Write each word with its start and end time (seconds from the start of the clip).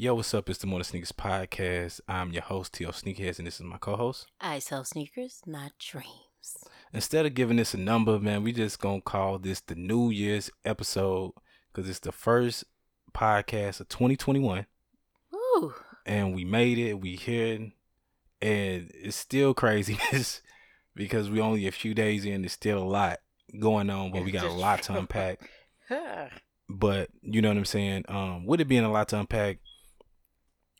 Yo, 0.00 0.14
what's 0.14 0.32
up? 0.32 0.48
It's 0.48 0.58
the 0.58 0.66
Morning 0.66 0.84
Sneakers 0.84 1.12
Podcast. 1.12 2.00
I'm 2.08 2.32
your 2.32 2.40
host, 2.40 2.72
T.O. 2.72 2.90
Sneakers, 2.90 3.38
and 3.38 3.46
this 3.46 3.56
is 3.56 3.66
my 3.66 3.76
co-host. 3.76 4.28
I 4.40 4.58
sell 4.58 4.82
sneakers, 4.82 5.42
not 5.44 5.72
dreams. 5.78 6.56
Instead 6.94 7.26
of 7.26 7.34
giving 7.34 7.58
this 7.58 7.74
a 7.74 7.76
number, 7.76 8.18
man, 8.18 8.42
we 8.42 8.52
just 8.52 8.80
gonna 8.80 9.02
call 9.02 9.38
this 9.38 9.60
the 9.60 9.74
New 9.74 10.08
Year's 10.08 10.50
episode 10.64 11.32
because 11.70 11.86
it's 11.86 11.98
the 11.98 12.12
first 12.12 12.64
podcast 13.12 13.80
of 13.80 13.90
2021, 13.90 14.64
Ooh, 15.34 15.74
and 16.06 16.34
we 16.34 16.46
made 16.46 16.78
it. 16.78 16.94
We 16.94 17.16
here, 17.16 17.56
and 17.56 17.70
it's 18.94 19.16
still 19.16 19.52
craziness 19.52 20.40
because 20.94 21.28
we 21.28 21.42
only 21.42 21.66
a 21.66 21.72
few 21.72 21.92
days 21.92 22.24
in. 22.24 22.40
There's 22.40 22.52
still 22.52 22.78
a 22.78 22.88
lot 22.88 23.18
going 23.58 23.90
on, 23.90 24.12
but 24.12 24.24
we 24.24 24.30
got 24.30 24.46
a 24.46 24.50
lot 24.50 24.82
to 24.84 24.96
unpack. 24.96 25.40
but 26.70 27.10
you 27.20 27.42
know 27.42 27.48
what 27.48 27.58
I'm 27.58 27.66
saying. 27.66 28.06
Um, 28.08 28.46
with 28.46 28.62
it 28.62 28.66
being 28.66 28.84
a 28.84 28.90
lot 28.90 29.08
to 29.08 29.20
unpack, 29.20 29.58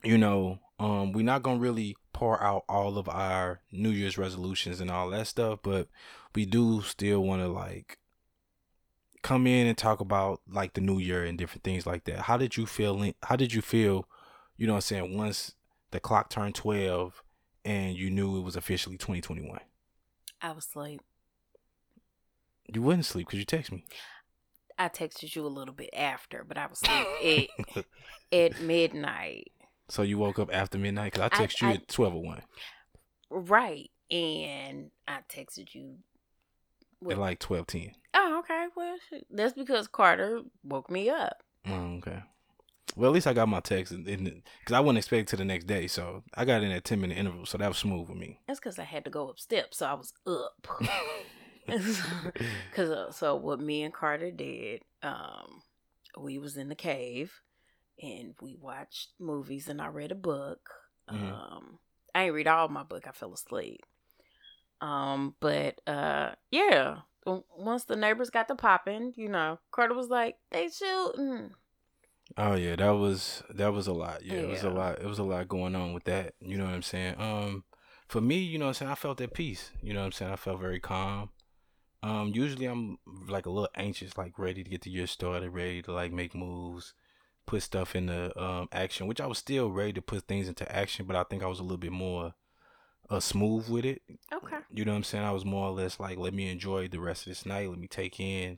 you 0.03 0.17
know, 0.17 0.59
um, 0.79 1.11
we're 1.11 1.23
not 1.23 1.43
gonna 1.43 1.59
really 1.59 1.95
pour 2.13 2.41
out 2.43 2.63
all 2.67 2.97
of 2.97 3.07
our 3.09 3.61
New 3.71 3.89
Year's 3.89 4.17
resolutions 4.17 4.81
and 4.81 4.89
all 4.91 5.09
that 5.09 5.27
stuff, 5.27 5.59
but 5.63 5.87
we 6.35 6.45
do 6.45 6.81
still 6.81 7.21
want 7.23 7.41
to 7.41 7.47
like 7.47 7.97
come 9.21 9.45
in 9.45 9.67
and 9.67 9.77
talk 9.77 9.99
about 9.99 10.41
like 10.47 10.73
the 10.73 10.81
new 10.81 10.97
year 10.97 11.23
and 11.23 11.37
different 11.37 11.63
things 11.63 11.85
like 11.85 12.05
that. 12.05 12.21
How 12.21 12.37
did 12.37 12.57
you 12.57 12.65
feel? 12.65 13.01
In, 13.01 13.13
how 13.23 13.35
did 13.35 13.53
you 13.53 13.61
feel? 13.61 14.07
You 14.57 14.67
know 14.67 14.73
what 14.73 14.77
I'm 14.77 14.81
saying? 14.81 15.17
Once 15.17 15.55
the 15.91 15.99
clock 15.99 16.29
turned 16.29 16.55
12 16.55 17.23
and 17.65 17.95
you 17.95 18.09
knew 18.09 18.37
it 18.37 18.41
was 18.41 18.55
officially 18.55 18.97
2021. 18.97 19.59
I 20.41 20.51
was 20.51 20.65
asleep. 20.65 21.01
You 22.73 22.81
wouldn't 22.81 23.05
sleep 23.05 23.27
because 23.27 23.39
you 23.39 23.45
text 23.45 23.71
me. 23.71 23.83
I 24.79 24.89
texted 24.89 25.35
you 25.35 25.45
a 25.45 25.47
little 25.47 25.73
bit 25.73 25.91
after, 25.95 26.43
but 26.47 26.57
I 26.57 26.67
was 26.67 26.81
asleep 26.83 27.49
at, 27.75 27.85
at 28.31 28.61
midnight. 28.61 29.51
So 29.91 30.03
you 30.03 30.17
woke 30.17 30.39
up 30.39 30.49
after 30.53 30.77
midnight 30.77 31.11
because 31.11 31.29
I 31.31 31.35
I- 31.35 31.45
texted 31.47 31.61
you 31.61 31.67
I- 31.67 31.73
at 31.73 31.87
12:01 31.89 32.41
Right. 33.29 33.91
And 34.09 34.91
I 35.07 35.19
texted 35.29 35.73
you. 35.73 35.97
at 37.09 37.17
like 37.17 37.39
12:10. 37.39 37.93
Oh, 38.13 38.39
okay. 38.39 38.67
Well, 38.75 38.97
that's 39.29 39.53
because 39.53 39.87
Carter 39.87 40.41
woke 40.63 40.89
me 40.89 41.09
up. 41.09 41.43
Oh, 41.65 41.97
okay. 41.97 42.23
Well, 42.95 43.09
at 43.09 43.13
least 43.13 43.27
I 43.27 43.33
got 43.33 43.47
my 43.47 43.59
text, 43.61 43.93
because 44.03 44.73
I 44.73 44.79
wouldn't 44.81 44.97
expecting 44.97 45.25
to 45.27 45.37
the 45.37 45.45
next 45.45 45.65
day, 45.65 45.87
so 45.87 46.23
I 46.33 46.43
got 46.45 46.61
in 46.63 46.71
at 46.71 46.83
ten 46.83 46.99
minute 46.99 47.17
interval, 47.17 47.45
so 47.45 47.57
that 47.57 47.67
was 47.69 47.77
smooth 47.77 48.09
with 48.09 48.17
me. 48.17 48.39
That's 48.47 48.59
because 48.59 48.79
I 48.79 48.83
had 48.83 49.05
to 49.05 49.09
go 49.11 49.29
up 49.29 49.39
steps, 49.39 49.77
so 49.77 49.85
I 49.87 49.93
was 49.93 50.13
up. 50.25 50.67
Cause 52.75 52.89
uh, 52.89 53.11
so 53.11 53.35
what 53.35 53.59
me 53.61 53.83
and 53.83 53.93
Carter 53.93 54.31
did, 54.31 54.81
um, 55.03 55.61
we 56.19 56.37
was 56.37 56.57
in 56.57 56.67
the 56.69 56.75
cave, 56.75 57.31
and 58.01 58.33
we 58.41 58.55
watched 58.59 59.09
movies, 59.19 59.67
and 59.67 59.81
I 59.81 59.87
read 59.87 60.11
a 60.11 60.15
book. 60.15 60.69
Mhm. 61.09 61.31
Um, 61.31 61.79
I 62.13 62.23
ain't 62.23 62.33
read 62.33 62.47
all 62.47 62.67
my 62.67 62.83
book. 62.83 63.07
I 63.07 63.11
fell 63.11 63.33
asleep. 63.33 63.81
Um, 64.81 65.35
but 65.39 65.79
uh, 65.87 66.31
yeah. 66.49 66.99
Once 67.55 67.83
the 67.83 67.95
neighbors 67.95 68.31
got 68.31 68.47
to 68.47 68.55
popping, 68.55 69.13
you 69.15 69.29
know, 69.29 69.59
Carter 69.69 69.93
was 69.93 70.09
like, 70.09 70.37
"They 70.49 70.69
shooting." 70.69 71.51
Oh 72.35 72.55
yeah, 72.55 72.75
that 72.77 72.89
was 72.91 73.43
that 73.53 73.73
was 73.73 73.85
a 73.85 73.93
lot. 73.93 74.25
Yeah, 74.25 74.37
it 74.37 74.47
was 74.47 74.63
a 74.63 74.71
lot. 74.71 74.99
It 74.99 75.05
was 75.05 75.19
a 75.19 75.23
lot 75.23 75.47
going 75.47 75.75
on 75.75 75.93
with 75.93 76.05
that. 76.05 76.33
You 76.39 76.57
know 76.57 76.65
what 76.65 76.73
I'm 76.73 76.81
saying? 76.81 77.15
Um, 77.19 77.63
for 78.07 78.21
me, 78.21 78.37
you 78.37 78.57
know 78.57 78.65
what 78.65 78.69
I'm 78.69 78.73
saying, 78.73 78.91
I 78.91 78.95
felt 78.95 79.21
at 79.21 79.33
peace. 79.35 79.69
You 79.83 79.93
know 79.93 79.99
what 79.99 80.07
I'm 80.07 80.11
saying? 80.13 80.31
I 80.31 80.35
felt 80.35 80.59
very 80.59 80.79
calm. 80.79 81.29
Um, 82.01 82.31
usually 82.33 82.65
I'm 82.65 82.97
like 83.27 83.45
a 83.45 83.51
little 83.51 83.69
anxious, 83.75 84.17
like 84.17 84.39
ready 84.39 84.63
to 84.63 84.69
get 84.69 84.81
the 84.81 84.89
year 84.89 85.05
started, 85.05 85.51
ready 85.51 85.83
to 85.83 85.91
like 85.93 86.11
make 86.11 86.33
moves, 86.33 86.95
put 87.45 87.63
stuff 87.63 87.95
into 87.95 88.37
um 88.41 88.69
action, 88.71 89.07
which 89.07 89.21
I 89.21 89.27
was 89.27 89.37
still 89.37 89.69
ready 89.71 89.93
to 89.93 90.01
put 90.01 90.23
things 90.23 90.47
into 90.47 90.69
action, 90.73 91.05
but 91.05 91.15
I 91.15 91.23
think 91.23 91.43
I 91.43 91.47
was 91.47 91.59
a 91.59 91.63
little 91.63 91.77
bit 91.77 91.91
more 91.91 92.33
uh 93.09 93.19
smooth 93.19 93.69
with 93.69 93.85
it. 93.85 94.01
Okay. 94.31 94.57
You 94.71 94.85
know 94.85 94.91
what 94.91 94.97
I'm 94.97 95.03
saying? 95.03 95.25
I 95.25 95.31
was 95.31 95.45
more 95.45 95.67
or 95.67 95.71
less 95.71 95.99
like, 95.99 96.17
let 96.17 96.33
me 96.33 96.49
enjoy 96.49 96.87
the 96.87 96.99
rest 96.99 97.27
of 97.27 97.31
this 97.31 97.45
night. 97.45 97.69
Let 97.69 97.79
me 97.79 97.87
take 97.87 98.19
in 98.19 98.57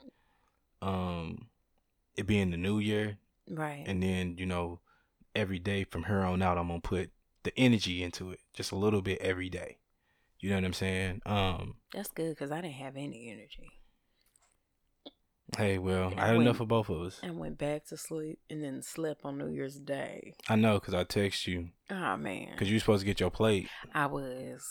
um 0.82 1.48
it 2.16 2.26
being 2.26 2.50
the 2.50 2.56
new 2.56 2.78
year. 2.78 3.18
Right. 3.48 3.84
And 3.86 4.02
then, 4.02 4.36
you 4.38 4.46
know, 4.46 4.80
every 5.34 5.58
day 5.58 5.84
from 5.84 6.04
here 6.04 6.20
on 6.20 6.42
out 6.42 6.58
I'm 6.58 6.68
gonna 6.68 6.80
put 6.80 7.10
the 7.42 7.52
energy 7.58 8.02
into 8.02 8.30
it. 8.30 8.40
Just 8.52 8.72
a 8.72 8.76
little 8.76 9.02
bit 9.02 9.20
every 9.20 9.48
day. 9.48 9.78
You 10.40 10.50
know 10.50 10.56
what 10.56 10.64
I'm 10.64 10.72
saying? 10.74 11.22
Um, 11.24 11.76
That's 11.94 12.10
good 12.10 12.30
because 12.30 12.50
I 12.50 12.60
didn't 12.60 12.74
have 12.74 12.96
any 12.96 13.30
energy. 13.30 13.70
Hey, 15.56 15.78
well, 15.78 16.12
I 16.16 16.26
had 16.28 16.36
when- 16.36 16.46
enough 16.46 16.60
of 16.60 16.68
both 16.68 16.88
of 16.88 17.00
us. 17.02 17.20
And 17.22 17.38
went 17.38 17.58
back 17.58 17.84
to 17.86 17.96
sleep 17.96 18.38
and 18.50 18.62
then 18.62 18.82
slept 18.82 19.24
on 19.24 19.38
New 19.38 19.48
Year's 19.48 19.78
Day. 19.78 20.34
I 20.48 20.56
know, 20.56 20.78
cause 20.80 20.94
I 20.94 21.04
text 21.04 21.46
you, 21.46 21.70
Oh 21.90 22.16
man. 22.16 22.56
cause 22.56 22.68
you 22.68 22.76
were 22.76 22.80
supposed 22.80 23.00
to 23.00 23.06
get 23.06 23.20
your 23.20 23.30
plate, 23.30 23.68
I 23.94 24.06
was 24.06 24.66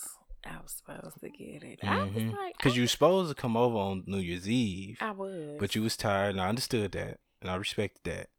I 0.45 0.57
was 0.61 0.73
supposed 0.73 1.21
to 1.21 1.29
get 1.29 1.63
it. 1.63 1.79
I 1.83 1.99
was 2.03 2.09
Mhm. 2.11 2.33
like 2.33 2.57
cause 2.59 2.75
you 2.75 2.83
were 2.83 2.88
supposed 2.88 3.29
to 3.33 3.41
come 3.41 3.55
over 3.55 3.77
on 3.77 4.03
New 4.07 4.17
Year's 4.17 4.49
Eve, 4.49 4.97
I 5.01 5.11
was. 5.11 5.57
but 5.59 5.73
you 5.75 5.81
was 5.81 5.95
tired, 5.95 6.31
and 6.31 6.41
I 6.41 6.49
understood 6.49 6.91
that, 6.94 7.19
and 7.41 7.50
I 7.50 7.55
respected 7.55 8.03
that. 8.11 8.29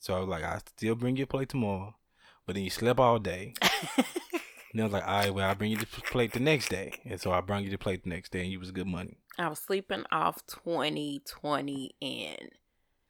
So 0.00 0.14
I 0.14 0.20
was 0.20 0.28
like, 0.28 0.44
I 0.44 0.58
still 0.58 0.94
bring 0.94 1.16
you 1.16 1.24
a 1.24 1.26
plate 1.26 1.48
tomorrow, 1.48 1.96
but 2.44 2.54
then 2.54 2.64
you 2.64 2.70
slept 2.70 3.00
all 3.00 3.18
day. 3.18 3.54
And 4.72 4.80
I 4.80 4.84
was 4.86 4.92
like, 4.92 5.06
all 5.06 5.14
right, 5.20 5.32
well, 5.32 5.48
I'll 5.48 5.54
bring 5.54 5.70
you 5.70 5.76
the 5.76 5.86
plate 5.86 6.32
the 6.32 6.40
next 6.40 6.68
day. 6.68 7.00
And 7.04 7.20
so 7.20 7.30
I 7.30 7.40
brought 7.40 7.62
you 7.62 7.70
the 7.70 7.78
plate 7.78 8.02
the 8.02 8.08
next 8.10 8.32
day, 8.32 8.40
and 8.42 8.50
you 8.50 8.58
was 8.58 8.72
good 8.72 8.88
money. 8.88 9.18
I 9.38 9.48
was 9.48 9.58
sleeping 9.58 10.04
off 10.12 10.46
2020 10.46 11.94
and 12.02 12.50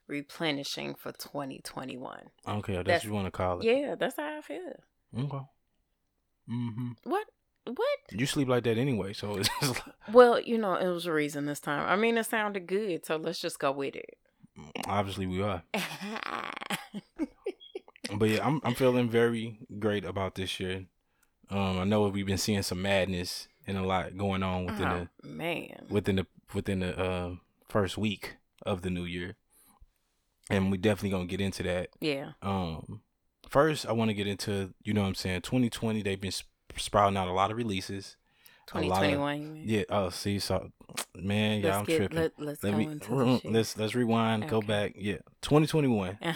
replenishing 0.07 0.95
for 0.95 1.12
2021. 1.12 2.19
Okay, 2.47 2.75
that's, 2.75 2.87
That's- 2.87 3.03
what 3.05 3.09
you 3.09 3.15
want 3.15 3.27
to 3.27 3.31
call 3.31 3.61
it. 3.61 3.65
Yeah, 3.67 3.95
that's 3.99 4.17
how 4.17 4.39
I 4.39 4.41
feel. 4.41 4.73
Okay. 5.19 5.45
Mm-hmm. 6.51 6.91
What? 7.05 7.27
What? 7.67 7.99
You 8.11 8.27
sleep 8.27 8.49
like 8.49 8.65
that 8.65 8.77
anyway, 8.77 9.15
so 9.15 9.37
it's 9.37 9.49
just 9.61 9.75
like, 9.87 9.95
Well, 10.12 10.39
you 10.39 10.59
know, 10.59 10.75
it 10.75 10.89
was 10.89 11.07
a 11.07 11.12
reason 11.12 11.47
this 11.47 11.61
time. 11.61 11.89
I 11.89 11.97
mean, 11.97 12.19
it 12.19 12.27
sounded 12.27 12.67
good, 12.67 13.06
so 13.06 13.17
let's 13.17 13.41
just 13.41 13.59
go 13.59 13.73
with 13.73 13.97
it. 13.97 14.19
obviously 14.87 15.27
we 15.27 15.43
are. 15.43 15.62
But 18.17 18.29
yeah, 18.29 18.47
I'm 18.47 18.61
I'm 18.65 18.75
feeling 18.75 19.09
very 19.09 19.59
great 19.79 20.05
about 20.05 20.35
this 20.35 20.61
year. 20.61 20.85
Um, 21.51 21.79
I 21.79 21.85
know 21.85 22.06
we've 22.09 22.27
been 22.27 22.39
seeing 22.39 22.62
some 22.62 22.83
madness 22.83 23.49
and 23.66 23.76
a 23.78 23.82
lot 23.82 24.16
going 24.16 24.42
on 24.42 24.66
within 24.66 24.86
oh, 24.88 25.08
man. 25.22 25.84
the 25.88 25.94
within 25.94 26.16
the 26.16 26.26
within 26.54 26.80
the 26.80 26.98
uh, 26.98 27.30
first 27.69 27.97
week 27.98 28.36
of 28.66 28.82
the 28.82 28.91
new 28.91 29.04
year, 29.04 29.36
and 30.50 30.70
we 30.70 30.78
definitely 30.78 31.10
gonna 31.10 31.26
get 31.26 31.41
into 31.41 31.62
that. 31.64 31.88
Yeah. 32.00 32.32
Um, 32.42 33.00
first 33.48 33.86
I 33.86 33.92
want 33.92 34.10
to 34.10 34.14
get 34.14 34.26
into 34.26 34.75
you 34.82 34.92
know 34.92 35.02
what 35.02 35.08
I'm 35.08 35.14
saying. 35.14 35.42
2020 35.42 36.02
they've 36.02 36.20
been 36.20 36.32
sp- 36.32 36.48
sprouting 36.76 37.16
out 37.16 37.28
a 37.28 37.32
lot 37.32 37.50
of 37.50 37.56
releases. 37.56 38.16
A 38.72 38.80
lot 38.80 39.04
of- 39.04 39.10
2021, 39.10 39.56
you? 39.56 39.62
Yeah. 39.78 39.84
Oh, 39.91 40.08
see, 40.08 40.38
so 40.38 40.70
man, 41.14 41.60
yeah, 41.60 41.66
let's 41.66 41.76
I'm 41.78 41.84
get, 41.84 41.96
tripping. 41.98 42.16
Let, 42.19 42.32
let's 42.38 42.62
Let 42.64 42.76
me 42.76 43.41
let's 43.44 43.76
let's 43.76 43.94
rewind, 43.94 44.48
go 44.48 44.62
back. 44.62 44.94
Yeah, 44.96 45.19
2021. 45.42 46.19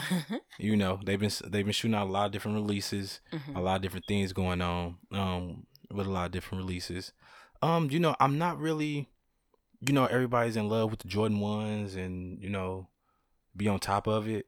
You 0.58 0.76
know 0.76 0.98
they've 1.04 1.18
been 1.20 1.30
they've 1.46 1.64
been 1.64 1.72
shooting 1.72 1.94
out 1.94 2.08
a 2.08 2.10
lot 2.10 2.26
of 2.26 2.32
different 2.32 2.56
releases, 2.56 3.20
Mhm. 3.32 3.56
a 3.56 3.60
lot 3.60 3.76
of 3.76 3.82
different 3.82 4.06
things 4.06 4.32
going 4.32 4.60
on. 4.60 4.96
Um, 5.12 5.66
with 5.92 6.06
a 6.06 6.10
lot 6.10 6.26
of 6.26 6.32
different 6.32 6.62
releases. 6.64 7.12
Um, 7.62 7.90
you 7.90 7.98
know 7.98 8.14
I'm 8.20 8.38
not 8.38 8.58
really, 8.58 9.08
you 9.80 9.92
know 9.92 10.06
everybody's 10.06 10.56
in 10.56 10.68
love 10.68 10.90
with 10.90 11.00
the 11.00 11.08
Jordan 11.08 11.40
ones 11.40 11.94
and 11.94 12.42
you 12.42 12.50
know, 12.50 12.88
be 13.56 13.68
on 13.68 13.78
top 13.78 14.06
of 14.06 14.28
it. 14.28 14.46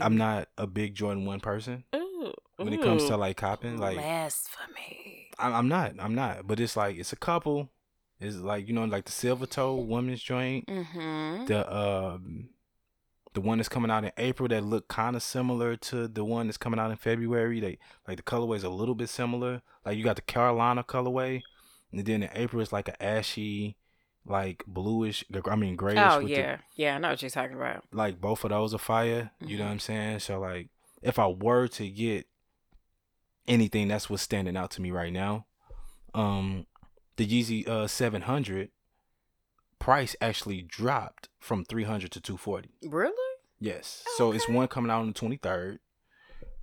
I'm 0.00 0.16
not 0.16 0.48
a 0.56 0.66
big 0.66 0.94
Jordan 0.94 1.26
one 1.26 1.40
person 1.40 1.84
Ooh, 1.94 2.32
when 2.56 2.72
it 2.72 2.80
comes 2.80 3.04
to 3.06 3.16
like 3.16 3.36
copping. 3.36 3.78
Like 3.78 3.96
blasphemy. 3.96 5.28
I'm, 5.38 5.54
I'm 5.54 5.68
not, 5.68 5.94
I'm 5.98 6.14
not. 6.14 6.46
But 6.46 6.60
it's 6.60 6.76
like 6.76 6.96
it's 6.96 7.12
a 7.12 7.16
couple. 7.16 7.70
It's 8.18 8.36
like 8.36 8.66
you 8.66 8.74
know 8.74 8.84
like 8.84 9.04
the 9.04 9.12
silver 9.12 9.46
toe 9.46 9.74
woman's 9.74 10.22
joint. 10.22 10.66
Mm-hmm. 10.66 11.46
the 11.46 11.76
um 11.76 12.48
the 13.36 13.40
one 13.42 13.58
that's 13.58 13.68
coming 13.68 13.90
out 13.90 14.02
in 14.04 14.10
April 14.16 14.48
that 14.48 14.64
look 14.64 14.88
kind 14.88 15.14
of 15.14 15.22
similar 15.22 15.76
to 15.76 16.08
the 16.08 16.24
one 16.24 16.46
that's 16.48 16.56
coming 16.56 16.80
out 16.80 16.90
in 16.90 16.96
February. 16.96 17.60
They 17.60 17.78
like 18.08 18.16
the 18.16 18.22
colorway 18.22 18.56
is 18.56 18.64
a 18.64 18.70
little 18.70 18.94
bit 18.96 19.08
similar. 19.10 19.62
Like 19.84 19.96
you 19.96 20.02
got 20.04 20.16
the 20.16 20.22
Carolina 20.22 20.82
colorway, 20.82 21.42
and 21.92 22.04
then 22.04 22.22
in 22.22 22.30
April 22.34 22.60
it's 22.62 22.72
like 22.72 22.88
an 22.88 22.96
ashy, 23.00 23.76
like 24.26 24.64
bluish. 24.66 25.22
I 25.44 25.54
mean 25.54 25.76
grayish. 25.76 25.98
Oh 26.02 26.18
with 26.18 26.28
the- 26.28 26.32
yeah, 26.40 26.56
yeah. 26.74 26.94
I 26.96 26.98
know 26.98 27.10
what 27.10 27.22
you're 27.22 27.30
talking 27.30 27.56
about. 27.56 27.84
like 27.92 28.20
both 28.20 28.42
of 28.44 28.50
those 28.50 28.74
are 28.74 28.78
fire. 28.78 29.30
You 29.40 29.58
know 29.58 29.64
Mhm. 29.64 29.66
what 29.66 29.72
I'm 29.72 29.78
saying? 29.80 30.18
So 30.20 30.40
like, 30.40 30.70
if 31.02 31.18
I 31.18 31.26
were 31.28 31.68
to 31.68 31.88
get 31.88 32.26
anything, 33.46 33.88
that's 33.88 34.10
what's 34.10 34.22
standing 34.22 34.56
out 34.56 34.70
to 34.72 34.80
me 34.82 34.90
right 34.90 35.12
now. 35.12 35.46
Um, 36.14 36.66
the 37.16 37.26
Yeezy 37.26 37.68
uh 37.68 37.86
700 37.86 38.70
price 39.78 40.16
actually 40.20 40.62
dropped 40.62 41.28
from 41.38 41.64
300 41.64 42.10
to 42.12 42.20
240. 42.20 42.70
Really? 42.88 43.12
Yes. 43.60 44.04
So 44.16 44.32
it's 44.32 44.48
one 44.48 44.68
coming 44.68 44.90
out 44.90 45.00
on 45.00 45.08
the 45.08 45.12
23rd. 45.14 45.78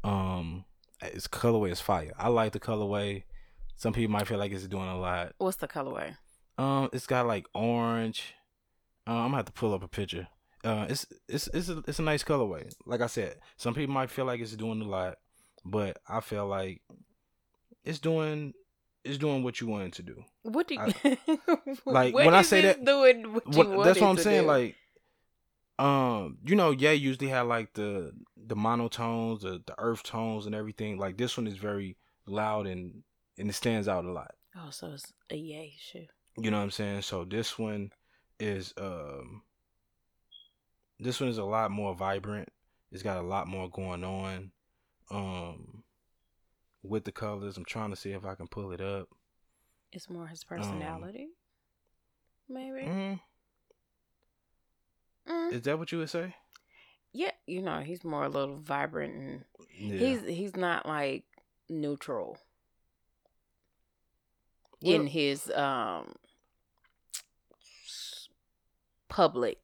Um, 0.04 0.66
its 1.02 1.28
colorway 1.28 1.72
is 1.72 1.82
fire. 1.82 2.14
I 2.18 2.28
like 2.30 2.52
the 2.54 2.60
colorway. 2.60 3.24
Some 3.76 3.94
people 3.94 4.12
might 4.14 4.28
feel 4.28 4.38
like 4.38 4.52
it's 4.52 4.68
doing 4.68 4.88
a 4.88 4.98
lot. 5.00 5.34
What's 5.38 5.58
the 5.58 5.68
colorway? 5.68 6.18
Um, 6.58 6.90
it's 6.94 7.08
got 7.08 7.26
like 7.26 7.46
orange. 7.54 8.36
Uh, 9.08 9.12
I'm 9.14 9.26
gonna 9.28 9.38
have 9.38 9.46
to 9.46 9.52
pull 9.52 9.74
up 9.74 9.84
a 9.84 9.88
picture. 9.88 10.28
Uh, 10.64 10.86
it's 10.88 11.06
it's 11.28 11.48
it's 11.54 11.68
a, 11.70 11.84
it's 11.88 12.00
a 12.00 12.04
nice 12.04 12.24
colorway. 12.24 12.72
Like 12.86 13.02
I 13.02 13.08
said, 13.08 13.38
some 13.58 13.74
people 13.74 13.94
might 13.94 14.10
feel 14.10 14.26
like 14.26 14.40
it's 14.40 14.56
doing 14.56 14.82
a 14.82 14.86
lot. 14.88 15.18
but 15.66 15.98
I 16.08 16.20
feel 16.22 16.46
like 16.48 16.82
it's 17.84 18.00
doing 18.00 18.54
it's 19.04 19.18
doing 19.18 19.44
what 19.44 19.60
you 19.60 19.68
wanted 19.68 19.94
to 19.94 20.04
do. 20.04 20.24
What 20.44 20.68
do 20.68 20.76
you 20.76 20.82
I, 20.82 21.18
like 21.86 22.14
when 22.14 22.34
I 22.34 22.42
say 22.42 22.62
that? 22.62 22.84
Doing 22.84 23.34
what 23.34 23.46
what, 23.46 23.84
that's 23.84 24.00
what 24.00 24.08
I'm 24.08 24.18
saying. 24.18 24.44
Do? 24.44 24.48
Like, 24.48 24.76
um, 25.80 26.38
you 26.46 26.56
know, 26.56 26.72
yeah, 26.72 26.92
usually 26.92 27.28
have 27.30 27.48
like 27.48 27.74
the 27.74 28.14
the 28.38 28.56
monotones, 28.56 29.42
the 29.42 29.62
the 29.66 29.76
earth 29.78 30.04
tones, 30.04 30.46
and 30.46 30.56
everything. 30.56 30.98
Like 30.98 31.18
this 31.18 31.38
one 31.38 31.48
is 31.48 31.58
very 31.58 31.98
loud 32.26 32.68
and 32.68 33.04
and 33.38 33.50
it 33.50 33.54
stands 33.54 33.88
out 33.88 34.06
a 34.06 34.12
lot. 34.12 34.36
Oh, 34.56 34.70
so 34.70 34.92
it's 34.92 35.12
a 35.30 35.36
yay 35.36 35.74
shoe. 35.78 36.06
You 36.38 36.52
know 36.52 36.58
what 36.58 36.64
I'm 36.64 36.72
saying? 36.72 37.02
So 37.02 37.26
this 37.26 37.58
one 37.58 37.92
is 38.40 38.74
um 38.78 39.44
this 41.00 41.20
one 41.20 41.30
is 41.30 41.38
a 41.38 41.44
lot 41.44 41.72
more 41.72 41.94
vibrant. 41.96 42.50
It's 42.92 43.04
got 43.04 43.18
a 43.18 43.22
lot 43.22 43.48
more 43.48 43.70
going 43.70 44.04
on. 44.04 44.52
Um 45.12 45.83
with 46.84 47.06
the 47.06 47.12
colors. 47.12 47.58
I'm 47.58 47.66
trying 47.66 47.90
to 47.90 47.96
see 47.96 48.12
if 48.12 48.26
I 48.26 48.36
can 48.36 48.48
pull 48.48 48.72
it 48.72 48.82
up. 48.82 49.10
It's 49.92 50.10
more 50.10 50.28
his 50.28 50.44
um, 50.50 50.58
personality. 50.58 51.30
Um, 52.50 52.56
maybe. 52.56 52.88
Mm, 52.88 53.20
mm. 55.30 55.54
Is 55.54 55.62
that 55.64 55.80
what 55.80 55.92
you 55.92 56.00
would 56.00 56.10
say? 56.10 56.36
Yeah, 57.14 57.32
you 57.46 57.62
know, 57.62 57.80
he's 57.80 58.04
more 58.04 58.26
a 58.26 58.30
little 58.30 58.56
vibrant 58.56 59.14
and 59.16 59.44
yeah. 59.78 59.98
he's 59.98 60.24
he's 60.24 60.56
not 60.56 60.88
like 60.88 61.26
neutral 61.70 62.40
well, 64.82 64.96
in 64.96 65.08
his 65.08 65.50
um 65.52 66.14
public 69.10 69.60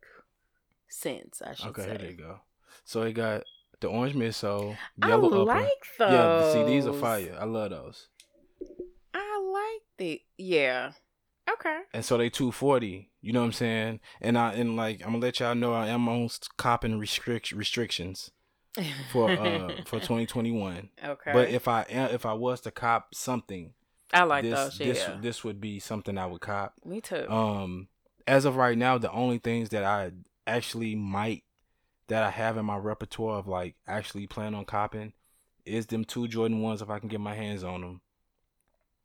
sense, 0.87 1.41
I 1.43 1.55
should 1.55 1.69
okay, 1.69 1.83
say. 1.83 1.89
Okay, 1.91 2.01
here 2.03 2.11
you 2.11 2.17
go. 2.17 2.39
So 2.85 3.03
he 3.03 3.13
got 3.13 3.43
the 3.79 3.87
orange 3.87 4.15
midsole, 4.15 4.77
yellow 4.97 5.29
I 5.29 5.53
upper. 5.53 5.61
like 5.61 5.85
those. 5.97 6.11
Yeah, 6.11 6.53
see, 6.53 6.63
these 6.63 6.85
are 6.85 6.93
fire. 6.93 7.37
I 7.39 7.45
love 7.45 7.71
those. 7.71 8.07
I 9.13 9.39
like 9.51 9.81
the 9.97 10.21
yeah. 10.37 10.91
Okay. 11.51 11.79
And 11.93 12.05
so 12.05 12.17
they 12.17 12.29
two 12.29 12.51
forty. 12.51 13.09
You 13.21 13.33
know 13.33 13.41
what 13.41 13.47
I'm 13.47 13.53
saying? 13.53 13.99
And 14.21 14.37
I 14.37 14.53
and 14.53 14.75
like 14.75 15.01
I'm 15.01 15.13
gonna 15.13 15.19
let 15.19 15.39
y'all 15.39 15.55
know 15.55 15.73
I 15.73 15.87
am 15.87 16.07
on 16.07 16.29
copping 16.57 16.99
restrict 16.99 17.51
restrictions 17.51 18.31
for 19.11 19.29
uh 19.31 19.69
for 19.85 19.99
2021. 19.99 20.89
Okay. 21.03 21.31
But 21.33 21.49
if 21.49 21.67
I 21.67 21.81
if 21.89 22.25
I 22.25 22.33
was 22.33 22.61
to 22.61 22.71
cop 22.71 23.15
something, 23.15 23.73
I 24.13 24.23
like 24.23 24.43
this, 24.43 24.53
those. 24.53 24.79
Yeah. 24.79 24.85
This 24.87 25.09
this 25.21 25.43
would 25.43 25.59
be 25.59 25.79
something 25.79 26.17
I 26.17 26.25
would 26.25 26.41
cop. 26.41 26.73
Me 26.85 27.01
too. 27.01 27.29
Um, 27.29 27.87
as 28.27 28.45
of 28.45 28.55
right 28.55 28.77
now, 28.77 28.97
the 28.97 29.11
only 29.11 29.39
things 29.39 29.69
that 29.69 29.83
I 29.83 30.11
actually 30.45 30.95
might 30.95 31.43
that 32.09 32.23
I 32.23 32.29
have 32.29 32.57
in 32.57 32.65
my 32.65 32.77
repertoire 32.77 33.39
of 33.39 33.47
like 33.47 33.75
actually 33.87 34.27
plan 34.27 34.53
on 34.53 34.65
copping 34.65 35.13
is 35.65 35.85
them 35.87 36.03
two 36.03 36.27
Jordan 36.27 36.61
ones 36.61 36.81
if 36.81 36.89
I 36.89 36.99
can 36.99 37.09
get 37.09 37.21
my 37.21 37.35
hands 37.35 37.63
on 37.63 37.81
them. 37.81 38.01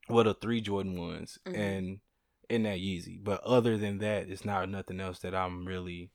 Well, 0.09 0.25
the 0.25 0.35
three 0.35 0.61
Jordan 0.61 0.99
ones 0.99 1.39
mm-hmm. 1.47 1.59
and 1.59 2.01
in 2.49 2.65
that 2.65 2.79
Yeezy. 2.79 3.23
But 3.23 3.43
other 3.43 3.79
than 3.79 3.99
that, 3.99 4.29
it's 4.29 4.45
not 4.45 4.69
nothing 4.69 5.01
else 5.01 5.21
that 5.21 5.35
I'm 5.35 5.67
really 5.67 6.11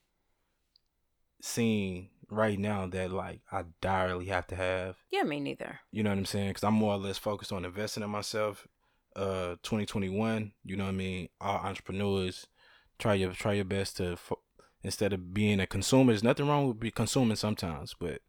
seeing 1.41 2.09
right 2.29 2.59
now 2.59 2.85
that 2.87 3.11
like 3.11 3.41
I 3.51 3.65
direly 3.81 4.25
have 4.25 4.47
to 4.47 4.55
have. 4.55 4.97
Yeah, 5.11 5.23
me 5.23 5.39
neither. 5.39 5.79
You 5.91 6.03
know 6.03 6.09
what 6.09 6.19
I'm 6.19 6.25
saying? 6.25 6.49
Because 6.49 6.63
I'm 6.63 6.73
more 6.73 6.93
or 6.93 6.99
less 6.99 7.17
focused 7.17 7.51
on 7.51 7.65
investing 7.65 8.03
in 8.03 8.09
myself. 8.09 8.67
Uh, 9.15 9.55
2021. 9.63 10.53
You 10.63 10.77
know 10.77 10.83
what 10.85 10.91
I 10.91 10.93
mean? 10.93 11.29
All 11.41 11.57
entrepreneurs 11.57 12.47
try 12.99 13.15
your 13.15 13.31
try 13.31 13.53
your 13.53 13.65
best 13.65 13.97
to 13.97 14.17
instead 14.83 15.13
of 15.13 15.33
being 15.33 15.59
a 15.59 15.67
consumer. 15.67 16.11
There's 16.11 16.23
nothing 16.23 16.47
wrong 16.47 16.67
with 16.67 16.79
be 16.79 16.91
consuming 16.91 17.35
sometimes, 17.35 17.95
but 17.99 18.21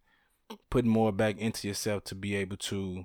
putting 0.71 0.91
more 0.91 1.13
back 1.13 1.39
into 1.39 1.69
yourself 1.69 2.05
to 2.05 2.15
be 2.15 2.35
able 2.35 2.57
to, 2.57 3.05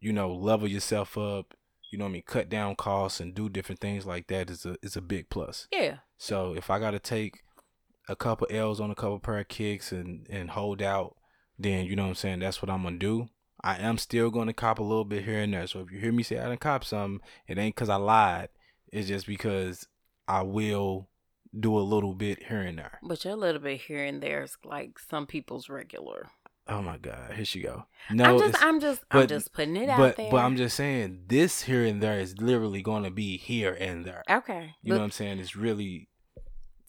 you 0.00 0.12
know, 0.12 0.32
level 0.32 0.68
yourself 0.68 1.16
up. 1.16 1.54
You 1.90 1.98
know 1.98 2.06
what 2.06 2.10
I 2.10 2.12
mean? 2.12 2.22
Cut 2.26 2.48
down 2.48 2.76
costs 2.76 3.20
and 3.20 3.34
do 3.34 3.48
different 3.48 3.80
things 3.80 4.06
like 4.06 4.26
that 4.28 4.48
is 4.50 4.64
a 4.64 4.76
is 4.82 4.96
a 4.96 5.02
big 5.02 5.28
plus. 5.28 5.68
Yeah. 5.70 5.98
So 6.16 6.54
if 6.56 6.70
I 6.70 6.78
got 6.78 6.92
to 6.92 6.98
take 6.98 7.42
a 8.08 8.16
couple 8.16 8.46
L's 8.50 8.80
on 8.80 8.90
a 8.90 8.94
couple 8.94 9.18
pair 9.18 9.38
of 9.38 9.48
kicks 9.48 9.92
and 9.92 10.26
and 10.30 10.50
hold 10.50 10.80
out, 10.80 11.16
then 11.58 11.84
you 11.84 11.94
know 11.94 12.04
what 12.04 12.08
I'm 12.10 12.14
saying. 12.14 12.38
That's 12.40 12.62
what 12.62 12.70
I'm 12.70 12.82
gonna 12.82 12.96
do. 12.96 13.28
I 13.62 13.76
am 13.76 13.98
still 13.98 14.30
gonna 14.30 14.54
cop 14.54 14.78
a 14.78 14.82
little 14.82 15.04
bit 15.04 15.24
here 15.24 15.40
and 15.40 15.52
there. 15.52 15.66
So 15.66 15.80
if 15.80 15.92
you 15.92 16.00
hear 16.00 16.12
me 16.12 16.22
say 16.22 16.38
I 16.38 16.48
didn't 16.48 16.60
cop 16.60 16.82
something, 16.82 17.20
it 17.46 17.58
ain't 17.58 17.76
cause 17.76 17.90
I 17.90 17.96
lied. 17.96 18.48
It's 18.90 19.08
just 19.08 19.26
because 19.26 19.86
I 20.26 20.42
will 20.42 21.08
do 21.58 21.76
a 21.76 21.80
little 21.80 22.14
bit 22.14 22.44
here 22.44 22.62
and 22.62 22.78
there. 22.78 22.98
But 23.02 23.24
your 23.24 23.36
little 23.36 23.60
bit 23.60 23.82
here 23.82 24.04
and 24.04 24.22
there 24.22 24.42
is 24.42 24.56
like 24.64 24.98
some 24.98 25.26
people's 25.26 25.68
regular. 25.68 26.28
Oh 26.68 26.80
my 26.80 26.96
God! 26.96 27.32
Here 27.34 27.44
she 27.44 27.60
go. 27.60 27.86
No, 28.10 28.24
I'm 28.24 28.38
just, 28.38 28.64
I'm 28.64 28.80
just, 28.80 29.02
but, 29.10 29.22
I'm 29.22 29.26
just 29.26 29.52
putting 29.52 29.76
it 29.76 29.88
but, 29.88 30.00
out 30.00 30.16
there. 30.16 30.30
But 30.30 30.44
I'm 30.44 30.56
just 30.56 30.76
saying, 30.76 31.24
this 31.26 31.62
here 31.62 31.84
and 31.84 32.00
there 32.00 32.20
is 32.20 32.38
literally 32.38 32.82
going 32.82 33.02
to 33.02 33.10
be 33.10 33.36
here 33.36 33.76
and 33.78 34.04
there. 34.04 34.22
Okay. 34.30 34.74
You 34.80 34.92
know 34.92 34.98
what 34.98 35.04
I'm 35.04 35.10
saying? 35.10 35.40
It's 35.40 35.56
really 35.56 36.08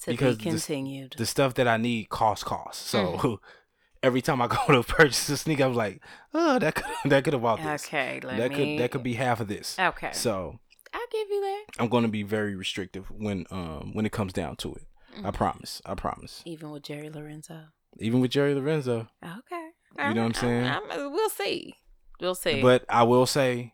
to 0.03 0.11
because 0.11 0.37
be 0.37 0.43
continued. 0.43 1.13
The, 1.13 1.19
the, 1.19 1.25
stuff 1.25 1.55
that 1.55 1.67
I 1.67 1.77
need 1.77 2.09
cost 2.09 2.45
cost. 2.45 2.83
So 2.83 3.17
mm. 3.17 3.37
every 4.03 4.21
time 4.21 4.41
I 4.41 4.47
go 4.47 4.57
to 4.67 4.83
purchase 4.87 5.29
a 5.29 5.37
sneaker, 5.37 5.63
I'm 5.63 5.73
like, 5.73 6.01
oh, 6.33 6.59
that 6.59 6.75
could 6.75 6.85
that 7.11 7.23
could 7.23 7.33
have 7.33 7.41
bought 7.41 7.63
this. 7.63 7.85
Okay, 7.85 8.19
that 8.21 8.51
me... 8.51 8.55
could 8.55 8.83
that 8.83 8.91
could 8.91 9.03
be 9.03 9.13
half 9.13 9.39
of 9.39 9.47
this. 9.47 9.77
Okay. 9.79 10.11
So 10.13 10.59
I'll 10.93 11.01
give 11.11 11.29
you 11.29 11.41
that. 11.41 11.63
I'm 11.79 11.89
going 11.89 12.03
to 12.03 12.09
be 12.09 12.23
very 12.23 12.55
restrictive 12.55 13.09
when 13.11 13.45
um 13.51 13.91
when 13.93 14.05
it 14.05 14.11
comes 14.11 14.33
down 14.33 14.55
to 14.57 14.73
it. 14.73 14.85
Mm-hmm. 15.15 15.27
I 15.27 15.31
promise. 15.31 15.81
I 15.85 15.95
promise. 15.95 16.41
Even 16.45 16.71
with 16.71 16.83
Jerry 16.83 17.09
Lorenzo. 17.09 17.65
Even 17.99 18.21
with 18.21 18.31
Jerry 18.31 18.55
Lorenzo. 18.55 19.07
Okay. 19.23 19.69
You 19.99 20.13
know 20.15 20.23
what 20.23 20.27
I'm 20.27 20.33
saying? 20.33 20.65
I'm, 20.65 20.91
I'm, 20.91 21.11
we'll 21.11 21.29
see. 21.29 21.75
We'll 22.19 22.35
see. 22.35 22.61
But 22.61 22.83
I 22.89 23.03
will 23.03 23.27
say, 23.27 23.73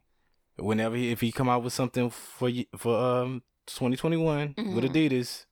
whenever 0.57 0.95
he, 0.95 1.12
if 1.12 1.21
he 1.21 1.31
come 1.31 1.48
out 1.48 1.63
with 1.63 1.71
something 1.71 2.10
for 2.10 2.50
you 2.50 2.66
for 2.77 2.98
um 2.98 3.44
2021 3.68 4.56
mm-hmm. 4.56 4.75
with 4.75 4.83
Adidas, 4.83 5.45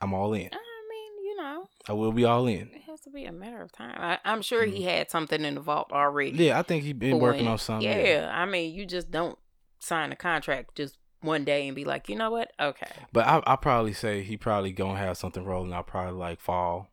I'm 0.00 0.14
all 0.14 0.32
in. 0.32 0.48
I 0.52 0.86
mean, 0.90 1.24
you 1.24 1.36
know, 1.36 1.68
I 1.88 1.92
will 1.92 2.12
be 2.12 2.24
all 2.24 2.46
in. 2.46 2.70
It 2.72 2.82
has 2.86 3.00
to 3.02 3.10
be 3.10 3.24
a 3.24 3.32
matter 3.32 3.60
of 3.60 3.72
time. 3.72 3.96
I, 3.98 4.32
am 4.32 4.42
sure 4.42 4.64
mm-hmm. 4.64 4.76
he 4.76 4.84
had 4.84 5.10
something 5.10 5.44
in 5.44 5.56
the 5.56 5.60
vault 5.60 5.92
already. 5.92 6.44
Yeah, 6.44 6.58
I 6.58 6.62
think 6.62 6.84
he 6.84 6.92
been 6.92 7.18
working 7.18 7.46
on 7.46 7.58
something. 7.58 7.88
Yeah, 7.88 7.98
yeah, 7.98 8.30
I 8.32 8.46
mean, 8.46 8.74
you 8.74 8.86
just 8.86 9.10
don't 9.10 9.38
sign 9.78 10.12
a 10.12 10.16
contract 10.16 10.76
just 10.76 10.98
one 11.20 11.44
day 11.44 11.66
and 11.66 11.74
be 11.74 11.84
like, 11.84 12.08
you 12.08 12.16
know 12.16 12.30
what? 12.30 12.52
Okay. 12.60 12.90
But 13.12 13.26
I 13.26 13.42
I 13.46 13.56
probably 13.56 13.92
say 13.92 14.22
he 14.22 14.36
probably 14.36 14.72
gonna 14.72 14.98
have 14.98 15.16
something 15.16 15.44
rolling 15.44 15.72
out 15.72 15.86
probably 15.86 16.18
like 16.18 16.40
fall, 16.40 16.88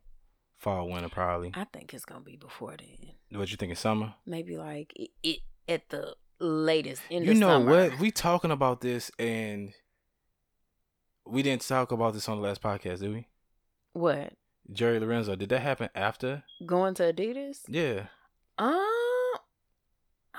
fall 0.57 0.89
winter 0.89 1.09
probably. 1.09 1.51
I 1.53 1.65
think 1.65 1.93
it's 1.93 2.05
gonna 2.05 2.21
be 2.21 2.35
before 2.35 2.75
then. 2.77 3.39
What 3.39 3.51
you 3.51 3.57
think 3.57 3.71
of 3.71 3.77
summer? 3.77 4.15
Maybe 4.25 4.57
like 4.57 4.93
it, 4.95 5.09
it 5.23 5.39
at 5.67 5.89
the 5.89 6.15
latest 6.39 7.01
in 7.09 7.23
you 7.23 7.33
know 7.33 7.59
summer. 7.59 7.89
what? 7.89 7.99
We 7.99 8.11
talking 8.11 8.51
about 8.51 8.81
this 8.81 9.11
and 9.19 9.73
we 11.27 11.41
didn't 11.43 11.67
talk 11.67 11.91
about 11.91 12.13
this 12.13 12.29
on 12.29 12.37
the 12.37 12.43
last 12.47 12.61
podcast, 12.61 12.99
did 12.99 13.11
we? 13.13 13.27
What? 13.93 14.33
Jerry 14.71 14.99
Lorenzo. 14.99 15.35
Did 15.35 15.49
that 15.49 15.61
happen 15.61 15.89
after 15.95 16.43
going 16.65 16.93
to 16.95 17.13
Adidas? 17.13 17.59
Yeah. 17.67 18.07
Um, 18.57 18.87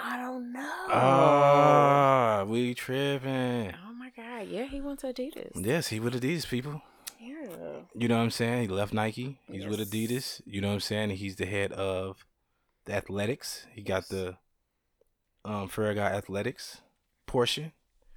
I 0.03 0.17
don't 0.19 0.53
know. 0.53 0.87
Ah, 0.89 2.45
we 2.47 2.75
tripping. 2.75 3.75
Oh 3.87 3.93
my 3.95 4.11
god! 4.17 4.49
Yeah, 4.49 4.65
he 4.65 4.81
went 4.81 5.01
to 5.01 5.13
Adidas. 5.13 5.53
Yes, 5.55 5.89
he 5.89 6.01
with 6.01 6.21
Adidas 6.21 6.49
people. 6.49 6.83
Yeah. 7.21 7.81
You 7.95 8.09
know 8.09 8.17
what 8.17 8.25
I'm 8.25 8.31
saying? 8.31 8.63
He 8.63 8.69
left 8.69 8.93
Nike. 8.93 9.39
He's 9.51 9.63
yes. 9.63 9.71
with 9.71 9.91
Adidas. 9.91 10.41
You 10.45 10.61
know 10.61 10.69
what 10.69 10.75
I'm 10.75 10.81
saying? 10.81 11.11
He's 11.11 11.37
the 11.37 11.47
head 11.47 11.73
of 11.73 12.25
the 12.85 12.95
athletics. 12.95 13.67
He 13.73 13.83
got 13.83 14.09
the 14.09 14.37
um 15.45 15.69
Fear 15.69 15.91
of 15.91 15.97
God 15.97 16.13
Athletics 16.13 16.83
portion. 17.27 17.73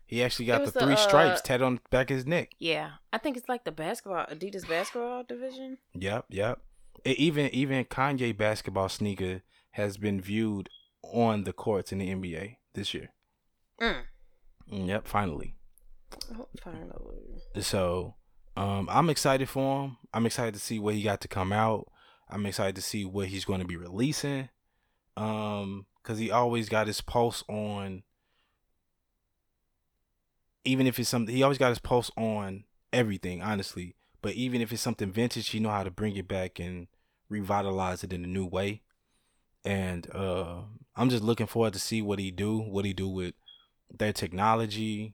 He 0.06 0.24
actually 0.24 0.46
got 0.46 0.66
the 0.66 0.72
three 0.72 0.96
the, 0.96 0.96
stripes 0.96 1.40
uh, 1.40 1.44
tatted 1.44 1.66
on 1.66 1.76
the 1.76 1.82
back 1.92 2.10
of 2.10 2.18
his 2.18 2.26
neck. 2.26 2.52
Yeah, 2.58 2.94
I 3.14 3.20
think 3.20 3.38
it's 3.38 3.48
like 3.48 3.64
the 3.64 3.72
basketball 3.72 4.26
Adidas 4.26 4.68
basketball 4.68 5.24
division. 5.24 5.78
Yep, 5.94 6.26
yep. 6.30 6.62
It, 7.06 7.18
even 7.18 7.48
even 7.54 7.86
Kanye 7.86 8.36
basketball 8.36 8.90
sneaker 8.90 9.44
has 9.72 9.98
been 9.98 10.20
viewed 10.20 10.70
on 11.04 11.44
the 11.44 11.54
courts 11.54 11.92
in 11.92 12.00
the 12.00 12.10
NBA 12.10 12.58
this 12.74 12.94
year. 12.94 13.10
Mm. 13.82 14.04
yep, 14.68 15.08
finally. 15.08 15.56
Oh, 16.34 16.48
finally. 16.62 17.62
So, 17.62 18.16
um, 18.58 18.88
I'm 18.92 19.10
excited 19.10 19.48
for 19.50 19.84
him. 19.84 19.98
I'm 20.14 20.26
excited 20.26 20.54
to 20.54 20.60
see 20.60 20.80
what 20.80 20.96
he 20.96 21.04
got 21.04 21.22
to 21.22 21.28
come 21.28 21.52
out. 21.52 21.88
I'm 22.30 22.46
excited 22.46 22.76
to 22.76 22.82
see 22.82 23.06
what 23.06 23.28
he's 23.28 23.46
going 23.46 23.62
to 23.62 23.66
be 23.66 23.78
releasing. 23.78 24.50
Um, 25.18 25.86
cause 26.04 26.18
he 26.18 26.32
always 26.32 26.70
got 26.70 26.88
his 26.88 27.02
pulse 27.02 27.44
on. 27.48 28.04
Even 30.66 30.88
if 30.88 31.00
it's 31.00 31.10
something, 31.10 31.36
he 31.36 31.44
always 31.44 31.58
got 31.58 31.70
his 31.70 31.80
pulse 31.80 32.12
on 32.18 32.66
everything, 32.92 33.42
honestly. 33.42 33.96
But 34.22 34.34
even 34.34 34.62
if 34.62 34.72
it's 34.74 34.82
something 34.82 35.12
vintage, 35.12 35.50
he 35.50 35.60
know 35.60 35.70
how 35.70 35.84
to 35.84 35.92
bring 35.92 36.16
it 36.18 36.28
back 36.28 36.60
and 36.60 36.88
revitalize 37.30 38.04
it 38.04 38.12
in 38.12 38.24
a 38.24 38.28
new 38.28 38.46
way 38.46 38.82
and 39.66 40.10
uh, 40.14 40.62
I'm 41.00 41.10
just 41.10 41.24
looking 41.24 41.48
forward 41.48 41.72
to 41.74 41.80
see 41.80 42.02
what 42.02 42.20
he 42.20 42.30
do, 42.30 42.60
what 42.60 42.84
he 42.84 42.92
do 42.92 43.08
with 43.08 43.34
their 43.90 44.12
technology, 44.12 45.14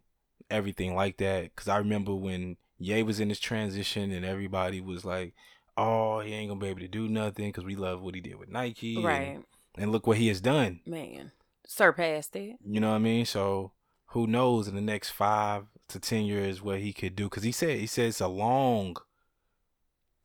everything 0.50 0.96
like 0.96 1.18
that. 1.18 1.56
Cause 1.56 1.68
I 1.68 1.77
remember 1.77 2.15
when 2.15 2.58
Ye 2.80 3.04
was 3.04 3.20
in 3.20 3.30
his 3.30 3.39
transition 3.39 4.12
and 4.12 4.25
everybody 4.25 4.82
was 4.82 5.06
like, 5.06 5.36
"Oh, 5.77 6.22
he 6.22 6.34
ain't 6.34 6.50
gonna 6.50 6.60
be 6.60 6.68
able 6.68 6.80
to 6.80 6.88
do 6.88 7.08
nothing," 7.08 7.50
because 7.50 7.63
we 7.63 7.75
love 7.75 8.01
what 8.01 8.15
he 8.15 8.22
did 8.22 8.36
with 8.38 8.50
Nike, 8.50 8.98
right? 8.98 9.44
and 9.77 9.92
look 9.92 10.08
what 10.08 10.18
he 10.18 10.27
has 10.27 10.42
done. 10.42 10.82
Man, 10.88 11.32
surpassed 11.68 12.36
it. 12.36 12.58
You 12.65 12.80
know 12.80 12.89
what 12.89 12.96
I 12.96 13.00
mean? 13.00 13.25
So 13.25 13.72
who 14.08 14.25
knows 14.25 14.68
in 14.68 14.74
the 14.74 14.82
next 14.82 15.12
five 15.12 15.65
to 15.89 16.00
ten 16.00 16.25
years 16.25 16.63
what 16.63 16.80
he 16.80 16.94
could 16.94 17.15
do? 17.15 17.25
Because 17.25 17.44
he 17.44 17.51
said 17.51 17.77
he 17.77 17.88
said 17.88 18.08
it's 18.08 18.20
a 18.20 18.27
long 18.27 18.98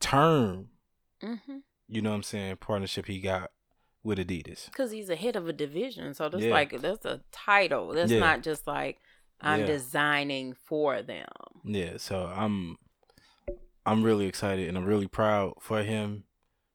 term. 0.01 0.71
Mm-hmm. 1.23 1.59
You 1.87 2.01
know 2.01 2.11
what 2.11 2.17
I'm 2.17 2.23
saying? 2.23 2.57
Partnership 2.57 3.07
he 3.07 3.21
got 3.21 3.51
with 4.03 4.19
Adidas. 4.19 4.67
Because 4.67 4.91
he's 4.91 5.11
a 5.11 5.17
head 5.17 5.37
of 5.37 5.49
a 5.49 5.53
division, 5.53 6.15
so 6.15 6.29
that's 6.29 6.45
yeah. 6.45 6.53
like 6.53 6.81
that's 6.81 7.05
a 7.05 7.21
title. 7.33 7.93
That's 7.93 8.13
yeah. 8.13 8.21
not 8.21 8.43
just 8.43 8.67
like 8.67 8.99
I'm 9.41 9.61
yeah. 9.61 9.67
designing 9.67 10.55
for 10.55 11.03
them. 11.03 11.27
Yeah, 11.65 11.97
so 11.97 12.33
I'm 12.35 12.79
I'm 13.87 14.03
really 14.03 14.27
excited 14.27 14.69
and 14.69 14.77
I'm 14.77 14.85
really 14.85 15.09
proud 15.09 15.55
for 15.61 15.83
him. 15.83 16.25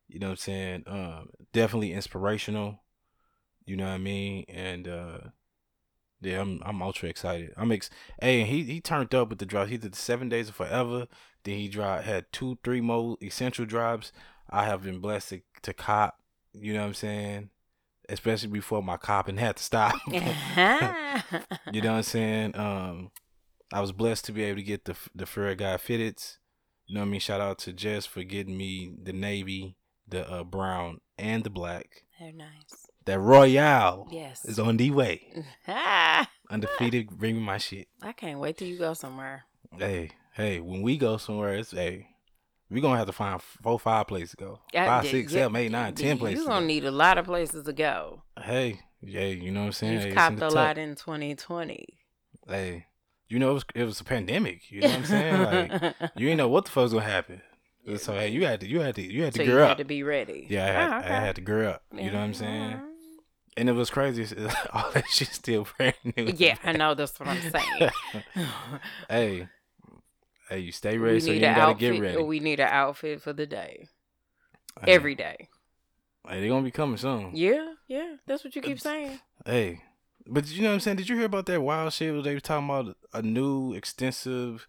You 0.08 0.20
know 0.20 0.28
what 0.28 0.32
I'm 0.32 0.38
saying? 0.38 0.84
Um, 0.88 1.30
definitely 1.54 1.94
inspirational. 1.94 2.80
You 3.66 3.76
know 3.76 3.86
what 3.86 3.94
I 3.94 3.98
mean? 3.98 4.46
And 4.48 4.88
uh, 4.88 5.18
yeah, 6.22 6.42
I'm 6.42 6.62
I'm 6.66 6.82
ultra 6.82 7.10
excited. 7.10 7.54
I'm 7.58 7.72
ex. 7.72 7.90
Hey, 8.22 8.44
he 8.44 8.64
he 8.64 8.82
turned 8.82 9.14
up 9.16 9.30
with 9.30 9.40
the 9.40 9.46
drops. 9.46 9.70
He 9.70 9.78
did 9.78 9.94
the 9.94 9.98
seven 9.98 10.30
days 10.30 10.50
of 10.50 10.56
forever. 10.56 11.08
Then 11.44 11.58
he 11.58 11.68
dropped 11.68 12.06
had 12.06 12.32
two, 12.32 12.58
three 12.64 12.82
more 12.82 13.18
essential 13.22 13.66
drops. 13.66 14.12
I 14.50 14.66
have 14.66 14.84
been 14.84 15.00
blessed 15.00 15.30
to, 15.30 15.42
to 15.64 15.74
cop. 15.74 16.20
You 16.60 16.74
know 16.74 16.82
what 16.82 16.88
I'm 16.88 16.94
saying? 16.94 17.50
Especially 18.08 18.50
before 18.50 18.84
my 18.84 18.98
copping 18.98 19.38
had 19.38 19.58
to 19.58 19.64
stop. 19.64 19.96
you 20.08 20.22
know 21.82 21.92
what 21.92 21.98
I'm 21.98 22.04
saying? 22.04 22.56
Um, 22.56 23.12
I 23.74 23.82
was 23.82 23.92
blessed 23.92 24.26
to 24.26 24.32
be 24.32 24.44
able 24.44 24.58
to 24.58 24.64
get 24.64 24.86
the 24.86 24.96
the 25.14 25.26
Fur 25.26 25.56
Guy 25.56 25.76
fitteds. 25.78 26.38
You 26.88 26.96
know 26.96 27.02
what 27.02 27.08
I 27.08 27.12
mean? 27.12 27.20
Shout 27.20 27.42
out 27.42 27.58
to 27.60 27.74
Jess 27.74 28.06
for 28.06 28.24
getting 28.24 28.58
me 28.58 28.94
the 29.02 29.14
navy, 29.14 29.76
the 30.08 30.30
uh, 30.30 30.44
brown, 30.44 31.00
and 31.18 31.44
the 31.44 31.50
black. 31.50 32.04
They're 32.20 32.32
nice. 32.32 32.88
That 33.06 33.20
Royale 33.20 34.08
yes. 34.12 34.46
is 34.46 34.60
on 34.60 34.78
the 34.78 34.92
way. 34.92 35.32
Undefeated, 36.50 37.10
bring 37.10 37.36
me 37.36 37.42
my 37.42 37.58
shit. 37.58 37.88
I 38.02 38.14
can't 38.14 38.40
wait 38.40 38.58
till 38.58 38.68
you 38.68 38.78
go 38.78 38.94
somewhere. 38.94 39.46
Hey, 39.78 40.12
hey, 40.34 40.60
when 40.60 40.82
we 40.82 40.98
go 40.98 41.18
somewhere, 41.18 41.56
it's 41.56 41.72
hey, 41.72 42.08
we 42.76 42.82
gonna 42.82 42.98
have 42.98 43.08
to 43.08 43.14
find 43.14 43.42
four, 43.42 43.80
five 43.80 44.06
places 44.06 44.32
to 44.32 44.36
go. 44.36 44.60
Five, 44.74 45.08
six, 45.08 45.32
yeah, 45.32 45.44
seven, 45.44 45.56
eight, 45.56 45.72
nine, 45.72 45.96
ten 45.96 46.18
places. 46.18 46.40
You're 46.40 46.50
gonna 46.50 46.66
need 46.66 46.84
a 46.84 46.92
lot 46.92 47.18
of 47.18 47.24
places 47.24 47.64
to 47.64 47.72
go. 47.72 48.22
Hey, 48.38 48.82
yeah, 49.02 49.28
you 49.28 49.50
know 49.50 49.62
what 49.62 49.68
I'm 49.68 49.72
saying. 49.72 49.94
You've 49.94 50.04
hey, 50.04 50.12
copped 50.12 50.42
a 50.42 50.50
lot 50.50 50.78
in 50.78 50.96
2020. 50.96 51.86
Hey, 52.50 52.86
you 53.30 53.40
know 53.40 53.52
it 53.52 53.54
was 53.54 53.66
it 53.76 53.84
was 53.86 54.02
a 54.02 54.04
pandemic. 54.04 54.70
You 54.70 54.82
know 54.82 54.90
what 54.90 54.98
I'm 54.98 55.06
saying? 55.06 55.70
Like 55.70 55.96
you 56.18 56.28
ain't 56.28 56.38
know 56.38 56.50
what 56.50 56.66
the 56.66 56.72
fuck's 56.72 56.92
gonna 56.92 57.06
happen. 57.06 57.42
So 57.96 58.12
hey, 58.14 58.28
you 58.28 58.46
had 58.46 58.60
to 58.60 58.68
you 58.68 58.82
had 58.82 58.96
to 58.96 59.02
you 59.02 59.24
had 59.24 59.34
to 59.36 59.40
so 59.40 59.46
gear 59.46 59.62
up. 59.62 59.70
had 59.70 59.78
to 59.78 59.86
be 59.86 60.04
ready. 60.04 60.46
Yeah, 60.50 60.66
I 60.66 60.68
had, 60.68 60.92
oh, 60.92 60.98
okay. 60.98 61.08
I 61.08 61.20
had 61.22 61.36
to 61.36 61.42
gear 61.42 61.70
up. 61.70 61.84
You 61.94 62.12
know 62.12 62.18
what 62.18 62.26
I'm 62.26 62.34
saying? 62.34 62.82
And 63.56 63.70
it 63.70 63.72
was 63.72 63.90
crazy. 63.90 64.36
All 64.74 64.92
that 64.92 65.08
shit 65.08 65.30
still 65.30 65.66
brand 65.78 65.96
new. 66.04 66.34
Yeah, 66.36 66.58
I 66.62 66.74
know. 66.74 66.94
That's 66.94 67.18
what 67.22 67.30
I'm 67.30 67.42
saying. 67.42 67.92
hey, 69.10 69.48
hey, 70.56 70.62
you 70.62 70.72
stay 70.72 70.98
ready, 70.98 71.20
so 71.20 71.32
you 71.32 71.42
gotta 71.42 71.62
outfit, 71.62 71.94
get 71.94 72.02
ready. 72.02 72.24
We 72.24 72.40
need 72.40 72.60
an 72.60 72.70
outfit 72.70 73.22
for 73.22 73.34
the 73.34 73.46
day. 73.46 73.88
Hey. 74.84 74.94
Every 74.94 75.16
day. 75.16 75.50
Hey, 76.28 76.40
they're 76.40 76.50
gonna 76.50 76.64
be 76.64 76.72
coming 76.72 76.98
soon. 76.98 77.32
Yeah, 77.34 77.74
yeah. 77.88 78.16
That's 78.26 78.44
what 78.44 78.56
you 78.56 78.62
keep 78.62 78.80
saying. 78.80 79.20
Hey, 79.46 79.82
but 80.26 80.48
you 80.50 80.62
know 80.62 80.70
what 80.70 80.76
I'm 80.76 80.80
saying? 80.80 80.98
Did 80.98 81.10
you 81.10 81.16
hear 81.16 81.26
about 81.26 81.46
that 81.48 81.62
wild 81.62 81.94
shit 81.94 82.14
where 82.14 82.22
they 82.22 82.34
were 82.34 82.40
talking 82.40 82.66
about 82.66 82.98
a 83.14 83.22
new 83.22 83.74
extensive 83.74 84.68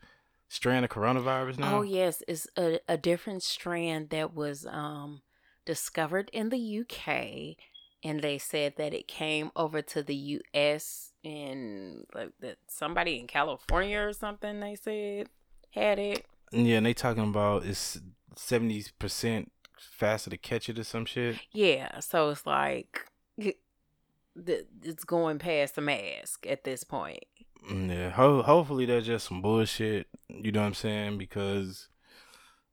strand 0.48 0.84
of 0.84 0.90
coronavirus 0.90 1.58
now? 1.58 1.78
Oh 1.78 1.82
yes, 1.82 2.22
it's 2.28 2.46
a, 2.56 2.80
a 2.88 2.96
different 2.96 3.42
strand 3.42 4.10
that 4.10 4.34
was 4.34 4.66
um 4.66 5.22
discovered 5.64 6.30
in 6.32 6.50
the 6.50 6.80
UK 6.80 7.56
and 8.04 8.20
they 8.20 8.38
said 8.38 8.74
that 8.76 8.94
it 8.94 9.08
came 9.08 9.50
over 9.56 9.82
to 9.82 10.02
the 10.02 10.38
US 10.40 11.12
and 11.24 12.04
like 12.14 12.30
that 12.40 12.58
somebody 12.68 13.18
in 13.18 13.26
California 13.26 13.98
or 13.98 14.12
something 14.12 14.60
they 14.60 14.76
said 14.76 15.28
had 15.70 15.98
it. 15.98 16.24
Yeah, 16.52 16.76
and 16.76 16.86
they 16.86 16.94
talking 16.94 17.24
about 17.24 17.64
it's 17.64 18.00
seventy 18.36 18.84
percent 18.98 19.52
faster 19.78 20.30
to 20.30 20.36
catch 20.36 20.68
it 20.68 20.78
or 20.78 20.84
some 20.84 21.04
shit. 21.04 21.36
Yeah, 21.52 22.00
so 22.00 22.30
it's 22.30 22.46
like 22.46 23.10
it's 23.38 25.04
going 25.04 25.38
past 25.38 25.76
the 25.76 25.80
mask 25.80 26.46
at 26.46 26.64
this 26.64 26.84
point. 26.84 27.24
Mm, 27.70 27.88
yeah, 27.88 28.10
ho- 28.10 28.42
hopefully 28.42 28.86
that's 28.86 29.06
just 29.06 29.28
some 29.28 29.42
bullshit. 29.42 30.06
You 30.28 30.52
know 30.52 30.60
what 30.60 30.66
I'm 30.66 30.74
saying? 30.74 31.18
Because 31.18 31.88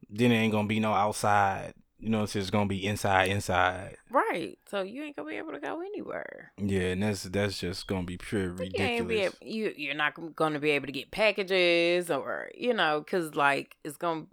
then 0.09 0.31
it 0.31 0.35
ain't 0.35 0.51
gonna 0.51 0.67
be 0.67 0.79
no 0.79 0.93
outside. 0.93 1.73
You 2.03 2.09
know, 2.09 2.23
it's 2.23 2.33
just 2.33 2.51
gonna 2.51 2.67
be 2.67 2.85
inside, 2.85 3.29
inside. 3.29 3.95
Right. 4.11 4.59
So 4.69 4.81
you 4.81 5.03
ain't 5.03 5.15
gonna 5.15 5.29
be 5.29 5.37
able 5.37 5.53
to 5.53 5.59
go 5.59 5.79
anywhere. 5.79 6.51
Yeah, 6.57 6.91
and 6.91 7.01
that's 7.01 7.23
that's 7.23 7.57
just 7.57 7.87
gonna 7.87 8.03
be 8.03 8.17
pure 8.17 8.49
ridiculous. 8.49 8.73
You 8.77 8.85
ain't 8.85 9.39
be 9.39 9.49
you 9.49 9.73
you're 9.77 9.95
not 9.95 10.13
gonna 10.35 10.59
be 10.59 10.71
able 10.71 10.87
to 10.87 10.91
get 10.91 11.11
packages 11.11 12.11
or 12.11 12.49
you 12.53 12.73
know, 12.73 13.03
cause 13.09 13.35
like 13.35 13.77
it's 13.85 13.95
gonna 13.95 14.25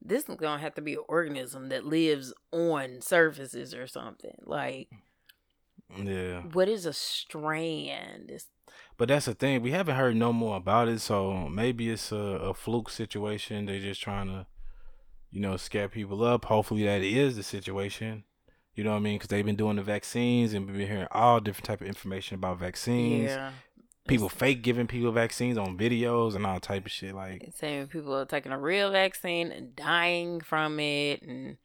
this 0.00 0.26
is 0.28 0.36
gonna 0.36 0.62
have 0.62 0.74
to 0.76 0.80
be 0.80 0.94
an 0.94 1.04
organism 1.06 1.68
that 1.68 1.84
lives 1.84 2.32
on 2.50 3.02
surfaces 3.02 3.74
or 3.74 3.86
something 3.86 4.38
like. 4.46 4.88
Yeah. 6.02 6.42
What 6.52 6.68
is 6.68 6.86
a 6.86 6.92
strand? 6.92 8.30
It's, 8.30 8.46
but 8.96 9.08
that's 9.08 9.26
the 9.26 9.34
thing. 9.34 9.62
We 9.62 9.70
haven't 9.70 9.96
heard 9.96 10.16
no 10.16 10.32
more 10.32 10.56
about 10.56 10.88
it, 10.88 11.00
so 11.00 11.48
maybe 11.48 11.90
it's 11.90 12.12
a, 12.12 12.16
a 12.16 12.54
fluke 12.54 12.90
situation. 12.90 13.66
They're 13.66 13.80
just 13.80 14.02
trying 14.02 14.26
to, 14.28 14.46
you 15.30 15.40
know, 15.40 15.56
scare 15.56 15.88
people 15.88 16.24
up. 16.24 16.46
Hopefully 16.46 16.84
that 16.84 17.02
is 17.02 17.36
the 17.36 17.42
situation. 17.42 18.24
You 18.74 18.84
know 18.84 18.90
what 18.90 18.98
I 18.98 19.00
mean? 19.00 19.16
Because 19.16 19.28
they've 19.28 19.44
been 19.44 19.56
doing 19.56 19.76
the 19.76 19.82
vaccines 19.82 20.52
and 20.52 20.66
we've 20.66 20.76
been 20.76 20.86
hearing 20.86 21.08
all 21.10 21.40
different 21.40 21.66
type 21.66 21.80
of 21.80 21.86
information 21.86 22.36
about 22.36 22.58
vaccines. 22.60 23.30
Yeah. 23.30 23.50
People 24.06 24.28
fake 24.28 24.62
giving 24.62 24.86
people 24.86 25.12
vaccines 25.12 25.58
on 25.58 25.76
videos 25.76 26.34
and 26.34 26.46
all 26.46 26.60
type 26.60 26.86
of 26.86 26.92
shit. 26.92 27.14
Like 27.14 27.52
saying 27.56 27.88
people 27.88 28.14
are 28.14 28.24
taking 28.24 28.52
a 28.52 28.58
real 28.58 28.90
vaccine 28.90 29.52
and 29.52 29.76
dying 29.76 30.40
from 30.40 30.80
it, 30.80 31.20
and 31.22 31.58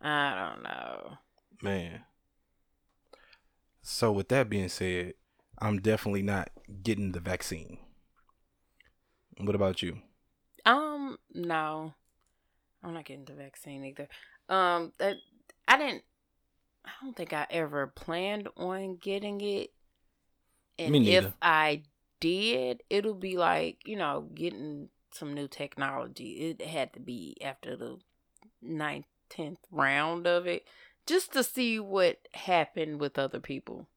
I 0.00 0.52
don't 0.52 0.62
know. 0.62 1.18
Man, 1.62 2.02
so 3.82 4.12
with 4.12 4.28
that 4.28 4.48
being 4.48 4.68
said, 4.68 5.14
I'm 5.58 5.80
definitely 5.80 6.22
not 6.22 6.50
getting 6.82 7.12
the 7.12 7.20
vaccine. 7.20 7.78
What 9.38 9.54
about 9.54 9.82
you? 9.82 9.98
Um, 10.64 11.18
no. 11.34 11.94
I'm 12.82 12.94
not 12.94 13.04
getting 13.04 13.24
the 13.24 13.34
vaccine 13.34 13.84
either. 13.84 14.08
Um, 14.48 14.92
that 14.98 15.16
I 15.68 15.78
didn't 15.78 16.02
I 16.84 16.90
don't 17.02 17.16
think 17.16 17.32
I 17.32 17.46
ever 17.50 17.86
planned 17.88 18.48
on 18.56 18.96
getting 18.96 19.40
it. 19.40 19.70
And 20.78 20.96
if 20.96 21.26
I 21.42 21.82
did, 22.20 22.82
it'll 22.88 23.14
be 23.14 23.36
like, 23.36 23.78
you 23.84 23.96
know, 23.96 24.28
getting 24.34 24.88
some 25.12 25.34
new 25.34 25.46
technology. 25.46 26.56
It 26.58 26.64
had 26.64 26.92
to 26.94 27.00
be 27.00 27.36
after 27.42 27.76
the 27.76 27.98
ninth, 28.62 29.06
tenth 29.28 29.58
round 29.70 30.26
of 30.26 30.46
it 30.46 30.66
just 31.06 31.32
to 31.32 31.44
see 31.44 31.78
what 31.78 32.18
happened 32.32 33.00
with 33.00 33.18
other 33.18 33.40
people. 33.40 33.88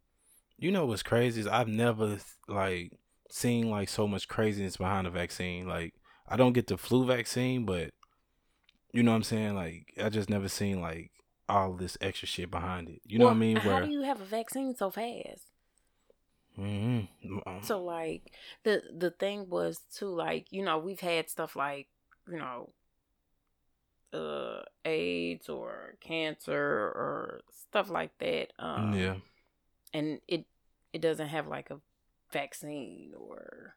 You 0.57 0.71
know 0.71 0.85
what's 0.85 1.03
crazy 1.03 1.41
is 1.41 1.47
I've 1.47 1.67
never 1.67 2.17
like 2.47 2.91
seen 3.29 3.69
like 3.69 3.89
so 3.89 4.07
much 4.07 4.27
craziness 4.27 4.77
behind 4.77 5.07
the 5.07 5.11
vaccine. 5.11 5.67
Like 5.67 5.93
I 6.27 6.35
don't 6.35 6.53
get 6.53 6.67
the 6.67 6.77
flu 6.77 7.05
vaccine, 7.05 7.65
but 7.65 7.91
you 8.93 9.03
know 9.03 9.11
what 9.11 9.17
I'm 9.17 9.23
saying? 9.23 9.55
Like 9.55 9.93
I 10.01 10.09
just 10.09 10.29
never 10.29 10.47
seen 10.47 10.79
like 10.79 11.11
all 11.49 11.73
this 11.73 11.97
extra 11.99 12.27
shit 12.27 12.51
behind 12.51 12.89
it. 12.89 13.01
You 13.05 13.19
know 13.19 13.25
what 13.25 13.31
I 13.31 13.37
mean? 13.37 13.57
Where, 13.57 13.73
how 13.73 13.79
do 13.81 13.91
you 13.91 14.03
have 14.03 14.21
a 14.21 14.25
vaccine 14.25 14.75
so 14.75 14.91
fast? 14.91 15.47
Mm-hmm. 16.57 17.63
So 17.63 17.83
like 17.83 18.31
the 18.63 18.83
the 18.95 19.09
thing 19.09 19.49
was 19.49 19.79
too 19.93 20.09
like 20.09 20.51
you 20.51 20.63
know 20.63 20.77
we've 20.77 20.99
had 20.99 21.29
stuff 21.29 21.55
like 21.55 21.87
you 22.29 22.37
know 22.37 22.69
uh 24.13 24.61
AIDS 24.85 25.49
or 25.49 25.95
cancer 25.99 26.55
or 26.55 27.41
stuff 27.51 27.89
like 27.89 28.15
that. 28.19 28.53
Um, 28.59 28.93
yeah. 28.93 29.15
And 29.93 30.19
it 30.27 30.45
it 30.93 31.01
doesn't 31.01 31.29
have 31.29 31.47
like 31.47 31.71
a 31.71 31.79
vaccine 32.31 33.13
or 33.17 33.75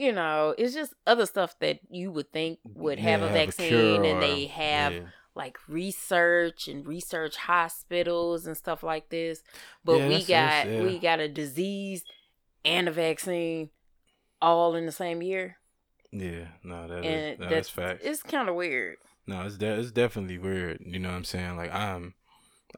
you 0.00 0.12
know, 0.12 0.54
it's 0.56 0.72
just 0.72 0.94
other 1.06 1.26
stuff 1.26 1.54
that 1.60 1.80
you 1.90 2.10
would 2.10 2.32
think 2.32 2.58
would 2.64 2.98
have 2.98 3.20
yeah, 3.20 3.26
a 3.26 3.32
vaccine 3.32 4.06
and 4.06 4.22
they 4.22 4.46
have 4.46 4.94
yeah. 4.94 5.00
like 5.34 5.58
research 5.68 6.68
and 6.68 6.86
research 6.86 7.36
hospitals 7.36 8.46
and 8.46 8.56
stuff 8.56 8.82
like 8.82 9.10
this. 9.10 9.42
But 9.84 9.98
yeah, 9.98 10.08
we 10.08 10.24
got 10.24 10.66
we 10.66 10.98
got 10.98 11.20
a 11.20 11.28
disease 11.28 12.02
and 12.64 12.88
a 12.88 12.90
vaccine 12.90 13.68
all 14.40 14.74
in 14.74 14.86
the 14.86 14.92
same 14.92 15.20
year. 15.20 15.58
Yeah, 16.10 16.46
no, 16.64 16.88
that 16.88 17.04
is, 17.04 17.38
no, 17.38 17.44
that's, 17.44 17.54
that's 17.54 17.68
fact. 17.68 18.00
It's 18.02 18.22
kind 18.22 18.48
of 18.48 18.54
weird. 18.54 18.96
No, 19.26 19.42
it's 19.42 19.58
de- 19.58 19.78
it's 19.78 19.92
definitely 19.92 20.38
weird. 20.38 20.80
You 20.80 20.98
know 20.98 21.10
what 21.10 21.16
I'm 21.16 21.24
saying? 21.24 21.58
Like 21.58 21.74
I'm 21.74 22.14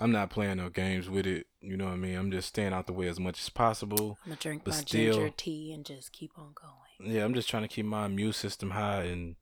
I'm 0.00 0.10
not 0.10 0.30
playing 0.30 0.56
no 0.56 0.70
games 0.70 1.08
with 1.08 1.28
it. 1.28 1.46
You 1.60 1.76
know 1.76 1.84
what 1.84 1.94
I 1.94 1.98
mean? 1.98 2.16
I'm 2.16 2.32
just 2.32 2.48
staying 2.48 2.72
out 2.72 2.88
the 2.88 2.92
way 2.92 3.06
as 3.06 3.20
much 3.20 3.40
as 3.40 3.48
possible. 3.48 4.18
I'm 4.24 4.30
gonna 4.30 4.40
drink 4.40 4.66
my 4.66 4.72
still, 4.72 5.14
ginger 5.14 5.34
tea 5.36 5.72
and 5.72 5.84
just 5.84 6.10
keep 6.10 6.32
on 6.36 6.52
going. 6.60 6.81
Yeah, 7.04 7.24
I'm 7.24 7.34
just 7.34 7.48
trying 7.48 7.62
to 7.62 7.68
keep 7.68 7.86
my 7.86 8.06
immune 8.06 8.32
system 8.32 8.70
high 8.70 9.04
and 9.04 9.36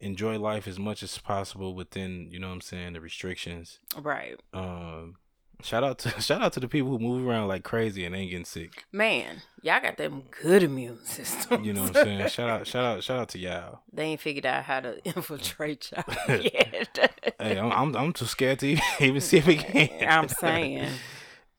enjoy 0.00 0.38
life 0.38 0.66
as 0.68 0.78
much 0.78 1.02
as 1.02 1.16
possible 1.18 1.74
within, 1.74 2.28
you 2.30 2.38
know 2.38 2.48
what 2.48 2.54
I'm 2.54 2.60
saying, 2.60 2.92
the 2.94 3.00
restrictions. 3.00 3.78
Right. 4.00 4.40
Um 4.52 5.16
Shout 5.62 5.84
out 5.84 5.98
to 6.00 6.10
shout 6.20 6.42
out 6.42 6.52
to 6.54 6.60
the 6.60 6.68
people 6.68 6.90
who 6.90 6.98
move 6.98 7.26
around 7.26 7.48
like 7.48 7.62
crazy 7.64 8.04
and 8.04 8.14
ain't 8.14 8.30
getting 8.30 8.44
sick. 8.44 8.84
Man, 8.92 9.42
y'all 9.62 9.80
got 9.80 9.96
them 9.96 10.24
good 10.42 10.62
immune 10.62 10.98
systems. 11.04 11.66
You 11.66 11.72
know 11.72 11.82
what 11.82 11.96
I'm 11.96 12.04
saying? 12.04 12.28
shout 12.28 12.50
out, 12.50 12.66
shout 12.66 12.84
out, 12.84 13.02
shout 13.02 13.18
out 13.18 13.28
to 13.30 13.38
y'all. 13.38 13.80
They 13.92 14.04
ain't 14.04 14.20
figured 14.20 14.46
out 14.46 14.64
how 14.64 14.80
to 14.80 15.02
infiltrate 15.04 15.90
y'all 15.92 16.40
yet. 16.40 17.34
hey, 17.38 17.58
I'm, 17.58 17.72
I'm, 17.72 17.96
I'm 17.96 18.12
too 18.12 18.26
scared 18.26 18.58
to 18.60 18.76
even 19.00 19.20
see 19.20 19.38
if 19.38 19.48
it 19.48 19.58
can. 19.60 20.08
I'm 20.08 20.28
saying. 20.28 20.90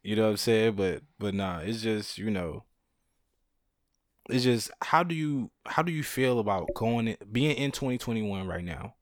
you 0.04 0.16
know 0.16 0.24
what 0.24 0.30
I'm 0.32 0.38
saying? 0.38 0.74
But 0.76 1.02
but 1.18 1.34
nah, 1.34 1.60
it's 1.60 1.82
just 1.82 2.18
you 2.18 2.30
know. 2.30 2.64
It's 4.30 4.44
just 4.44 4.72
how 4.82 5.04
do 5.04 5.14
you 5.14 5.52
how 5.66 5.84
do 5.84 5.92
you 5.92 6.04
feel 6.04 6.40
about 6.40 6.70
going 6.74 7.10
in, 7.10 7.18
being 7.32 7.56
in 7.56 7.72
2021 7.72 8.48
right 8.48 8.64
now, 8.64 8.96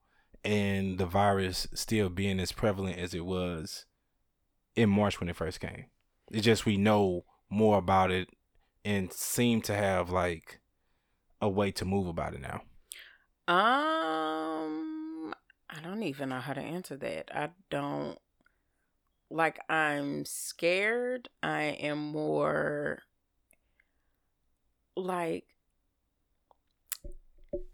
and 0.43 0.97
the 0.97 1.05
virus 1.05 1.67
still 1.73 2.09
being 2.09 2.39
as 2.39 2.51
prevalent 2.51 2.97
as 2.97 3.13
it 3.13 3.25
was 3.25 3.85
in 4.75 4.89
March 4.89 5.19
when 5.19 5.29
it 5.29 5.35
first 5.35 5.59
came. 5.59 5.85
It's 6.31 6.45
just 6.45 6.65
we 6.65 6.77
know 6.77 7.25
more 7.49 7.77
about 7.77 8.11
it 8.11 8.29
and 8.83 9.13
seem 9.13 9.61
to 9.61 9.75
have 9.75 10.09
like 10.09 10.59
a 11.41 11.47
way 11.49 11.71
to 11.71 11.85
move 11.85 12.07
about 12.07 12.33
it 12.33 12.41
now. 12.41 12.61
Um, 13.47 15.33
I 15.69 15.81
don't 15.83 16.03
even 16.03 16.29
know 16.29 16.39
how 16.39 16.53
to 16.53 16.61
answer 16.61 16.97
that. 16.97 17.29
I 17.33 17.49
don't 17.69 18.17
like. 19.29 19.59
I'm 19.69 20.25
scared. 20.25 21.29
I 21.41 21.63
am 21.63 21.99
more 21.99 23.03
like 24.95 25.45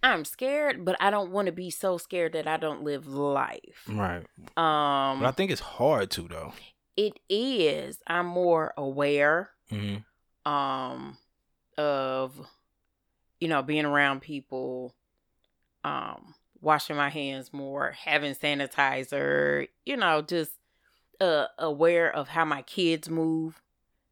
I'm 0.04 0.26
scared, 0.26 0.84
but 0.84 0.98
I 1.00 1.10
don't 1.10 1.32
want 1.32 1.46
to 1.46 1.52
be 1.52 1.70
so 1.70 1.98
scared 1.98 2.34
that 2.34 2.48
I 2.48 2.58
don't 2.58 2.84
live 2.84 3.08
life. 3.08 3.88
Right. 3.88 4.26
Um, 4.58 5.20
but 5.20 5.28
I 5.28 5.32
think 5.32 5.52
it's 5.52 5.62
hard 5.62 6.12
to 6.12 6.28
though 6.28 6.54
it 7.00 7.18
is 7.30 8.04
i'm 8.08 8.26
more 8.26 8.74
aware 8.76 9.52
mm-hmm. 9.72 10.52
um 10.52 11.18
of 11.78 12.46
you 13.40 13.48
know 13.48 13.62
being 13.62 13.86
around 13.86 14.20
people 14.20 14.94
um 15.86 16.36
washing 16.60 16.98
my 16.98 17.08
hands 17.08 17.54
more 17.54 17.96
having 18.04 18.36
sanitizer 18.36 19.66
you 19.86 19.96
know 19.96 20.22
just 20.22 20.52
uh 21.22 21.46
aware 21.58 22.14
of 22.14 22.28
how 22.28 22.44
my 22.44 22.62
kids 22.64 23.10
move 23.10 23.62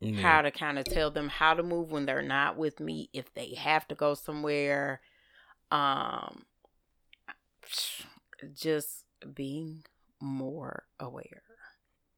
mm-hmm. 0.02 0.20
how 0.20 0.42
to 0.42 0.52
kind 0.52 0.80
of 0.80 0.86
tell 0.86 1.12
them 1.12 1.30
how 1.30 1.54
to 1.54 1.64
move 1.64 1.92
when 1.92 2.06
they're 2.06 2.22
not 2.22 2.58
with 2.58 2.80
me 2.80 3.10
if 3.14 3.34
they 3.34 3.56
have 3.56 3.88
to 3.88 3.96
go 3.96 4.14
somewhere 4.14 5.02
um 5.72 6.44
just 8.54 9.04
being 9.34 9.84
more 10.22 10.84
aware 11.00 11.44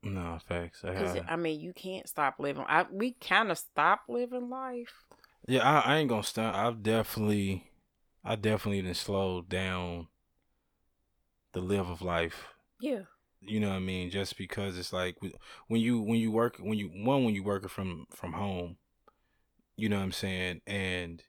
no 0.02 0.40
facts. 0.48 0.82
Because 0.82 1.18
I, 1.18 1.34
I, 1.34 1.36
mean, 1.36 1.60
you 1.60 1.74
can't 1.74 2.08
stop 2.08 2.36
living. 2.40 2.64
I 2.68 2.86
we 2.92 3.12
kind 3.14 3.52
of 3.52 3.58
stop 3.58 4.02
living 4.08 4.50
life. 4.50 5.04
Yeah, 5.48 5.70
I, 5.70 5.94
I 5.94 5.98
ain't 5.98 6.10
gonna 6.10 6.24
stop. 6.24 6.56
I've 6.56 6.84
definitely, 6.84 7.72
I 8.24 8.36
definitely 8.36 8.82
didn't 8.82 8.98
slow 8.98 9.42
down 9.42 10.08
the 11.54 11.62
live 11.62 11.90
of 11.90 12.02
life. 12.02 12.48
Yeah. 12.80 13.04
You 13.42 13.60
know 13.60 13.70
what 13.70 13.76
I 13.76 13.80
mean? 13.80 14.10
Just 14.10 14.38
because 14.38 14.78
it's 14.78 14.92
like 14.92 15.18
when 15.68 15.82
you 15.82 16.02
when 16.02 16.20
you 16.20 16.32
work 16.32 16.58
when 16.60 16.78
you 16.78 16.88
one 16.88 17.24
when 17.24 17.34
you 17.34 17.44
working 17.44 17.70
from 17.70 18.06
from 18.12 18.34
home, 18.34 18.78
you 19.76 19.88
know 19.90 19.98
what 19.98 20.04
I'm 20.04 20.12
saying, 20.12 20.62
and 20.68 21.24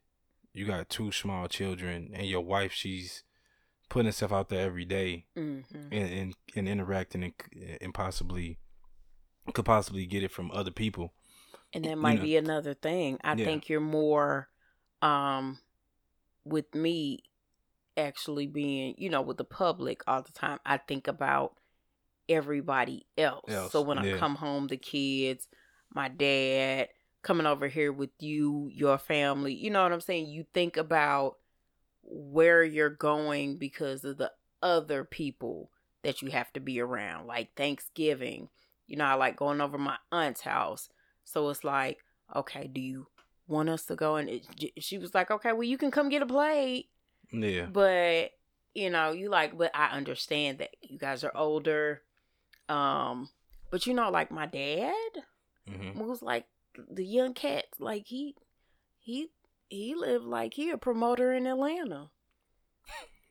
you 0.53 0.67
got 0.67 0.89
two 0.89 1.13
small 1.13 1.47
children 1.47 2.11
and 2.13 2.27
your 2.27 2.41
wife 2.41 2.73
she's 2.73 3.23
putting 3.89 4.07
herself 4.07 4.33
out 4.33 4.49
there 4.49 4.67
every 4.67 4.85
day 4.85 5.27
mm-hmm. 5.37 5.79
and, 5.93 6.13
and, 6.13 6.35
and 6.57 6.69
interacting 6.69 7.23
and, 7.25 7.35
and 7.81 7.95
possibly 7.95 8.59
could 9.53 9.65
possibly 9.65 10.07
get 10.07 10.23
it 10.23 10.31
from 10.31 10.51
other 10.53 10.71
people. 10.71 11.13
And 11.73 11.85
that 11.85 11.99
might 11.99 12.13
you 12.13 12.19
know. 12.19 12.25
be 12.25 12.37
another 12.37 12.75
thing. 12.75 13.19
I 13.23 13.35
yeah. 13.35 13.45
think 13.45 13.69
you're 13.69 13.81
more 13.81 14.49
um 15.03 15.59
with 16.45 16.75
me 16.75 17.21
actually 17.97 18.47
being, 18.47 18.95
you 18.99 19.11
know, 19.11 19.23
with 19.23 19.37
the 19.37 19.45
public 19.45 20.03
all 20.07 20.23
the 20.23 20.33
time. 20.33 20.59
I 20.65 20.79
think 20.79 21.07
about 21.07 21.55
everybody 22.31 23.07
else. 23.19 23.51
else. 23.53 23.73
So 23.73 23.83
when 23.83 24.03
yeah. 24.03 24.15
I 24.15 24.19
come 24.19 24.37
home, 24.37 24.69
the 24.69 24.79
kids, 24.79 25.47
my 25.93 26.09
dad, 26.09 26.89
coming 27.23 27.47
over 27.47 27.69
here 27.69 27.93
with 27.93 28.11
you, 28.19 28.71
your 28.73 28.97
family, 28.97 29.53
you 29.53 29.71
know 29.71 29.83
what 29.83 29.93
I'm 29.93 30.01
saying? 30.01 30.29
You 30.29 30.47
think 30.55 30.79
about 30.79 31.37
where 32.03 32.65
you're 32.65 32.89
going 32.89 33.59
because 33.59 34.05
of 34.05 34.17
the 34.17 34.33
other 34.63 35.05
people 35.05 35.71
that 36.03 36.23
you 36.23 36.31
have 36.31 36.53
to 36.55 36.61
be 36.61 36.81
around, 36.81 37.27
like 37.27 37.55
Thanksgiving. 37.57 38.49
You 38.87 38.97
know, 38.97 39.05
I 39.05 39.15
like 39.15 39.37
going 39.37 39.61
over 39.61 39.77
my 39.77 39.97
aunt's 40.11 40.41
house. 40.41 40.89
So 41.25 41.49
it's 41.51 41.63
like, 41.65 41.99
okay, 42.35 42.69
do 42.73 42.81
you 42.81 43.07
want 43.47 43.69
us 43.69 43.85
to 43.87 43.97
go? 43.97 44.17
And 44.17 44.29
it, 44.29 44.47
she 44.79 44.99
was 44.99 45.15
like, 45.15 45.31
okay, 45.31 45.53
well, 45.53 45.65
you 45.65 45.77
can 45.77 45.91
come 45.91 46.09
get 46.09 46.23
a 46.23 46.27
plate. 46.27 46.89
Yeah. 47.33 47.67
But, 47.67 48.31
you 48.75 48.91
know, 48.91 49.13
you 49.13 49.29
like, 49.29 49.57
but 49.57 49.71
I 49.75 49.89
understand 49.97 50.59
that 50.59 50.71
you 50.83 50.99
guys 50.99 51.23
are 51.23 51.37
older. 51.37 52.03
Um, 52.71 53.29
but 53.71 53.87
you 53.87 53.95
know, 53.95 54.11
like 54.11 54.31
my 54.31 54.47
dad 54.47 54.95
mm-hmm. 55.69 55.99
was 55.99 56.23
like 56.23 56.47
the 56.91 57.05
young 57.05 57.35
cat. 57.35 57.65
Like 57.79 58.07
he, 58.07 58.37
he 58.99 59.29
he 59.69 59.95
lived 59.95 60.25
like 60.25 60.55
he 60.55 60.71
a 60.71 60.79
promoter 60.79 61.33
in 61.33 61.47
Atlanta. 61.47 62.11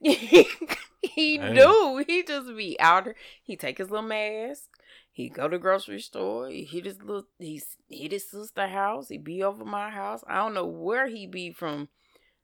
he 0.00 0.46
hey. 1.02 1.54
do. 1.54 2.04
He 2.06 2.22
just 2.22 2.54
be 2.56 2.78
out. 2.80 3.08
He 3.42 3.56
take 3.56 3.78
his 3.78 3.90
little 3.90 4.06
mask. 4.06 4.64
He 5.12 5.28
go 5.28 5.48
to 5.48 5.58
grocery 5.58 6.00
store. 6.00 6.48
He 6.48 6.64
hit 6.64 6.84
his 6.84 7.02
little. 7.02 7.24
He 7.38 7.62
hit 7.88 8.12
his 8.12 8.30
sister 8.30 8.68
house. 8.68 9.08
He 9.08 9.18
be 9.18 9.42
over 9.42 9.64
my 9.64 9.90
house. 9.90 10.22
I 10.26 10.36
don't 10.36 10.54
know 10.54 10.66
where 10.66 11.08
he 11.08 11.26
be 11.26 11.50
from 11.50 11.88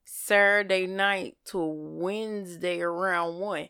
Saturday 0.04 0.86
night 0.86 1.36
to 1.46 1.58
Wednesday 1.58 2.80
around 2.80 3.38
one. 3.38 3.68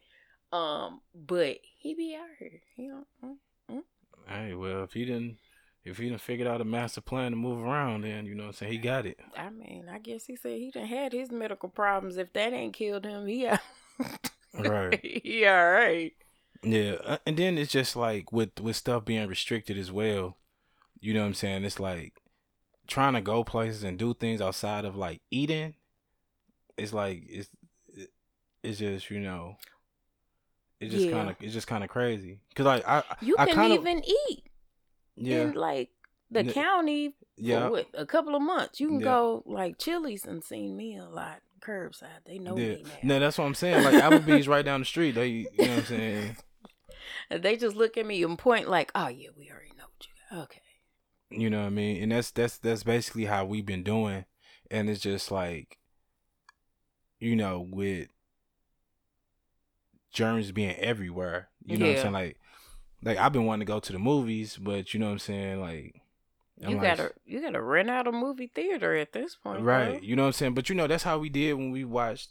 Um, 0.53 1.01
but 1.15 1.59
he 1.79 1.95
be 1.95 2.17
out 2.17 2.29
here. 2.39 2.61
He 2.75 2.89
don't. 2.89 3.07
Mm, 3.25 3.37
mm. 3.71 3.83
Hey, 4.27 4.55
well, 4.55 4.85
if 4.85 4.93
he 4.93 5.05
didn't 5.05 5.39
if 5.87 5.99
he 5.99 6.09
didn't 6.09 6.21
figured 6.21 6.49
out 6.49 6.61
a 6.61 6.65
master 6.65 7.01
plan 7.01 7.31
to 7.31 7.37
move 7.37 7.63
around, 7.63 8.03
then 8.03 8.27
you 8.27 8.35
know 8.35 8.45
what 8.45 8.49
I'm 8.49 8.55
saying 8.55 8.73
he 8.73 8.79
got 8.79 9.07
it. 9.07 9.19
I 9.37 9.51
mean, 9.51 9.89
I 9.91 9.99
guess 9.99 10.27
he 10.27 10.35
said 10.37 10.59
he 10.59 10.71
done 10.71 10.87
had 10.87 11.13
his 11.13 11.31
medical 11.31 11.69
problems. 11.69 12.17
If 12.17 12.33
that 12.33 12.53
ain't 12.53 12.75
killed 12.75 13.05
him, 13.05 13.29
yeah, 13.29 13.59
right. 14.59 15.01
yeah, 15.25 15.61
right. 15.61 16.13
Yeah, 16.63 16.97
uh, 17.05 17.19
and 17.25 17.37
then 17.37 17.57
it's 17.57 17.71
just 17.71 17.95
like 17.95 18.33
with 18.33 18.61
with 18.61 18.75
stuff 18.75 19.05
being 19.05 19.29
restricted 19.29 19.79
as 19.79 19.93
well. 19.93 20.37
You 21.01 21.15
know 21.15 21.21
what 21.21 21.29
I'm 21.29 21.35
saying? 21.35 21.65
It's 21.65 21.79
like 21.79 22.15
trying 22.89 23.15
to 23.15 23.21
go 23.21 23.45
places 23.45 23.85
and 23.85 23.99
do 23.99 24.13
things 24.13 24.41
outside 24.41 24.85
of 24.85 24.97
like 24.97 25.21
eating. 25.31 25.75
It's 26.77 26.93
like 26.93 27.23
it's 27.29 27.49
it's 28.65 28.81
just 28.81 29.09
you 29.09 29.21
know, 29.21 29.57
it's 30.81 30.93
just 30.93 31.07
yeah. 31.07 31.13
kind 31.13 31.31
of 31.31 31.37
it's 31.41 31.55
just 31.55 31.67
kind 31.67 31.83
of 31.83 31.91
crazy 31.91 32.41
because 32.51 32.67
like 32.67 32.87
I 32.87 33.03
you 33.21 33.37
I 33.39 33.47
can 33.47 33.55
kinda, 33.55 33.75
even 33.75 34.05
eat 34.05 34.45
yeah. 35.17 35.43
in 35.43 35.55
like 35.55 35.91
the 36.31 36.41
N- 36.41 36.53
county 36.53 37.15
yeah. 37.37 37.69
what, 37.69 37.87
a 37.95 38.07
couple 38.07 38.35
of 38.35 38.43
months. 38.43 38.81
You 38.81 38.89
can 38.89 39.01
yeah. 39.01 39.05
go 39.05 39.43
like 39.47 39.79
Chili's 39.79 40.25
and 40.25 40.43
see 40.43 40.69
me 40.69 40.97
a 40.97 41.05
lot 41.05 41.41
curbside. 41.61 42.25
They 42.27 42.39
know 42.39 42.57
yeah. 42.57 42.75
me 42.75 42.83
now. 42.85 42.91
No, 43.03 43.21
that's 43.21 43.39
what 43.39 43.45
I'm 43.45 43.55
saying. 43.55 43.85
Like 43.85 43.95
Applebee's 43.95 44.49
right 44.49 44.65
down 44.65 44.81
the 44.81 44.87
street. 44.87 45.15
They, 45.15 45.29
you 45.29 45.49
know 45.59 45.69
what 45.69 45.79
I'm 45.79 45.85
saying. 45.85 46.37
they 47.31 47.57
just 47.57 47.77
look 47.77 47.97
at 47.97 48.07
me 48.07 48.23
and 48.23 48.39
point 48.39 48.69
like, 48.69 48.91
"Oh 48.95 49.09
yeah, 49.09 49.29
we 49.37 49.51
already 49.51 49.73
know 49.77 49.85
what 49.85 50.07
you 50.07 50.37
got." 50.37 50.43
Okay. 50.45 50.61
You 51.31 51.51
know 51.51 51.61
what 51.61 51.67
I 51.67 51.71
mean? 51.71 52.03
And 52.03 52.13
that's 52.13 52.31
that's 52.31 52.59
that's 52.59 52.85
basically 52.85 53.25
how 53.25 53.45
we've 53.45 53.67
been 53.67 53.83
doing, 53.83 54.25
and 54.71 54.89
it's 54.89 55.01
just 55.01 55.31
like, 55.31 55.79
you 57.19 57.35
know, 57.35 57.67
with 57.69 58.09
germs 60.13 60.53
being 60.53 60.77
everywhere. 60.77 61.49
You 61.65 61.79
know 61.79 61.87
yeah. 61.87 61.93
what 61.93 61.99
I'm 61.99 62.03
saying? 62.03 62.15
Like 62.15 62.39
like 63.03 63.19
I've 63.19 63.33
been 63.33 63.47
wanting 63.47 63.67
to 63.67 63.73
go 63.73 63.81
to 63.81 63.93
the 63.93 63.99
movies, 63.99 64.59
but 64.61 64.95
you 64.95 65.01
know 65.01 65.07
what 65.07 65.13
I'm 65.13 65.19
saying, 65.19 65.61
like 65.61 66.01
I'm 66.63 66.71
you 66.71 66.77
like, 66.77 66.97
gotta 66.97 67.13
you 67.27 67.41
gotta 67.41 67.61
rent 67.61 67.91
out 67.91 68.07
a 68.07 68.13
movie 68.13 68.51
theater 68.55 68.97
at 68.97 69.13
this 69.13 69.37
point, 69.37 69.61
right? 69.61 69.93
Bro. 69.93 70.01
You 70.03 70.17
know 70.17 70.23
what 70.23 70.29
I'm 70.29 70.33
saying, 70.33 70.55
but 70.55 70.69
you 70.69 70.75
know 70.75 70.87
that's 70.87 71.05
how 71.05 71.19
we 71.19 71.29
did 71.29 71.55
when 71.55 71.71
we 71.71 71.85
watched 71.85 72.31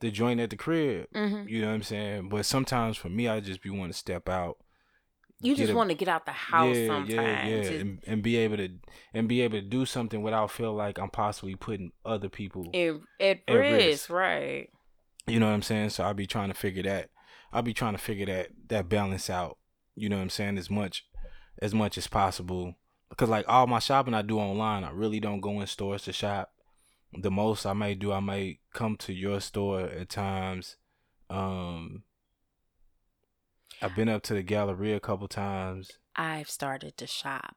the 0.00 0.10
joint 0.10 0.40
at 0.40 0.50
the 0.50 0.56
crib. 0.56 1.08
Mm-hmm. 1.14 1.48
You 1.48 1.62
know 1.62 1.68
what 1.68 1.74
I'm 1.74 1.82
saying, 1.82 2.28
but 2.28 2.46
sometimes 2.46 2.96
for 2.96 3.08
me, 3.08 3.28
I 3.28 3.40
just 3.40 3.62
be 3.62 3.70
want 3.70 3.92
to 3.92 3.98
step 3.98 4.28
out. 4.28 4.58
You 5.42 5.56
just 5.56 5.72
want 5.72 5.88
to 5.88 5.94
get 5.94 6.08
out 6.08 6.26
the 6.26 6.32
house 6.32 6.76
yeah, 6.76 6.86
sometimes, 6.86 7.14
yeah, 7.14 7.46
yeah, 7.46 7.70
and, 7.80 7.98
and, 8.06 8.22
be 8.22 8.36
able 8.36 8.58
to 8.58 8.68
and 9.14 9.26
be 9.26 9.40
able 9.40 9.58
to 9.58 9.62
do 9.62 9.86
something 9.86 10.20
without 10.20 10.50
feel 10.50 10.74
like 10.74 10.98
I'm 10.98 11.08
possibly 11.08 11.54
putting 11.54 11.92
other 12.04 12.28
people 12.28 12.66
at, 12.74 12.96
at, 13.18 13.40
at 13.48 13.54
risk, 13.54 13.86
risk, 13.86 14.10
right? 14.10 14.68
You 15.26 15.38
know 15.38 15.46
what 15.46 15.54
I'm 15.54 15.62
saying? 15.62 15.90
So 15.90 16.04
I'll 16.04 16.14
be 16.14 16.26
trying 16.26 16.48
to 16.48 16.54
figure 16.54 16.82
that. 16.84 17.10
I'll 17.52 17.62
be 17.62 17.74
trying 17.74 17.94
to 17.94 17.98
figure 17.98 18.26
that 18.26 18.48
that 18.68 18.88
balance 18.88 19.28
out 19.28 19.58
you 20.00 20.08
know 20.08 20.16
what 20.16 20.22
I'm 20.22 20.30
saying, 20.30 20.56
as 20.56 20.70
much 20.70 21.04
as 21.60 21.74
much 21.74 21.98
as 21.98 22.06
possible. 22.06 22.74
Because 23.10 23.28
like 23.28 23.44
all 23.48 23.66
my 23.66 23.80
shopping 23.80 24.14
I 24.14 24.22
do 24.22 24.38
online, 24.38 24.82
I 24.82 24.90
really 24.90 25.20
don't 25.20 25.40
go 25.40 25.60
in 25.60 25.66
stores 25.66 26.04
to 26.04 26.12
shop. 26.12 26.52
The 27.12 27.30
most 27.30 27.66
I 27.66 27.74
may 27.74 27.94
do, 27.94 28.12
I 28.12 28.20
may 28.20 28.60
come 28.72 28.96
to 28.98 29.12
your 29.12 29.40
store 29.40 29.80
at 29.80 30.08
times. 30.08 30.76
Um 31.28 32.04
I've 33.82 33.94
been 33.94 34.08
up 34.08 34.22
to 34.24 34.34
the 34.34 34.42
Galleria 34.42 34.96
a 34.96 35.00
couple 35.00 35.28
times. 35.28 35.90
I've 36.16 36.50
started 36.50 36.96
to 36.96 37.06
shop 37.06 37.56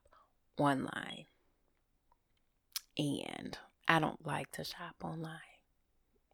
online. 0.57 1.25
And 2.97 3.57
I 3.87 3.99
don't 3.99 4.25
like 4.25 4.51
to 4.53 4.63
shop 4.63 4.95
online. 5.03 5.52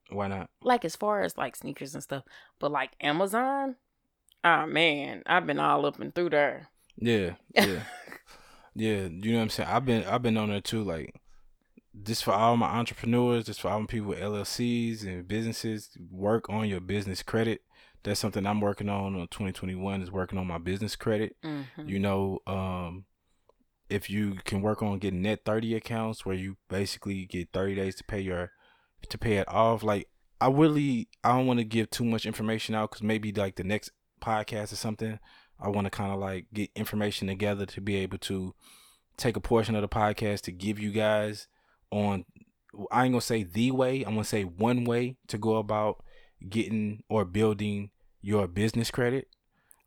Why 0.09 0.27
not? 0.27 0.49
Like 0.61 0.85
as 0.85 0.95
far 0.95 1.21
as 1.21 1.37
like 1.37 1.55
sneakers 1.55 1.93
and 1.93 2.03
stuff, 2.03 2.23
but 2.59 2.71
like 2.71 2.91
Amazon, 3.01 3.75
oh 4.43 4.65
man, 4.65 5.23
I've 5.25 5.45
been 5.45 5.59
all 5.59 5.85
up 5.85 5.99
and 5.99 6.13
through 6.13 6.31
there. 6.31 6.67
Yeah, 6.97 7.33
yeah, 7.55 7.83
yeah. 8.75 9.07
You 9.07 9.31
know 9.31 9.37
what 9.37 9.43
I'm 9.43 9.49
saying? 9.49 9.69
I've 9.69 9.85
been 9.85 10.03
I've 10.05 10.21
been 10.21 10.37
on 10.37 10.49
there 10.49 10.61
too. 10.61 10.83
Like 10.83 11.19
this 11.93 12.21
for 12.21 12.31
all 12.31 12.57
my 12.57 12.67
entrepreneurs, 12.67 13.45
this 13.45 13.59
for 13.59 13.69
all 13.69 13.81
my 13.81 13.85
people 13.85 14.09
with 14.09 14.19
LLCs 14.19 15.05
and 15.05 15.27
businesses. 15.27 15.97
Work 16.11 16.49
on 16.49 16.67
your 16.67 16.79
business 16.79 17.23
credit. 17.23 17.61
That's 18.03 18.19
something 18.19 18.45
I'm 18.45 18.61
working 18.61 18.89
on. 18.89 19.15
On 19.15 19.27
2021 19.27 20.01
is 20.01 20.11
working 20.11 20.39
on 20.39 20.47
my 20.47 20.57
business 20.57 20.95
credit. 20.95 21.35
Mm-hmm. 21.43 21.87
You 21.87 21.99
know, 21.99 22.39
um, 22.47 23.05
if 23.89 24.09
you 24.09 24.35
can 24.45 24.61
work 24.61 24.81
on 24.81 24.99
getting 24.99 25.23
net 25.23 25.41
30 25.45 25.75
accounts 25.75 26.25
where 26.25 26.35
you 26.35 26.57
basically 26.69 27.25
get 27.25 27.49
30 27.51 27.75
days 27.75 27.95
to 27.95 28.03
pay 28.03 28.21
your 28.21 28.51
to 29.07 29.17
pay 29.17 29.37
it 29.37 29.47
off. 29.47 29.83
Like 29.83 30.07
i 30.41 30.47
really 30.47 31.07
i 31.23 31.35
don't 31.35 31.47
want 31.47 31.59
to 31.59 31.65
give 31.65 31.89
too 31.89 32.05
much 32.05 32.25
information 32.25 32.73
out 32.73 32.89
because 32.89 33.03
maybe 33.03 33.31
like 33.31 33.55
the 33.55 33.63
next 33.63 33.91
podcast 34.21 34.71
or 34.71 34.77
something 34.77 35.19
i 35.59 35.67
want 35.67 35.85
to 35.85 35.91
kind 35.91 36.13
of 36.13 36.19
like 36.19 36.45
get 36.53 36.69
information 36.75 37.27
together 37.27 37.65
to 37.65 37.81
be 37.81 37.95
able 37.97 38.17
to 38.17 38.53
take 39.17 39.35
a 39.35 39.41
portion 39.41 39.75
of 39.75 39.81
the 39.81 39.87
podcast 39.89 40.41
to 40.41 40.51
give 40.51 40.79
you 40.79 40.91
guys 40.91 41.47
on 41.91 42.23
i 42.91 43.03
ain't 43.03 43.13
gonna 43.13 43.21
say 43.21 43.43
the 43.43 43.71
way 43.71 44.03
i'm 44.03 44.13
gonna 44.13 44.23
say 44.23 44.43
one 44.43 44.85
way 44.85 45.17
to 45.27 45.37
go 45.37 45.57
about 45.57 46.03
getting 46.47 47.03
or 47.09 47.25
building 47.25 47.89
your 48.21 48.47
business 48.47 48.91
credit. 48.91 49.27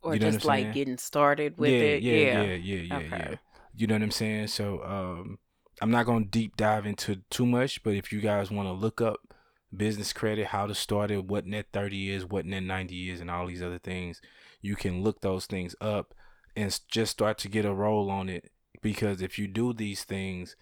Or 0.01 0.13
you 0.13 0.19
know 0.19 0.31
just 0.31 0.45
like 0.45 0.73
getting 0.73 0.97
started 0.97 1.57
with 1.57 1.71
yeah, 1.71 1.77
it? 1.77 2.03
yeah 2.03 2.13
yeah. 2.13 2.41
yeah 2.41 2.53
yeah 2.53 2.81
yeah, 2.81 2.95
okay. 2.97 3.07
yeah. 3.31 3.35
You 3.75 3.87
know 3.87 3.95
what 3.95 4.03
i'm 4.03 4.11
saying? 4.11 4.47
So 4.47 4.83
um 4.83 5.39
I'm 5.83 5.91
not 5.91 6.05
going 6.05 6.23
to 6.23 6.29
deep 6.29 6.55
dive 6.55 6.85
into 6.85 7.17
too 7.29 7.45
much, 7.45 7.83
but 7.83 7.93
if 7.93 8.13
you 8.13 8.21
guys 8.21 8.49
want 8.49 8.69
to 8.69 8.71
look 8.71 9.01
up 9.01 9.33
business 9.75 10.13
credit, 10.13 10.47
how 10.47 10.65
to 10.65 10.73
start 10.73 11.11
it, 11.11 11.25
what 11.25 11.45
net 11.45 11.65
30 11.73 12.09
is, 12.09 12.25
what 12.25 12.45
net 12.45 12.63
90 12.63 13.09
is, 13.09 13.19
and 13.19 13.29
all 13.29 13.47
these 13.47 13.61
other 13.61 13.79
things, 13.79 14.21
you 14.61 14.77
can 14.77 15.03
look 15.03 15.19
those 15.19 15.45
things 15.45 15.75
up 15.81 16.13
and 16.55 16.79
just 16.87 17.11
start 17.11 17.37
to 17.39 17.49
get 17.49 17.65
a 17.65 17.73
roll 17.73 18.09
on 18.09 18.29
it. 18.29 18.49
Because 18.81 19.21
if 19.21 19.37
you 19.37 19.45
do 19.45 19.73
these 19.73 20.05
things, 20.05 20.55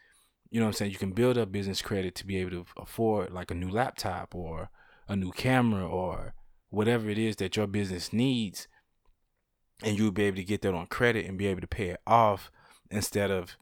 you 0.50 0.60
know 0.60 0.66
what 0.66 0.70
I'm 0.70 0.74
saying, 0.74 0.92
you 0.92 0.98
can 0.98 1.12
build 1.12 1.38
up 1.38 1.52
business 1.52 1.84
credit 1.84 2.16
to 2.16 2.26
be 2.26 2.38
able 2.38 2.50
to 2.50 2.66
afford 2.76 3.32
like 3.32 3.52
a 3.52 3.56
new 3.56 3.70
laptop 3.70 4.34
or 4.34 4.72
a 5.08 5.16
new 5.16 5.32
camera 5.32 5.88
or 5.88 6.34
whatever 6.72 7.12
it 7.12 7.20
is 7.20 7.36
that 7.36 7.56
your 7.56 7.68
business 7.68 8.12
needs. 8.12 8.68
And 9.84 10.00
you'll 10.00 10.14
be 10.14 10.24
able 10.24 10.38
to 10.38 10.44
get 10.44 10.64
that 10.64 10.74
on 10.74 10.88
credit 10.88 11.28
and 11.28 11.38
be 11.38 11.46
able 11.46 11.62
to 11.62 11.68
pay 11.68 11.90
it 11.90 12.02
off 12.08 12.50
instead 12.90 13.30
of 13.30 13.56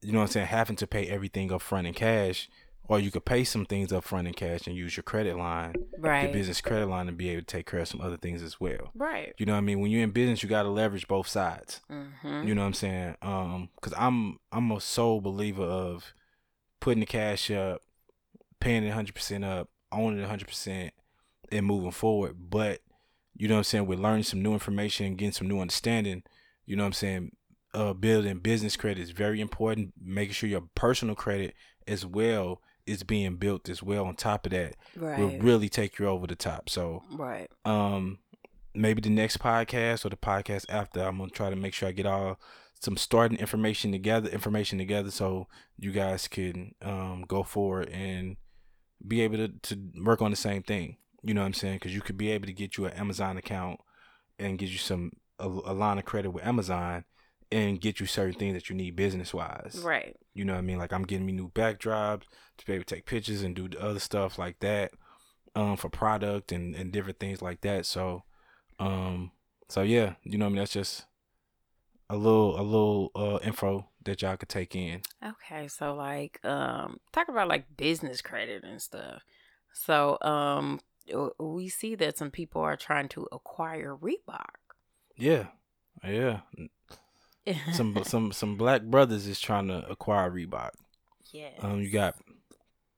you 0.00 0.12
know 0.12 0.18
what 0.18 0.26
I'm 0.26 0.30
saying, 0.30 0.46
having 0.46 0.76
to 0.76 0.86
pay 0.86 1.06
everything 1.06 1.52
up 1.52 1.62
front 1.62 1.86
in 1.86 1.94
cash, 1.94 2.48
or 2.88 2.98
you 2.98 3.10
could 3.10 3.24
pay 3.24 3.44
some 3.44 3.66
things 3.66 3.92
up 3.92 4.02
front 4.02 4.26
in 4.26 4.34
cash 4.34 4.66
and 4.66 4.74
use 4.74 4.96
your 4.96 5.04
credit 5.04 5.36
line, 5.36 5.74
right? 5.98 6.24
Your 6.24 6.32
business 6.32 6.60
credit 6.60 6.86
line, 6.86 7.08
and 7.08 7.18
be 7.18 7.28
able 7.28 7.42
to 7.42 7.46
take 7.46 7.66
care 7.66 7.80
of 7.80 7.88
some 7.88 8.00
other 8.00 8.16
things 8.16 8.42
as 8.42 8.60
well, 8.60 8.90
right? 8.94 9.34
You 9.38 9.46
know 9.46 9.52
what 9.52 9.58
I 9.58 9.62
mean? 9.62 9.80
When 9.80 9.90
you're 9.90 10.02
in 10.02 10.10
business, 10.10 10.42
you 10.42 10.48
got 10.48 10.62
to 10.62 10.70
leverage 10.70 11.06
both 11.06 11.28
sides. 11.28 11.80
Mm-hmm. 11.90 12.48
You 12.48 12.54
know 12.54 12.62
what 12.62 12.68
I'm 12.68 12.74
saying? 12.74 13.16
Um, 13.20 13.68
because 13.74 13.92
I'm 13.98 14.38
I'm 14.50 14.70
a 14.70 14.80
sole 14.80 15.20
believer 15.20 15.64
of 15.64 16.14
putting 16.80 17.00
the 17.00 17.06
cash 17.06 17.50
up, 17.50 17.82
paying 18.60 18.84
it 18.84 18.88
100 18.88 19.14
percent 19.14 19.44
up, 19.44 19.68
owning 19.92 20.18
it 20.18 20.22
100 20.22 20.48
percent, 20.48 20.94
and 21.52 21.66
moving 21.66 21.90
forward. 21.90 22.36
But 22.48 22.80
you 23.36 23.48
know 23.48 23.54
what 23.54 23.60
I'm 23.60 23.64
saying? 23.64 23.86
We're 23.86 23.98
learning 23.98 24.24
some 24.24 24.42
new 24.42 24.54
information 24.54 25.06
and 25.06 25.18
getting 25.18 25.32
some 25.32 25.48
new 25.48 25.60
understanding. 25.60 26.22
You 26.64 26.76
know 26.76 26.84
what 26.84 26.88
I'm 26.88 26.92
saying? 26.94 27.32
Uh, 27.74 27.92
building 27.92 28.38
business 28.38 28.76
credit 28.76 29.02
is 29.02 29.10
very 29.10 29.40
important. 29.40 29.92
Making 30.00 30.34
sure 30.34 30.48
your 30.48 30.64
personal 30.74 31.14
credit 31.14 31.54
as 31.86 32.04
well 32.04 32.60
is 32.86 33.02
being 33.02 33.36
built 33.36 33.68
as 33.68 33.82
well. 33.82 34.06
On 34.06 34.14
top 34.14 34.46
of 34.46 34.52
that, 34.52 34.74
right. 34.96 35.18
will 35.18 35.38
really 35.38 35.68
take 35.68 35.98
you 35.98 36.08
over 36.08 36.26
the 36.26 36.36
top. 36.36 36.68
So, 36.70 37.02
right. 37.12 37.48
Um, 37.64 38.18
maybe 38.74 39.00
the 39.00 39.10
next 39.10 39.38
podcast 39.38 40.04
or 40.04 40.08
the 40.08 40.16
podcast 40.16 40.66
after, 40.68 41.02
I'm 41.02 41.18
gonna 41.18 41.30
try 41.30 41.50
to 41.50 41.56
make 41.56 41.74
sure 41.74 41.88
I 41.88 41.92
get 41.92 42.06
all 42.06 42.40
some 42.80 42.96
starting 42.96 43.38
information 43.38 43.92
together, 43.92 44.30
information 44.30 44.78
together, 44.78 45.10
so 45.10 45.48
you 45.78 45.92
guys 45.92 46.28
can 46.28 46.74
um 46.82 47.24
go 47.26 47.42
forward 47.42 47.88
and 47.90 48.36
be 49.06 49.20
able 49.20 49.36
to 49.36 49.48
to 49.48 49.78
work 50.02 50.22
on 50.22 50.30
the 50.30 50.36
same 50.36 50.62
thing. 50.62 50.96
You 51.22 51.34
know 51.34 51.42
what 51.42 51.48
I'm 51.48 51.54
saying? 51.54 51.76
Because 51.76 51.94
you 51.94 52.00
could 52.00 52.16
be 52.16 52.30
able 52.30 52.46
to 52.46 52.52
get 52.52 52.76
you 52.76 52.86
an 52.86 52.92
Amazon 52.94 53.36
account 53.36 53.80
and 54.38 54.58
get 54.58 54.70
you 54.70 54.78
some 54.78 55.12
a, 55.38 55.46
a 55.46 55.74
line 55.74 55.98
of 55.98 56.04
credit 56.04 56.30
with 56.30 56.46
Amazon 56.46 57.04
and 57.50 57.80
get 57.80 58.00
you 58.00 58.06
certain 58.06 58.38
things 58.38 58.54
that 58.54 58.68
you 58.68 58.76
need 58.76 58.96
business 58.96 59.32
wise. 59.32 59.80
Right. 59.82 60.16
You 60.34 60.44
know 60.44 60.52
what 60.52 60.58
I 60.58 60.62
mean? 60.62 60.78
Like 60.78 60.92
I'm 60.92 61.04
getting 61.04 61.26
me 61.26 61.32
new 61.32 61.50
backdrops 61.50 62.24
to 62.58 62.66
be 62.66 62.74
able 62.74 62.84
to 62.84 62.94
take 62.94 63.06
pictures 63.06 63.42
and 63.42 63.54
do 63.54 63.68
the 63.68 63.80
other 63.82 64.00
stuff 64.00 64.38
like 64.38 64.60
that. 64.60 64.92
Um, 65.54 65.76
for 65.76 65.88
product 65.88 66.52
and, 66.52 66.76
and 66.76 66.92
different 66.92 67.18
things 67.18 67.42
like 67.42 67.62
that. 67.62 67.86
So 67.86 68.22
um 68.78 69.32
so 69.68 69.82
yeah, 69.82 70.14
you 70.22 70.38
know 70.38 70.44
what 70.44 70.50
I 70.50 70.52
mean 70.52 70.58
that's 70.58 70.72
just 70.72 71.06
a 72.10 72.16
little 72.16 72.60
a 72.60 72.62
little 72.62 73.10
uh 73.16 73.38
info 73.42 73.88
that 74.04 74.22
y'all 74.22 74.36
could 74.36 74.48
take 74.48 74.76
in. 74.76 75.02
Okay, 75.24 75.66
so 75.66 75.94
like 75.94 76.38
um 76.44 76.98
talk 77.12 77.28
about 77.28 77.48
like 77.48 77.76
business 77.76 78.20
credit 78.20 78.62
and 78.62 78.80
stuff. 78.80 79.22
So 79.72 80.18
um 80.20 80.80
we 81.40 81.70
see 81.70 81.94
that 81.94 82.18
some 82.18 82.30
people 82.30 82.60
are 82.60 82.76
trying 82.76 83.08
to 83.08 83.26
acquire 83.32 83.96
Reebok. 83.96 84.54
Yeah. 85.16 85.46
Yeah 86.04 86.40
some 87.72 88.02
some 88.04 88.32
some 88.32 88.56
black 88.56 88.82
brothers 88.82 89.26
is 89.26 89.40
trying 89.40 89.68
to 89.68 89.88
acquire 89.88 90.30
Reebok. 90.30 90.70
Yeah. 91.32 91.50
Um, 91.60 91.80
you 91.80 91.90
got 91.90 92.16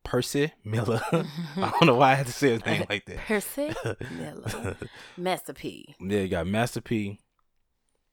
Percy 0.04 0.52
Miller. 0.64 1.00
I 1.12 1.24
don't 1.56 1.86
know 1.86 1.96
why 1.96 2.12
I 2.12 2.14
had 2.14 2.26
to 2.26 2.32
say 2.32 2.50
his 2.50 2.64
name 2.64 2.84
like 2.88 3.04
that. 3.06 3.18
Percy 3.18 3.72
Miller. 4.16 4.76
Master 5.16 5.52
P. 5.52 5.94
Yeah, 6.00 6.20
you 6.20 6.28
got 6.28 6.46
Master 6.46 6.80
P. 6.80 7.20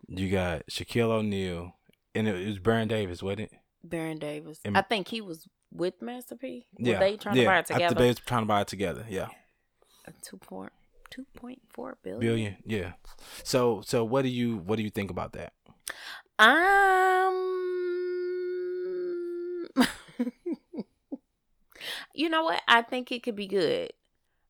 You 0.07 0.29
got 0.29 0.65
Shaquille 0.67 1.09
O'Neal, 1.09 1.73
and 2.15 2.27
it 2.27 2.47
was 2.47 2.59
Baron 2.59 2.87
Davis, 2.87 3.21
wasn't 3.21 3.41
it? 3.41 3.51
Baron 3.83 4.19
Davis. 4.19 4.59
And, 4.63 4.77
I 4.77 4.81
think 4.81 5.09
he 5.09 5.21
was 5.21 5.47
with 5.71 6.01
Master 6.01 6.35
P. 6.35 6.65
Were 6.79 6.89
yeah, 6.89 6.99
they 6.99 7.17
trying 7.17 7.35
yeah. 7.35 7.43
to 7.43 7.49
buy 7.49 7.59
it 7.59 7.65
together? 7.65 7.95
they 7.95 8.07
was 8.07 8.19
trying 8.19 8.43
to 8.43 8.47
buy 8.47 8.61
it 8.61 8.67
together. 8.67 9.05
Yeah. 9.09 9.27
Two 10.21 10.37
point 10.37 10.71
two 11.09 11.25
point 11.35 11.61
four 11.69 11.97
billion. 12.03 12.19
Billion, 12.19 12.57
yeah. 12.65 12.93
So 13.43 13.81
so 13.85 14.03
what 14.03 14.21
do 14.23 14.29
you 14.29 14.57
what 14.57 14.77
do 14.77 14.83
you 14.83 14.89
think 14.89 15.11
about 15.11 15.33
that? 15.33 15.53
Um, 16.39 17.33
you 22.13 22.29
know 22.29 22.43
what? 22.43 22.61
I 22.67 22.81
think 22.83 23.11
it 23.11 23.23
could 23.23 23.35
be 23.35 23.47
good. 23.47 23.91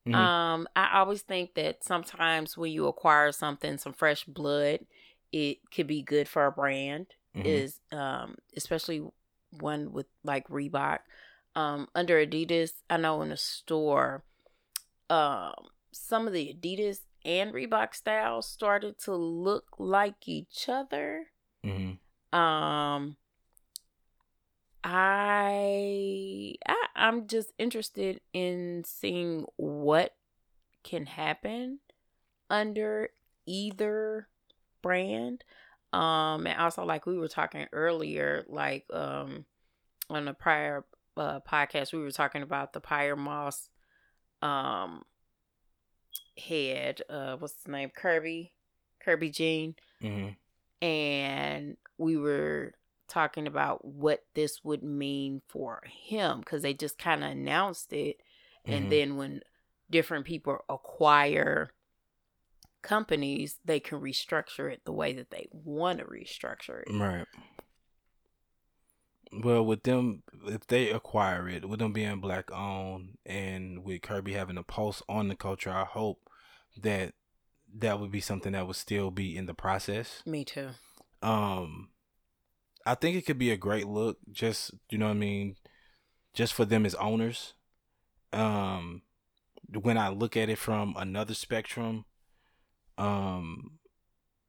Mm-hmm. 0.08 0.16
Um, 0.16 0.68
I 0.76 1.00
always 1.00 1.22
think 1.22 1.56
that 1.56 1.84
sometimes 1.84 2.58
when 2.58 2.72
you 2.72 2.88
acquire 2.88 3.32
something, 3.32 3.78
some 3.78 3.94
fresh 3.94 4.24
blood, 4.26 4.80
it 5.32 5.60
could 5.74 5.88
be 5.88 6.02
good 6.02 6.28
for 6.28 6.46
a 6.46 6.52
brand. 6.52 7.08
Mm-hmm. 7.36 7.46
Is 7.46 7.80
um, 7.92 8.36
especially 8.56 9.04
one 9.52 9.92
with 9.92 10.08
like 10.24 10.48
Reebok. 10.48 11.00
Um, 11.56 11.88
under 11.96 12.24
Adidas, 12.24 12.72
I 12.90 12.98
know 12.98 13.22
in 13.24 13.30
the 13.30 13.38
store, 13.38 14.24
um, 15.10 15.54
some 15.92 16.28
of 16.28 16.34
the 16.34 16.54
Adidas 16.54 17.00
and 17.26 17.54
Reebok 17.54 17.96
styles 17.96 18.48
started 18.48 19.00
to 19.00 19.16
look 19.16 19.66
like 19.80 20.28
each 20.28 20.70
other. 20.70 21.28
Mm-hmm. 21.68 22.38
Um, 22.38 23.18
I, 24.84 26.56
I 26.66 26.86
I'm 26.96 27.28
just 27.28 27.52
interested 27.58 28.22
in 28.34 28.84
seeing 28.86 29.46
what 29.58 30.16
can 30.84 31.06
happen 31.06 31.80
under 32.50 33.10
either 33.46 34.28
brand. 34.82 35.44
Um, 35.94 36.48
and 36.48 36.60
also 36.60 36.86
like 36.86 37.06
we 37.06 37.18
were 37.18 37.28
talking 37.28 37.68
earlier, 37.72 38.46
like 38.48 38.86
um, 38.94 39.46
on 40.10 40.28
a 40.28 40.34
prior 40.34 40.86
uh, 41.16 41.40
podcast, 41.42 41.94
we 41.94 42.00
were 42.00 42.12
talking 42.12 42.44
about 42.44 42.74
the 42.74 42.80
Pyer 42.80 43.16
Moss 43.16 43.70
um 44.44 45.04
head. 46.38 47.02
Uh, 47.10 47.36
what's 47.38 47.56
his 47.56 47.68
name? 47.68 47.90
Kerby, 47.90 48.52
Kerby 49.06 49.34
Jean. 49.34 49.76
Mm-hmm 50.02 50.30
and 50.82 51.78
we 51.98 52.18
were 52.18 52.74
talking 53.08 53.48
about 53.48 53.84
what 53.86 54.24
this 54.34 54.64
would 54.64 54.84
mean 54.84 55.42
for 55.48 55.82
him 55.86 56.40
because 56.40 56.62
they 56.62 56.74
just 56.74 56.98
kind 56.98 57.24
of 57.24 57.32
announced 57.32 57.94
it 57.94 58.18
and 58.66 58.82
mm-hmm. 58.82 58.90
then 58.90 59.18
when 59.18 59.42
different 59.90 60.26
people 60.26 60.58
acquire 60.70 61.72
companies 62.82 63.58
they 63.66 63.80
can 63.80 64.00
restructure 64.00 64.72
it 64.72 64.82
the 64.86 64.92
way 64.92 65.14
that 65.14 65.32
they 65.32 65.48
want 65.52 66.00
to 66.00 66.06
restructure 66.06 66.82
it 66.86 66.94
right 66.94 67.26
well 69.44 69.66
with 69.66 69.84
them 69.84 70.22
if 70.46 70.68
they 70.68 70.90
acquire 70.92 71.48
it 71.50 71.68
with 71.68 71.80
them 71.80 71.94
being 71.94 72.20
black 72.20 72.52
owned 72.52 73.18
and 73.26 73.84
with 73.84 74.02
kerby 74.02 74.34
having 74.34 74.58
a 74.58 74.64
pulse 74.64 75.02
on 75.10 75.28
the 75.28 75.36
culture 75.36 75.72
i 75.72 75.86
hope 75.86 76.20
that 76.82 77.14
that 77.80 78.00
would 78.00 78.12
be 78.12 78.22
something 78.22 78.54
that 78.54 78.68
would 78.68 78.76
still 78.76 79.12
be 79.12 79.36
in 79.36 79.46
the 79.46 79.54
process. 79.54 80.22
Me 80.26 80.44
too. 80.44 80.70
Um, 81.22 81.90
I 82.86 82.96
think 82.96 83.16
it 83.16 83.26
could 83.26 83.38
be 83.38 83.52
a 83.52 83.58
great 83.58 83.88
look. 83.88 84.18
Just 84.32 84.72
you 84.90 84.98
know 84.98 85.06
what 85.06 85.12
I 85.12 85.20
mean, 85.20 85.56
just 86.34 86.54
for 86.54 86.66
them 86.66 86.86
as 86.86 86.96
owners. 86.96 87.54
Um, 88.34 89.04
when 89.82 89.98
I 89.98 90.10
look 90.10 90.38
at 90.38 90.50
it 90.50 90.58
from 90.58 90.94
another 90.98 91.34
spectrum, 91.34 92.06
um, 92.98 93.80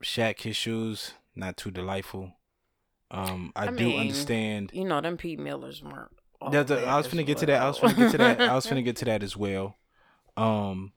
Shaq 0.02 0.42
his 0.42 0.56
shoes 0.56 1.12
not 1.34 1.56
too 1.56 1.70
delightful. 1.70 2.32
Um, 3.10 3.52
I, 3.56 3.64
I 3.64 3.70
do 3.70 3.86
mean, 3.86 4.00
understand. 4.00 4.70
You 4.74 4.84
know, 4.84 5.00
them 5.00 5.16
P. 5.16 5.36
Millers 5.36 5.82
weren't. 5.82 6.10
I 6.40 6.96
was 6.96 7.08
gonna 7.08 7.24
get 7.24 7.38
to 7.38 7.46
that. 7.46 7.62
I 7.62 7.68
was 7.68 7.78
gonna 7.80 7.94
get 7.94 8.10
to 8.12 8.18
that. 8.18 8.40
I 8.40 8.54
was 8.54 8.66
gonna 8.66 8.82
get 8.82 8.96
to 8.96 9.04
that 9.06 9.22
as 9.22 9.36
well. 9.36 9.76
Um, 10.36 10.92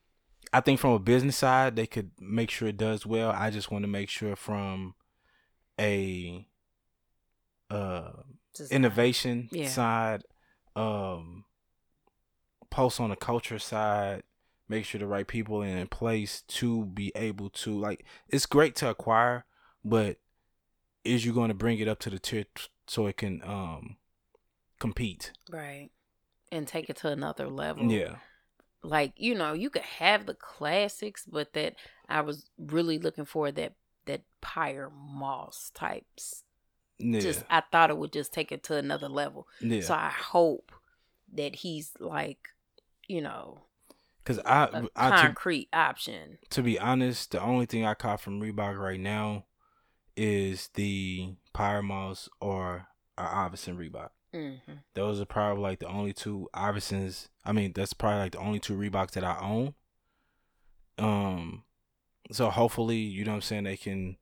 I 0.53 0.59
think 0.61 0.79
from 0.79 0.91
a 0.91 0.99
business 0.99 1.37
side, 1.37 1.75
they 1.75 1.87
could 1.87 2.11
make 2.19 2.49
sure 2.49 2.67
it 2.67 2.77
does 2.77 3.05
well. 3.05 3.31
I 3.31 3.49
just 3.49 3.71
want 3.71 3.83
to 3.83 3.87
make 3.87 4.09
sure 4.09 4.35
from 4.35 4.95
a 5.79 6.45
uh 7.69 8.11
innovation 8.69 9.47
yeah. 9.51 9.69
side, 9.69 10.23
um, 10.75 11.45
post 12.69 12.99
on 12.99 13.11
the 13.11 13.15
culture 13.15 13.59
side, 13.59 14.23
make 14.67 14.83
sure 14.85 14.99
the 14.99 15.07
right 15.07 15.27
people 15.27 15.61
in 15.61 15.87
place 15.87 16.41
to 16.47 16.85
be 16.85 17.11
able 17.15 17.49
to 17.49 17.77
like. 17.77 18.05
It's 18.27 18.45
great 18.45 18.75
to 18.77 18.89
acquire, 18.89 19.45
but 19.85 20.17
is 21.03 21.25
you 21.25 21.33
going 21.33 21.49
to 21.49 21.55
bring 21.55 21.79
it 21.79 21.87
up 21.87 21.99
to 21.99 22.09
the 22.09 22.19
tier 22.19 22.45
t- 22.55 22.67
so 22.87 23.07
it 23.07 23.17
can 23.17 23.41
um 23.43 23.97
compete 24.79 25.31
right 25.51 25.89
and 26.51 26.67
take 26.67 26.89
it 26.89 26.97
to 26.97 27.07
another 27.07 27.47
level 27.47 27.91
yeah 27.91 28.15
like 28.83 29.13
you 29.15 29.35
know 29.35 29.53
you 29.53 29.69
could 29.69 29.81
have 29.81 30.25
the 30.25 30.33
classics 30.33 31.25
but 31.25 31.53
that 31.53 31.75
i 32.09 32.21
was 32.21 32.49
really 32.57 32.97
looking 32.97 33.25
for 33.25 33.51
that 33.51 33.73
that 34.05 34.21
pyer 34.41 34.91
moss 34.95 35.71
types 35.73 36.43
yeah. 36.97 37.19
just 37.19 37.43
i 37.49 37.61
thought 37.71 37.89
it 37.89 37.97
would 37.97 38.11
just 38.11 38.33
take 38.33 38.51
it 38.51 38.63
to 38.63 38.75
another 38.75 39.07
level 39.07 39.47
yeah. 39.59 39.81
so 39.81 39.93
i 39.93 40.09
hope 40.09 40.71
that 41.33 41.57
he's 41.57 41.91
like 41.99 42.49
you 43.07 43.21
know 43.21 43.61
because 44.23 44.39
I, 44.45 44.65
a 44.65 44.87
I 44.95 45.21
concrete 45.21 45.71
to, 45.71 45.77
option 45.77 46.37
to 46.49 46.61
be 46.61 46.79
honest 46.79 47.31
the 47.31 47.41
only 47.41 47.65
thing 47.65 47.85
i 47.85 47.93
caught 47.93 48.21
from 48.21 48.41
reebok 48.41 48.77
right 48.77 48.99
now 48.99 49.45
is 50.15 50.69
the 50.75 51.33
Pyer 51.53 51.81
Moss 51.81 52.29
or 52.39 52.87
our 53.17 53.45
Iverson 53.45 53.77
Reebok. 53.77 54.09
Mm-hmm. 54.33 54.73
Those 54.93 55.19
are 55.19 55.25
probably 55.25 55.61
like 55.61 55.79
the 55.79 55.87
only 55.87 56.13
two 56.13 56.49
Iversons. 56.53 57.27
I 57.45 57.51
mean, 57.51 57.73
that's 57.73 57.93
probably 57.93 58.19
like 58.19 58.31
the 58.33 58.39
only 58.39 58.59
two 58.59 58.77
Reeboks 58.77 59.11
that 59.11 59.23
I 59.23 59.37
own. 59.41 59.73
Um, 60.97 61.63
so 62.31 62.49
hopefully, 62.49 62.97
you 62.97 63.25
know 63.25 63.31
what 63.31 63.37
I'm 63.37 63.41
saying, 63.41 63.63
they 63.65 63.77
can 63.77 64.17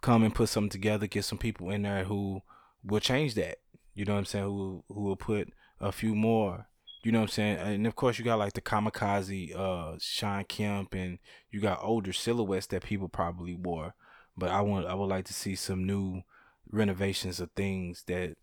come 0.00 0.22
and 0.22 0.34
put 0.34 0.48
something 0.48 0.70
together, 0.70 1.06
get 1.06 1.24
some 1.24 1.38
people 1.38 1.70
in 1.70 1.82
there 1.82 2.04
who 2.04 2.42
will 2.82 3.00
change 3.00 3.34
that. 3.34 3.58
You 3.94 4.04
know 4.04 4.14
what 4.14 4.20
I'm 4.20 4.24
saying? 4.24 4.44
Who 4.44 4.84
who 4.88 5.02
will 5.02 5.16
put 5.16 5.52
a 5.80 5.92
few 5.92 6.14
more. 6.14 6.66
You 7.02 7.12
know 7.12 7.20
what 7.20 7.30
I'm 7.30 7.32
saying? 7.32 7.56
And 7.58 7.86
of 7.86 7.94
course, 7.96 8.18
you 8.18 8.24
got 8.24 8.38
like 8.38 8.54
the 8.54 8.62
kamikaze, 8.62 9.54
uh, 9.54 9.98
Shawn 10.00 10.44
Kemp, 10.44 10.94
and 10.94 11.18
you 11.50 11.60
got 11.60 11.82
older 11.82 12.12
silhouettes 12.12 12.66
that 12.68 12.82
people 12.82 13.08
probably 13.08 13.54
wore. 13.54 13.94
But 14.36 14.50
I 14.50 14.62
want 14.62 14.86
I 14.86 14.94
would 14.94 15.10
like 15.10 15.26
to 15.26 15.34
see 15.34 15.54
some 15.54 15.86
new 15.86 16.22
renovations 16.70 17.40
of 17.40 17.50
things 17.52 18.04
that 18.06 18.36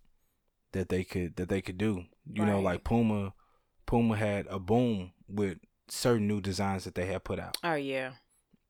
that 0.73 0.89
they 0.89 1.03
could 1.03 1.35
that 1.35 1.49
they 1.49 1.61
could 1.61 1.77
do. 1.77 2.05
You 2.31 2.43
right. 2.43 2.51
know, 2.51 2.59
like 2.59 2.83
Puma 2.83 3.33
Puma 3.85 4.15
had 4.15 4.47
a 4.47 4.59
boom 4.59 5.11
with 5.27 5.57
certain 5.87 6.27
new 6.27 6.41
designs 6.41 6.85
that 6.85 6.95
they 6.95 7.05
had 7.05 7.23
put 7.23 7.39
out. 7.39 7.57
Oh 7.63 7.73
yeah. 7.75 8.13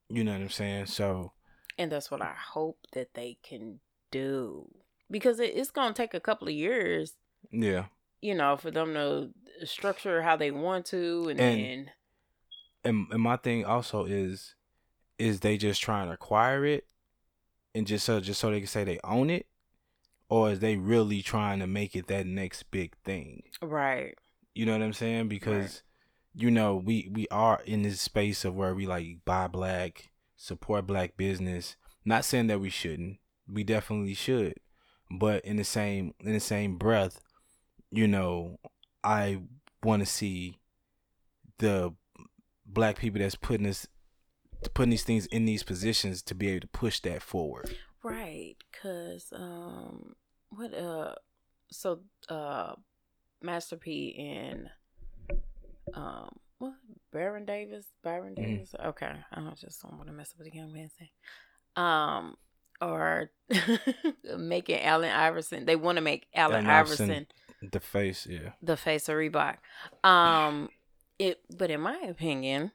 You 0.09 0.23
know 0.23 0.33
what 0.33 0.41
I'm 0.41 0.49
saying? 0.49 0.87
So 0.87 1.33
And 1.77 1.91
that's 1.91 2.11
what 2.11 2.21
I 2.21 2.33
hope 2.33 2.79
that 2.93 3.13
they 3.13 3.37
can 3.43 3.79
do. 4.11 4.69
Because 5.09 5.39
it's 5.39 5.71
gonna 5.71 5.93
take 5.93 6.13
a 6.13 6.19
couple 6.19 6.47
of 6.47 6.53
years. 6.53 7.13
Yeah. 7.51 7.85
You 8.21 8.35
know, 8.35 8.57
for 8.57 8.71
them 8.71 8.93
to 8.93 9.29
structure 9.65 10.21
how 10.21 10.35
they 10.35 10.51
want 10.51 10.85
to 10.87 11.27
and 11.29 11.39
and, 11.39 11.59
then... 11.59 11.91
and, 12.83 13.07
and 13.11 13.21
my 13.21 13.37
thing 13.37 13.65
also 13.65 14.05
is 14.05 14.55
is 15.19 15.41
they 15.41 15.57
just 15.57 15.81
trying 15.81 16.07
to 16.07 16.13
acquire 16.13 16.65
it 16.65 16.87
and 17.75 17.85
just 17.85 18.05
so 18.05 18.19
just 18.19 18.39
so 18.39 18.49
they 18.49 18.59
can 18.59 18.67
say 18.67 18.83
they 18.83 18.99
own 19.03 19.29
it, 19.29 19.45
or 20.31 20.49
is 20.49 20.59
they 20.61 20.77
really 20.77 21.21
trying 21.21 21.59
to 21.59 21.67
make 21.67 21.93
it 21.93 22.07
that 22.07 22.25
next 22.25 22.71
big 22.71 22.95
thing? 23.03 23.43
Right. 23.61 24.15
You 24.55 24.65
know 24.65 24.71
what 24.71 24.81
I'm 24.81 24.93
saying? 24.93 25.27
Because 25.27 25.53
right. 25.53 25.81
you 26.33 26.49
know 26.49 26.77
we 26.77 27.09
we 27.11 27.27
are 27.29 27.61
in 27.65 27.81
this 27.81 27.99
space 27.99 28.45
of 28.45 28.55
where 28.55 28.73
we 28.73 28.87
like 28.87 29.17
buy 29.25 29.47
black, 29.47 30.09
support 30.37 30.87
black 30.87 31.17
business. 31.17 31.75
Not 32.05 32.23
saying 32.23 32.47
that 32.47 32.61
we 32.61 32.69
shouldn't. 32.69 33.17
We 33.45 33.65
definitely 33.65 34.13
should. 34.13 34.55
But 35.11 35.43
in 35.43 35.57
the 35.57 35.65
same 35.65 36.13
in 36.21 36.31
the 36.31 36.39
same 36.39 36.77
breath, 36.77 37.19
you 37.91 38.07
know, 38.07 38.57
I 39.03 39.41
want 39.83 40.01
to 40.01 40.05
see 40.05 40.59
the 41.57 41.93
black 42.65 42.99
people 42.99 43.19
that's 43.19 43.35
putting 43.35 43.67
us 43.67 43.85
putting 44.73 44.91
these 44.91 45.03
things 45.03 45.25
in 45.25 45.43
these 45.43 45.63
positions 45.63 46.21
to 46.21 46.35
be 46.35 46.47
able 46.47 46.61
to 46.61 46.67
push 46.67 47.01
that 47.01 47.21
forward. 47.21 47.75
Right, 48.03 48.55
cause 48.81 49.31
um, 49.35 50.15
what 50.51 50.73
uh, 50.73 51.15
so 51.71 51.99
uh, 52.29 52.73
Master 53.41 53.77
P 53.77 54.15
and 54.17 54.69
um, 55.93 56.37
what 56.59 56.73
Baron 57.11 57.45
Davis, 57.45 57.85
Byron 58.03 58.35
mm-hmm. 58.35 58.43
Davis. 58.43 58.75
Okay, 58.85 59.11
I 59.31 59.51
just 59.59 59.81
don't 59.81 59.97
want 59.97 60.07
to 60.07 60.13
mess 60.13 60.31
up 60.33 60.39
with 60.39 60.51
the 60.51 60.57
young 60.57 60.73
man 60.73 60.89
thing. 60.89 61.09
Um, 61.75 62.35
or 62.81 63.29
making 64.37 64.81
Allen 64.81 65.11
Iverson. 65.11 65.65
They 65.65 65.75
want 65.75 65.97
to 65.97 66.01
make 66.01 66.27
Allen, 66.33 66.65
Iverson, 66.65 67.11
Iverson 67.11 67.27
the 67.71 67.79
face, 67.79 68.27
yeah, 68.27 68.51
the 68.61 68.77
face 68.77 69.07
of 69.07 69.15
Reebok. 69.15 69.57
Um, 70.03 70.69
it, 71.19 71.39
but 71.55 71.69
in 71.69 71.81
my 71.81 71.97
opinion, 72.09 72.71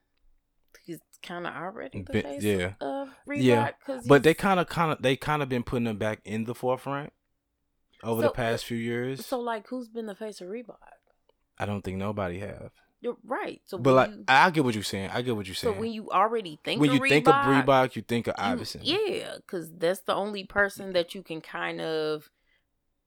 he's 0.85 1.01
kind 1.23 1.47
of 1.47 1.55
already 1.55 2.03
the 2.03 2.23
face 2.23 2.43
yeah. 2.43 2.73
of 2.81 3.09
Reebok. 3.29 3.43
Yeah, 3.43 3.71
but 4.07 4.23
they 4.23 4.35
kind 4.35 4.61
of, 4.61 4.69
kind 4.69 4.93
of, 4.93 5.03
they 5.03 5.17
kind 5.17 5.43
of 5.43 5.49
been 5.49 5.65
putting 5.65 5.87
him 5.87 5.99
back 5.99 6.21
in 6.25 6.45
the 6.45 6.55
forefront 6.55 7.13
over 8.03 8.23
so, 8.23 8.29
the 8.29 8.35
past 8.35 8.65
few 8.65 8.77
years. 8.77 9.25
So, 9.25 9.39
like, 9.41 9.69
who's 9.69 9.89
been 9.89 10.07
the 10.07 10.15
face 10.15 10.41
of 10.41 10.49
Reebok? 10.49 10.77
I 11.59 11.67
don't 11.67 11.83
think 11.83 11.97
nobody 11.97 12.39
have. 12.41 12.71
You're 13.01 13.17
right. 13.25 13.61
So, 13.67 13.79
but 13.79 13.95
like, 13.95 14.11
you, 14.11 14.25
I 14.29 14.51
get 14.51 14.65
what 14.65 14.75
you're 14.75 14.83
saying. 14.83 15.11
I 15.13 15.23
get 15.23 15.37
what 15.37 15.47
you're 15.47 15.55
saying. 15.55 15.75
So 15.75 15.81
when 15.81 15.93
you 15.93 16.11
already 16.11 16.59
think 16.65 16.81
when 16.81 16.93
you 16.93 17.01
Reebok, 17.01 17.09
think 17.09 17.29
of 17.29 17.35
Reebok, 17.35 17.97
you 17.97 18.03
think 18.03 18.27
of 18.27 18.35
Iverson. 18.39 18.81
yeah, 18.85 19.37
because 19.37 19.71
that's 19.73 20.01
the 20.01 20.15
only 20.15 20.45
person 20.45 20.93
that 20.95 21.15
you 21.15 21.23
can 21.23 21.41
kind 21.41 21.81
of 21.81 22.31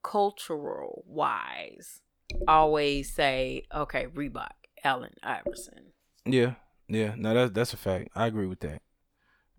cultural 0.03 1.03
wise 1.07 2.01
always 2.47 3.13
say, 3.13 3.65
okay, 3.73 4.05
Reebok, 4.13 4.51
Allen 4.83 5.13
Iverson. 5.23 5.91
Yeah, 6.25 6.53
yeah, 6.87 7.15
no, 7.17 7.33
that's 7.33 7.51
that's 7.51 7.73
a 7.73 7.77
fact. 7.77 8.09
I 8.15 8.27
agree 8.27 8.47
with 8.47 8.59
that. 8.61 8.81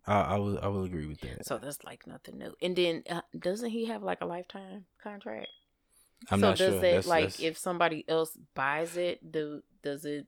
I 0.06 0.20
I 0.20 0.38
will 0.38 0.58
I 0.62 0.68
will 0.68 0.84
agree 0.84 1.06
with 1.06 1.20
that. 1.20 1.46
So 1.46 1.58
that's 1.58 1.82
like 1.84 2.06
nothing 2.06 2.38
new. 2.38 2.54
And 2.62 2.76
then 2.76 3.02
uh, 3.08 3.22
doesn't 3.38 3.70
he 3.70 3.86
have 3.86 4.02
like 4.02 4.20
a 4.20 4.26
lifetime 4.26 4.84
contract? 5.02 5.48
I'm 6.30 6.40
so 6.40 6.48
not 6.48 6.58
does 6.58 6.80
sure. 6.80 6.84
it 6.84 7.06
like 7.06 7.24
that's... 7.24 7.40
if 7.40 7.58
somebody 7.58 8.04
else 8.08 8.36
buys 8.54 8.96
it, 8.96 9.32
do 9.32 9.62
does 9.82 10.04
it 10.04 10.26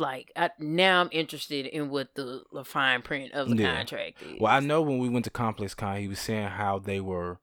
like 0.00 0.32
I, 0.34 0.50
now 0.58 1.00
I'm 1.00 1.10
interested 1.12 1.66
in 1.66 1.90
what 1.90 2.14
the, 2.14 2.42
the 2.52 2.64
fine 2.64 3.02
print 3.02 3.32
of 3.32 3.48
the 3.48 3.56
yeah. 3.56 3.76
contract 3.76 4.22
is. 4.22 4.40
Well, 4.40 4.52
I 4.52 4.60
know 4.60 4.82
when 4.82 4.98
we 4.98 5.08
went 5.08 5.24
to 5.26 5.30
Complex 5.30 5.74
Con, 5.74 5.98
he 5.98 6.08
was 6.08 6.18
saying 6.18 6.48
how 6.48 6.78
they 6.78 7.00
were 7.00 7.38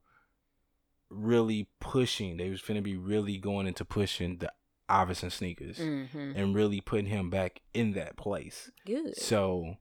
really 1.10 1.70
pushing. 1.80 2.38
They 2.38 2.50
was 2.50 2.62
going 2.62 2.76
to 2.76 2.82
be 2.82 2.98
really 2.98 3.38
going 3.38 3.68
into 3.68 3.86
pushing 3.86 4.38
the 4.38 4.52
Iverson 4.90 5.30
sneakers 5.30 5.78
mm-hmm. 5.78 6.34
and 6.36 6.56
really 6.56 6.82
putting 6.82 7.08
him 7.08 7.30
back 7.30 7.62
in 7.74 7.94
that 7.94 8.18
place. 8.18 8.72
Good. 8.86 9.18
So, 9.18 9.76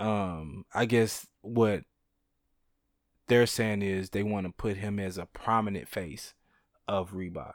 um, 0.00 0.64
I 0.74 0.86
guess 0.86 1.26
what 1.42 1.84
they're 3.28 3.46
saying 3.46 3.82
is 3.82 4.10
they 4.10 4.22
want 4.22 4.46
to 4.46 4.52
put 4.52 4.78
him 4.78 4.98
as 4.98 5.18
a 5.18 5.26
prominent 5.26 5.88
face 5.88 6.34
of 6.88 7.12
Reebok 7.12 7.54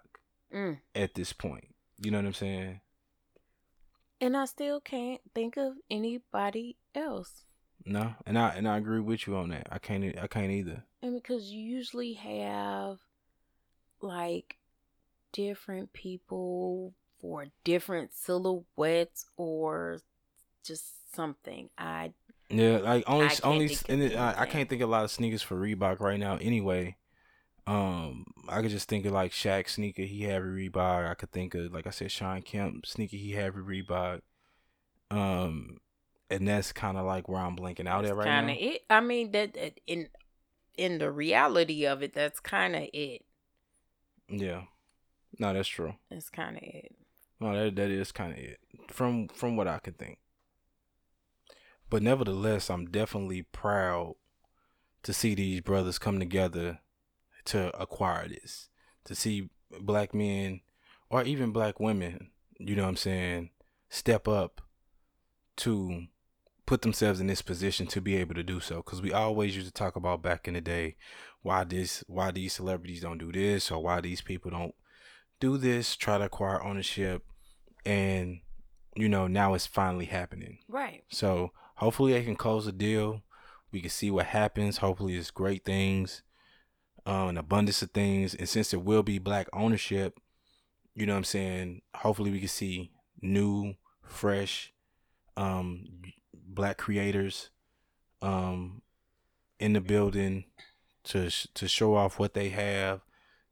mm. 0.54 0.80
at 0.94 1.16
this 1.16 1.34
point. 1.34 1.76
You 1.98 2.12
know 2.12 2.20
what 2.20 2.28
I'm 2.28 2.34
saying? 2.34 2.82
And 4.22 4.38
I 4.38 4.46
still 4.46 4.80
can't 4.80 5.22
think 5.34 5.58
of 5.58 5.74
anybody 5.90 6.78
else. 6.94 7.44
No, 7.86 8.16
and 8.26 8.40
I 8.40 8.50
and 8.56 8.68
I 8.68 8.78
agree 8.78 9.02
with 9.02 9.28
you 9.28 9.36
on 9.36 9.50
that. 9.50 9.68
I 9.72 9.78
can't 9.78 10.18
I 10.18 10.28
can't 10.28 10.52
either. 10.52 10.84
And 11.02 11.14
because 11.14 11.52
you 11.52 11.62
usually 11.62 12.14
have 12.14 12.98
like 14.02 14.58
different 15.32 15.94
people 15.94 16.94
for 17.20 17.48
different 17.64 18.14
silhouettes 18.14 19.26
or 19.36 20.00
just 20.64 21.14
something. 21.14 21.70
I 21.78 22.14
yeah, 22.58 22.78
like 22.78 23.04
only 23.08 23.30
only 23.44 23.78
and 23.90 24.02
it, 24.02 24.16
I, 24.16 24.42
I, 24.42 24.46
can't 24.46 24.70
think 24.70 24.82
of 24.82 24.90
a 24.90 24.92
lot 24.92 25.04
of 25.04 25.12
sneakers 25.12 25.42
for 25.42 25.56
Reebok 25.56 26.00
right 26.00 26.20
now. 26.20 26.38
Anyway, 26.38 26.96
um, 27.68 28.26
I 28.48 28.62
could 28.62 28.72
just 28.72 28.88
think 28.88 29.06
of 29.06 29.14
like 29.14 29.32
Shaq 29.32 29.70
sneaker 29.70 30.04
he 30.04 30.24
had 30.24 30.44
with 30.44 30.54
Reebok. 30.54 31.10
I 31.10 31.14
could 31.16 31.32
think 31.32 31.56
of 31.56 31.74
like 31.74 31.88
I 31.88 31.92
said 31.92 32.12
Shawn 32.12 32.42
Kemp 32.42 32.86
sneaker 32.86 33.18
he 33.18 33.32
had 33.32 33.56
with 33.56 33.66
Reebok. 33.66 34.22
Um, 35.12 35.78
and 36.30 36.48
that's 36.48 36.72
kind 36.72 36.98
of 36.98 37.06
like 37.06 37.30
where 37.30 37.42
I'm 37.42 37.56
blinking 37.56 37.88
out 37.88 38.04
that's 38.04 38.12
at 38.12 38.18
right 38.18 38.46
now. 38.46 38.54
It. 38.54 38.82
I 38.90 39.02
mean 39.02 39.32
that 39.32 39.80
in 39.88 40.10
in 40.78 40.98
the 40.98 41.12
reality 41.12 41.86
of 41.86 42.04
it, 42.04 42.14
that's 42.14 42.40
kind 42.40 42.76
of 42.76 42.84
it. 42.94 43.24
Yeah. 44.30 44.64
No, 45.40 45.54
that's 45.54 45.68
true. 45.68 45.96
That's 46.10 46.30
kind 46.30 46.58
of 46.58 46.64
it. 46.64 46.96
No, 47.40 47.54
that 47.54 47.76
that 47.76 47.90
is 47.90 48.12
kind 48.12 48.34
of 48.34 48.40
it 48.40 48.60
from 48.90 49.28
from 49.28 49.56
what 49.56 49.68
I 49.68 49.80
could 49.80 49.98
think. 49.98 50.20
But 51.96 52.04
nevertheless, 52.04 52.70
I'm 52.70 52.88
definitely 52.88 53.44
proud 53.44 54.16
to 55.04 55.14
see 55.14 55.34
these 55.34 55.62
brothers 55.62 55.98
come 55.98 56.20
together 56.20 56.80
to 57.46 57.74
acquire 57.80 58.28
this. 58.28 58.68
To 59.06 59.16
see 59.16 59.50
black 59.80 60.14
men 60.14 60.60
or 61.10 61.24
even 61.24 61.54
black 61.54 61.80
women, 61.80 62.32
you 62.60 62.76
know 62.76 62.84
what 62.84 62.90
I'm 62.90 62.96
saying, 62.98 63.52
step 63.88 64.28
up 64.28 64.60
to 65.56 66.08
put 66.66 66.82
themselves 66.82 67.22
in 67.22 67.28
this 67.28 67.42
position 67.42 67.88
to 67.88 68.02
be 68.02 68.18
able 68.18 68.36
to 68.36 68.44
do 68.44 68.60
so. 68.60 68.84
Because 68.84 69.02
we 69.02 69.14
always 69.14 69.56
used 69.56 69.68
to 69.68 69.74
talk 69.74 69.96
about 69.96 70.22
back 70.22 70.50
in 70.50 70.56
the 70.56 70.60
day 70.60 70.98
why 71.44 71.64
this 71.64 72.04
why 72.08 72.30
these 72.30 72.52
celebrities 72.52 73.00
don't 73.00 73.20
do 73.20 73.32
this 73.32 73.72
or 73.72 73.82
why 73.82 74.02
these 74.02 74.20
people 74.20 74.52
don't 74.52 74.76
do 75.40 75.56
this 75.58 75.96
try 75.96 76.18
to 76.18 76.26
acquire 76.26 76.62
ownership. 76.62 77.24
And 77.86 78.42
you 78.98 79.08
know 79.08 79.28
now 79.28 79.54
it's 79.54 79.66
finally 79.66 80.08
happening. 80.08 80.58
Right. 80.68 81.06
So 81.08 81.54
hopefully 81.76 82.14
they 82.14 82.24
can 82.24 82.36
close 82.36 82.66
the 82.66 82.72
deal. 82.72 83.22
We 83.72 83.82
can 83.82 83.90
see 83.90 84.12
what 84.12 84.28
happens. 84.28 84.78
Hopefully 84.78 85.16
it's 85.16 85.32
great 85.32 85.66
things 85.66 86.22
um, 87.08 87.30
an 87.30 87.38
abundance 87.38 87.84
of 87.84 87.92
things. 87.92 88.34
And 88.34 88.50
since 88.50 88.72
there 88.72 88.80
will 88.80 89.04
be 89.04 89.20
black 89.20 89.48
ownership 89.54 90.20
you 90.96 91.06
know 91.06 91.14
what 91.14 91.18
i'm 91.18 91.24
saying? 91.26 91.82
Hopefully 91.94 92.32
we 92.32 92.40
can 92.40 92.48
see 92.48 92.92
new 93.22 93.76
fresh 94.02 94.72
um 95.36 95.86
black 96.34 96.78
creators 96.78 97.50
um 98.22 98.82
in 99.60 99.74
the 99.74 99.82
building 99.82 100.46
to 101.04 101.30
to 101.54 101.68
show 101.68 101.96
off 101.96 102.18
what 102.18 102.34
they 102.34 102.50
have, 102.50 103.02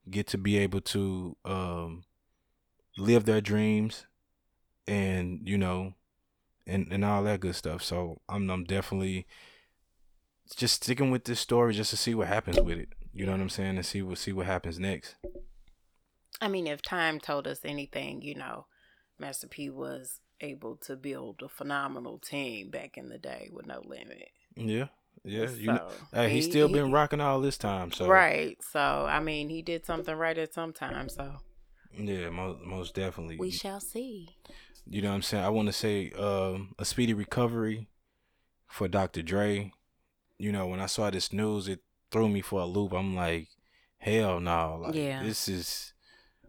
get 0.10 0.26
to 0.28 0.38
be 0.38 0.58
able 0.58 0.82
to 0.82 1.36
um 1.44 2.04
live 2.98 3.26
their 3.26 3.42
dreams 3.42 4.06
and 4.88 5.42
you 5.44 5.58
know 5.58 5.94
and 6.66 6.88
and 6.92 7.04
all 7.04 7.24
that 7.24 7.40
good 7.40 7.56
stuff. 7.56 7.84
So 7.84 8.22
I'm 8.30 8.50
I'm 8.50 8.64
definitely 8.64 9.28
just 10.56 10.84
sticking 10.84 11.12
with 11.12 11.26
this 11.26 11.40
story 11.40 11.74
just 11.74 11.90
to 11.92 11.98
see 11.98 12.16
what 12.16 12.28
happens 12.28 12.60
with 12.60 12.78
it. 12.78 12.90
You 13.14 13.26
know 13.26 13.32
what 13.32 13.42
I'm 13.42 13.50
saying? 13.50 13.78
And 13.78 13.86
see 13.86 14.02
what 14.02 14.18
see 14.18 14.34
what 14.34 14.46
happens 14.46 14.80
next. 14.80 15.16
I 16.42 16.48
mean, 16.48 16.68
if 16.68 16.82
time 16.82 17.20
told 17.20 17.48
us 17.48 17.60
anything, 17.64 18.22
you 18.22 18.36
know, 18.36 18.66
Master 19.20 19.48
P 19.48 19.70
was 19.70 20.20
able 20.42 20.76
to 20.78 20.96
build 20.96 21.42
a 21.42 21.48
phenomenal 21.48 22.18
team 22.18 22.70
back 22.70 22.98
in 22.98 23.10
the 23.10 23.18
day 23.18 23.50
with 23.52 23.66
no 23.66 23.82
limit. 23.86 24.30
Yeah. 24.56 24.88
Yeah, 25.26 25.46
so, 25.46 25.54
you 25.54 25.68
know, 25.68 25.88
hey, 26.12 26.30
he's 26.30 26.46
still 26.46 26.68
been 26.68 26.92
rocking 26.92 27.22
all 27.22 27.40
this 27.40 27.58
time. 27.58 27.94
So 27.94 28.08
right, 28.08 28.58
so 28.62 28.80
I 28.80 29.22
mean, 29.22 29.48
he 29.48 29.62
did 29.62 29.86
something 29.86 30.14
right 30.14 30.38
at 30.38 30.54
some 30.54 30.74
time. 30.74 31.08
So 31.08 31.38
yeah, 31.98 32.30
most 32.30 32.60
most 32.66 32.96
definitely. 32.96 33.38
We 33.38 33.50
shall 33.50 33.80
see. 33.80 34.36
You 34.88 35.02
know 35.02 35.10
what 35.10 35.16
I'm 35.16 35.22
saying? 35.22 35.44
I 35.44 35.50
want 35.50 35.68
to 35.68 35.74
say 35.74 36.12
um, 36.12 36.76
a 36.78 36.86
speedy 36.86 37.14
recovery 37.14 37.88
for 38.68 38.88
Dr. 38.88 39.22
Dre. 39.22 39.72
You 40.38 40.52
know, 40.52 40.68
when 40.68 40.80
I 40.80 40.88
saw 40.88 41.10
this 41.10 41.32
news, 41.32 41.68
it 41.68 41.80
threw 42.12 42.28
me 42.28 42.42
for 42.42 42.62
a 42.62 42.66
loop. 42.66 42.94
I'm 42.94 43.16
like, 43.16 43.48
hell 43.98 44.40
no! 44.40 44.82
Like, 44.84 44.96
yeah, 44.96 45.24
this 45.24 45.48
is 45.48 45.94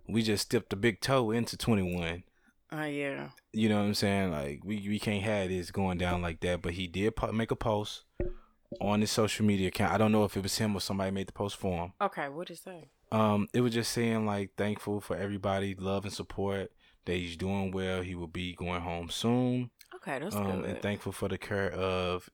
we 0.09 0.23
just 0.23 0.51
dipped 0.51 0.73
a 0.73 0.77
big 0.77 1.01
toe 1.01 1.31
into 1.31 1.57
21. 1.57 2.25
Oh 2.73 2.79
uh, 2.79 2.85
yeah. 2.85 3.29
You 3.53 3.68
know 3.68 3.77
what 3.77 3.87
I'm 3.87 3.94
saying? 3.94 4.33
Like 4.33 4.62
we 4.64 4.87
we 4.88 4.99
can't 4.99 5.23
have 5.23 5.49
this 5.49 5.70
going 5.70 5.99
down 5.99 6.23
like 6.23 6.40
that. 6.40 6.62
But 6.62 6.73
he 6.73 6.87
did 6.87 7.16
po- 7.16 7.33
make 7.33 7.51
a 7.51 7.57
post 7.57 8.03
on 8.81 9.01
his 9.01 9.11
social 9.11 9.47
media 9.47 9.68
account. 9.68 9.92
I 9.92 9.99
don't 9.99 10.12
know 10.12 10.25
if 10.25 10.37
it 10.37 10.42
was 10.42 10.59
him 10.59 10.75
or 10.75 10.81
somebody 10.81 11.11
made 11.11 11.29
the 11.29 11.33
post 11.33 11.57
for 11.57 11.85
him. 11.85 11.92
Okay, 12.01 12.29
what 12.29 12.49
did 12.49 12.55
it 12.55 12.62
say? 12.62 12.88
Um, 13.12 13.49
it 13.53 13.61
was 13.61 13.75
just 13.75 13.92
saying 13.92 14.27
like 14.27 14.51
thankful 14.57 15.01
for 15.01 15.16
everybody, 15.16 15.75
love 15.75 16.05
and 16.05 16.12
support. 16.12 16.73
That 17.07 17.14
he's 17.14 17.37
doing 17.37 17.71
well. 17.71 18.03
He 18.03 18.14
will 18.14 18.29
be 18.29 18.55
going 18.55 18.81
home 18.81 19.11
soon. 19.11 19.71
Okay, 19.97 20.19
that's 20.19 20.37
um, 20.37 20.62
good. 20.62 20.64
And 20.64 20.83
thankful 20.83 21.12
for 21.12 21.29
the 21.29 21.38
care 21.38 21.71
of. 21.71 22.29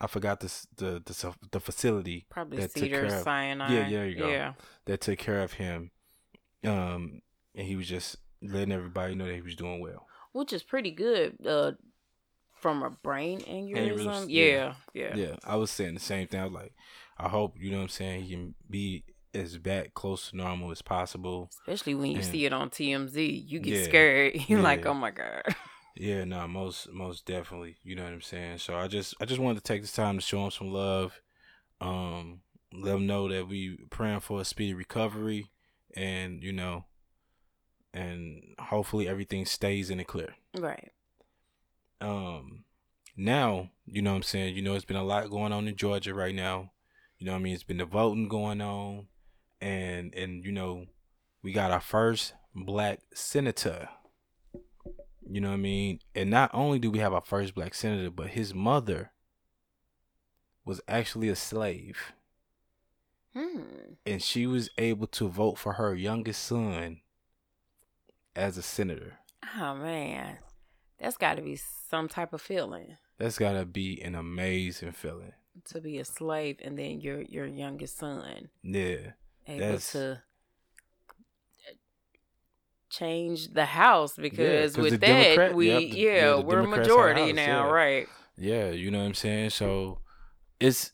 I 0.00 0.06
forgot 0.06 0.40
this 0.40 0.66
the 0.76 1.02
the 1.04 1.34
the 1.50 1.60
facility 1.60 2.26
probably 2.30 2.58
that 2.58 2.72
Cedar 2.72 3.02
took 3.02 3.10
care 3.10 3.22
Sinai. 3.22 3.66
Of, 3.66 3.70
yeah, 3.72 3.88
yeah, 3.88 4.04
you 4.04 4.16
go. 4.16 4.28
Yeah, 4.28 4.52
that 4.86 5.00
took 5.00 5.18
care 5.18 5.42
of 5.42 5.54
him. 5.54 5.90
Um, 6.64 7.22
and 7.54 7.66
he 7.66 7.76
was 7.76 7.86
just 7.88 8.16
letting 8.42 8.72
everybody 8.72 9.14
know 9.14 9.26
that 9.26 9.34
he 9.34 9.42
was 9.42 9.56
doing 9.56 9.80
well. 9.80 10.06
Which 10.32 10.52
is 10.52 10.62
pretty 10.62 10.90
good. 10.90 11.36
Uh, 11.46 11.72
from 12.60 12.82
a 12.82 12.90
brain 12.90 13.40
aneurysm. 13.40 14.26
Yeah, 14.28 14.74
yeah, 14.94 15.16
yeah. 15.16 15.36
I 15.44 15.56
was 15.56 15.70
saying 15.70 15.94
the 15.94 16.00
same 16.00 16.28
thing. 16.28 16.40
I 16.40 16.44
was 16.44 16.52
like, 16.52 16.72
I 17.18 17.28
hope 17.28 17.54
you 17.58 17.70
know 17.70 17.78
what 17.78 17.84
I'm 17.84 17.88
saying. 17.88 18.22
He 18.22 18.34
can 18.34 18.54
be 18.68 19.04
as 19.34 19.58
back 19.58 19.94
close 19.94 20.30
to 20.30 20.36
normal 20.36 20.70
as 20.70 20.82
possible. 20.82 21.50
Especially 21.60 21.94
when 21.94 22.10
you 22.10 22.18
and, 22.18 22.24
see 22.24 22.46
it 22.46 22.52
on 22.52 22.70
TMZ, 22.70 23.48
you 23.48 23.60
get 23.60 23.78
yeah, 23.78 23.84
scared. 23.84 24.34
You're 24.48 24.58
yeah. 24.58 24.64
like, 24.64 24.86
oh 24.86 24.94
my 24.94 25.10
god. 25.10 25.42
Yeah, 25.96 26.24
no, 26.24 26.46
most 26.46 26.90
most 26.92 27.26
definitely. 27.26 27.76
You 27.82 27.96
know 27.96 28.04
what 28.04 28.12
I'm 28.12 28.22
saying. 28.22 28.58
So 28.58 28.76
I 28.76 28.86
just 28.86 29.12
I 29.20 29.26
just 29.26 29.40
wanted 29.40 29.56
to 29.56 29.64
take 29.64 29.82
this 29.82 29.92
time 29.92 30.16
to 30.16 30.22
show 30.22 30.42
him 30.44 30.50
some 30.50 30.72
love. 30.72 31.20
Um, 31.80 32.40
let 32.72 32.94
him 32.94 33.06
know 33.06 33.28
that 33.28 33.48
we 33.48 33.76
praying 33.90 34.20
for 34.20 34.40
a 34.40 34.44
speedy 34.44 34.72
recovery, 34.72 35.50
and 35.94 36.42
you 36.42 36.52
know, 36.52 36.84
and 37.92 38.54
hopefully 38.58 39.08
everything 39.08 39.44
stays 39.44 39.90
in 39.90 39.98
the 39.98 40.04
clear. 40.04 40.36
Right 40.56 40.92
um 42.00 42.64
now, 43.16 43.70
you 43.86 44.00
know 44.00 44.12
what 44.12 44.18
I'm 44.18 44.22
saying, 44.22 44.56
you 44.56 44.62
know, 44.62 44.74
it's 44.74 44.84
been 44.84 44.96
a 44.96 45.04
lot 45.04 45.30
going 45.30 45.52
on 45.52 45.68
in 45.68 45.76
Georgia 45.76 46.14
right 46.14 46.34
now. 46.34 46.72
You 47.18 47.26
know 47.26 47.32
what 47.32 47.38
I 47.38 47.42
mean? 47.42 47.54
It's 47.54 47.64
been 47.64 47.76
the 47.76 47.84
voting 47.84 48.28
going 48.28 48.62
on 48.62 49.08
and 49.60 50.14
and 50.14 50.44
you 50.44 50.52
know, 50.52 50.86
we 51.42 51.52
got 51.52 51.70
our 51.70 51.80
first 51.80 52.34
black 52.54 53.00
senator. 53.14 53.88
You 55.28 55.40
know 55.40 55.48
what 55.48 55.54
I 55.54 55.58
mean? 55.58 56.00
And 56.14 56.30
not 56.30 56.50
only 56.52 56.78
do 56.78 56.90
we 56.90 56.98
have 56.98 57.12
our 57.12 57.20
first 57.20 57.54
black 57.54 57.74
senator, 57.74 58.10
but 58.10 58.28
his 58.28 58.52
mother 58.52 59.12
was 60.64 60.80
actually 60.88 61.28
a 61.28 61.36
slave. 61.36 62.12
Hmm. 63.34 63.62
And 64.04 64.20
she 64.20 64.46
was 64.46 64.70
able 64.76 65.06
to 65.08 65.28
vote 65.28 65.56
for 65.56 65.74
her 65.74 65.94
youngest 65.94 66.42
son 66.42 67.00
as 68.34 68.56
a 68.56 68.62
senator. 68.62 69.18
Oh 69.56 69.76
man. 69.76 70.38
That's 70.98 71.16
got 71.16 71.36
to 71.36 71.42
be 71.42 71.56
some 71.56 72.08
type 72.08 72.32
of 72.32 72.42
feeling. 72.42 72.96
That's 73.18 73.38
got 73.38 73.52
to 73.52 73.64
be 73.64 74.00
an 74.02 74.14
amazing 74.14 74.92
feeling. 74.92 75.32
To 75.72 75.80
be 75.80 75.98
a 75.98 76.04
slave 76.04 76.56
and 76.62 76.78
then 76.78 77.00
your 77.00 77.22
your 77.22 77.46
youngest 77.46 77.98
son. 77.98 78.48
Yeah. 78.62 79.12
Able 79.46 79.58
that's... 79.58 79.92
to 79.92 80.22
change 82.88 83.52
the 83.52 83.64
house 83.64 84.16
because 84.16 84.76
yeah, 84.76 84.82
with 84.82 85.00
that 85.00 85.06
Democrat, 85.06 85.54
we 85.54 85.68
yep, 85.68 85.78
the, 85.80 85.98
yeah, 85.98 86.34
we're 86.34 86.62
Democrats 86.62 86.88
majority 86.88 87.26
house, 87.26 87.34
now, 87.34 87.66
yeah. 87.66 87.72
right? 87.72 88.08
Yeah, 88.36 88.70
you 88.70 88.90
know 88.90 88.98
what 88.98 89.06
I'm 89.06 89.14
saying? 89.14 89.50
So 89.50 89.98
it's 90.58 90.92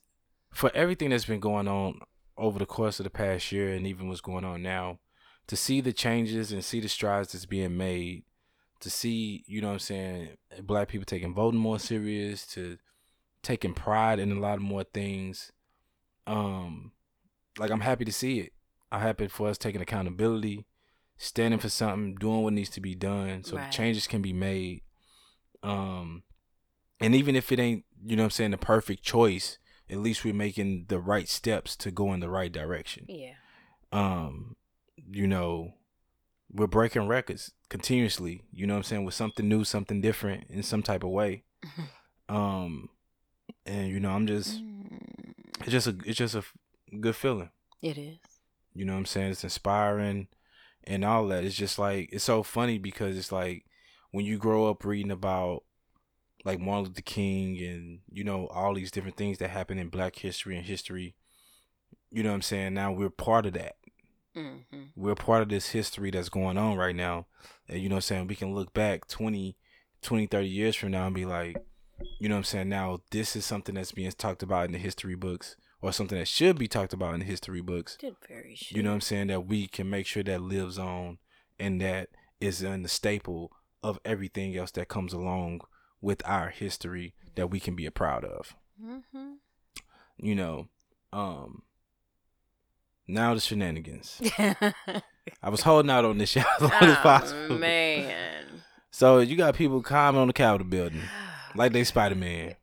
for 0.52 0.70
everything 0.74 1.10
that's 1.10 1.24
been 1.24 1.40
going 1.40 1.68
on 1.68 2.00
over 2.36 2.58
the 2.58 2.66
course 2.66 3.00
of 3.00 3.04
the 3.04 3.10
past 3.10 3.50
year 3.52 3.72
and 3.72 3.86
even 3.86 4.08
what's 4.08 4.20
going 4.20 4.44
on 4.44 4.62
now, 4.62 4.98
to 5.46 5.56
see 5.56 5.80
the 5.80 5.92
changes 5.92 6.52
and 6.52 6.64
see 6.64 6.80
the 6.80 6.88
strides 6.88 7.32
that's 7.32 7.46
being 7.46 7.76
made 7.76 8.24
to 8.80 8.90
see, 8.90 9.44
you 9.46 9.60
know 9.60 9.68
what 9.68 9.74
I'm 9.74 9.78
saying, 9.80 10.28
black 10.62 10.88
people 10.88 11.04
taking 11.04 11.34
voting 11.34 11.60
more 11.60 11.78
serious, 11.78 12.46
to 12.48 12.78
taking 13.42 13.74
pride 13.74 14.18
in 14.18 14.32
a 14.32 14.40
lot 14.40 14.60
more 14.60 14.84
things. 14.84 15.52
Um, 16.26 16.92
like 17.58 17.70
I'm 17.70 17.80
happy 17.80 18.04
to 18.04 18.12
see 18.12 18.40
it. 18.40 18.52
I'm 18.92 19.00
happy 19.00 19.28
for 19.28 19.48
us 19.48 19.58
taking 19.58 19.80
accountability, 19.80 20.66
standing 21.16 21.58
for 21.58 21.68
something, 21.68 22.14
doing 22.14 22.42
what 22.42 22.52
needs 22.52 22.70
to 22.70 22.80
be 22.80 22.94
done, 22.94 23.44
so 23.44 23.56
right. 23.56 23.70
changes 23.70 24.06
can 24.06 24.22
be 24.22 24.32
made. 24.32 24.82
Um, 25.62 26.22
and 27.00 27.14
even 27.14 27.34
if 27.34 27.50
it 27.50 27.58
ain't, 27.58 27.84
you 28.04 28.16
know 28.16 28.22
what 28.22 28.26
I'm 28.26 28.30
saying, 28.30 28.50
the 28.52 28.58
perfect 28.58 29.02
choice, 29.02 29.58
at 29.90 29.98
least 29.98 30.24
we're 30.24 30.34
making 30.34 30.86
the 30.88 30.98
right 30.98 31.28
steps 31.28 31.76
to 31.76 31.90
go 31.90 32.12
in 32.12 32.20
the 32.20 32.30
right 32.30 32.52
direction. 32.52 33.06
Yeah. 33.08 33.32
Um, 33.92 34.56
you 35.10 35.26
know, 35.26 35.74
we're 36.52 36.66
breaking 36.66 37.08
records 37.08 37.52
continuously, 37.68 38.44
you 38.52 38.66
know 38.66 38.74
what 38.74 38.78
I'm 38.78 38.84
saying, 38.84 39.04
with 39.04 39.14
something 39.14 39.48
new, 39.48 39.64
something 39.64 40.00
different 40.00 40.44
in 40.48 40.62
some 40.62 40.82
type 40.82 41.02
of 41.02 41.10
way. 41.10 41.44
um 42.28 42.88
and 43.64 43.88
you 43.88 44.00
know, 44.00 44.10
I'm 44.10 44.26
just 44.26 44.60
it's 45.60 45.70
just 45.70 45.86
a 45.86 45.96
it's 46.04 46.18
just 46.18 46.34
a 46.34 46.42
good 47.00 47.16
feeling. 47.16 47.50
It 47.82 47.98
is. 47.98 48.18
You 48.74 48.84
know 48.84 48.92
what 48.92 49.00
I'm 49.00 49.06
saying? 49.06 49.30
It's 49.30 49.44
inspiring 49.44 50.28
and 50.84 51.04
all 51.04 51.26
that. 51.28 51.44
It's 51.44 51.56
just 51.56 51.78
like 51.78 52.10
it's 52.12 52.24
so 52.24 52.42
funny 52.42 52.78
because 52.78 53.16
it's 53.16 53.32
like 53.32 53.64
when 54.10 54.24
you 54.24 54.38
grow 54.38 54.68
up 54.68 54.84
reading 54.84 55.10
about 55.10 55.64
like 56.44 56.60
Martin 56.60 56.84
Luther 56.84 57.02
King 57.02 57.58
and 57.58 57.98
you 58.10 58.22
know 58.22 58.46
all 58.48 58.74
these 58.74 58.90
different 58.90 59.16
things 59.16 59.38
that 59.38 59.50
happen 59.50 59.78
in 59.78 59.88
Black 59.88 60.16
history 60.16 60.56
and 60.56 60.66
history. 60.66 61.14
You 62.10 62.22
know 62.22 62.30
what 62.30 62.36
I'm 62.36 62.42
saying? 62.42 62.74
Now 62.74 62.92
we're 62.92 63.10
part 63.10 63.46
of 63.46 63.54
that. 63.54 63.76
Mm-hmm. 64.36 64.82
We're 64.94 65.14
part 65.14 65.42
of 65.42 65.48
this 65.48 65.70
history 65.70 66.10
that's 66.10 66.28
going 66.28 66.58
on 66.58 66.76
right 66.76 66.94
now. 66.94 67.26
And 67.68 67.80
you 67.80 67.88
know 67.88 67.96
what 67.96 67.98
I'm 67.98 68.02
saying? 68.02 68.26
We 68.28 68.36
can 68.36 68.54
look 68.54 68.72
back 68.74 69.08
20, 69.08 69.56
20, 70.02 70.26
30 70.26 70.48
years 70.48 70.76
from 70.76 70.90
now 70.90 71.06
and 71.06 71.14
be 71.14 71.24
like, 71.24 71.56
you 72.20 72.28
know 72.28 72.34
what 72.34 72.40
I'm 72.40 72.44
saying? 72.44 72.68
Now, 72.68 73.00
this 73.10 73.34
is 73.34 73.44
something 73.46 73.74
that's 73.74 73.92
being 73.92 74.10
talked 74.12 74.42
about 74.42 74.66
in 74.66 74.72
the 74.72 74.78
history 74.78 75.14
books 75.14 75.56
or 75.82 75.92
something 75.92 76.18
that 76.18 76.28
should 76.28 76.58
be 76.58 76.68
talked 76.68 76.92
about 76.92 77.14
in 77.14 77.22
history 77.22 77.60
books. 77.60 77.96
Did 77.96 78.16
very 78.28 78.56
You 78.68 78.82
know 78.82 78.90
what 78.90 78.96
I'm 78.96 79.00
saying? 79.02 79.26
That 79.28 79.46
we 79.46 79.66
can 79.66 79.90
make 79.90 80.06
sure 80.06 80.22
that 80.22 80.40
lives 80.40 80.78
on 80.78 81.18
and 81.58 81.80
that 81.80 82.08
is 82.40 82.62
in 82.62 82.82
the 82.82 82.88
staple 82.88 83.52
of 83.82 83.98
everything 84.04 84.56
else 84.56 84.70
that 84.72 84.88
comes 84.88 85.12
along 85.12 85.60
with 86.00 86.22
our 86.26 86.48
history 86.48 87.14
that 87.34 87.48
we 87.48 87.60
can 87.60 87.74
be 87.74 87.88
proud 87.90 88.24
of. 88.24 88.54
Mm-hmm. 88.82 89.34
You 90.18 90.34
know, 90.34 90.68
um, 91.12 91.62
now 93.06 93.34
the 93.34 93.40
shenanigans. 93.40 94.20
I 94.38 95.48
was 95.48 95.62
holding 95.62 95.90
out 95.90 96.04
on 96.04 96.18
this 96.18 96.30
shit 96.30 96.44
as 96.56 96.62
long 96.62 96.72
oh, 96.72 96.86
as 96.86 96.96
possible. 96.98 97.58
Man. 97.58 98.44
So 98.90 99.18
you 99.18 99.36
got 99.36 99.54
people 99.54 99.82
climbing 99.82 100.20
on 100.20 100.26
the 100.26 100.32
Capitol 100.32 100.66
building 100.66 101.02
like 101.54 101.72
they 101.72 101.84
Spider 101.84 102.14
Man. 102.14 102.54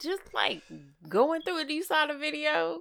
Just 0.00 0.34
like 0.34 0.62
going 1.08 1.42
through 1.42 1.60
it, 1.60 1.70
you 1.70 1.82
saw 1.82 2.06
the 2.06 2.14
video. 2.14 2.80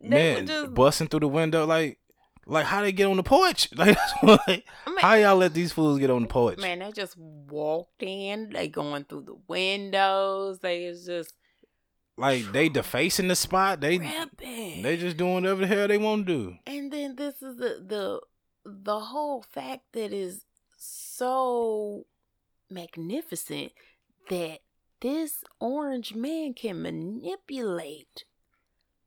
Man, 0.00 0.46
just... 0.46 0.74
busting 0.74 1.08
through 1.08 1.20
the 1.20 1.28
window, 1.28 1.66
like, 1.66 1.98
like 2.46 2.66
how 2.66 2.82
they 2.82 2.92
get 2.92 3.06
on 3.06 3.16
the 3.16 3.22
porch? 3.22 3.68
Like, 3.76 3.96
like 4.22 4.64
I 4.86 4.90
mean, 4.90 4.98
how 4.98 5.14
y'all 5.14 5.36
let 5.36 5.54
these 5.54 5.72
fools 5.72 5.98
get 5.98 6.10
on 6.10 6.22
the 6.22 6.28
porch? 6.28 6.58
Man, 6.58 6.80
they 6.80 6.92
just 6.92 7.16
walked 7.16 8.02
in. 8.02 8.50
They 8.50 8.68
going 8.68 9.04
through 9.04 9.22
the 9.22 9.36
windows. 9.48 10.60
They 10.60 10.84
is 10.84 11.04
just 11.04 11.32
like 12.16 12.50
they 12.52 12.68
defacing 12.68 13.28
the 13.28 13.36
spot. 13.36 13.80
They 13.80 13.98
Ripping. 13.98 14.82
they 14.82 14.96
just 14.96 15.16
doing 15.16 15.34
whatever 15.34 15.60
the 15.60 15.66
hell 15.66 15.88
they 15.88 15.98
want 15.98 16.26
to 16.26 16.32
do. 16.32 16.56
And 16.66 16.92
then 16.92 17.16
this 17.16 17.42
is 17.42 17.56
the 17.56 17.84
the 17.86 18.20
the 18.64 18.98
whole 18.98 19.42
fact 19.42 19.92
that 19.92 20.12
is 20.12 20.44
so 20.76 22.06
magnificent 22.70 23.72
that 24.28 24.60
this 25.00 25.44
orange 25.60 26.14
man 26.14 26.54
can 26.54 26.82
manipulate 26.82 28.24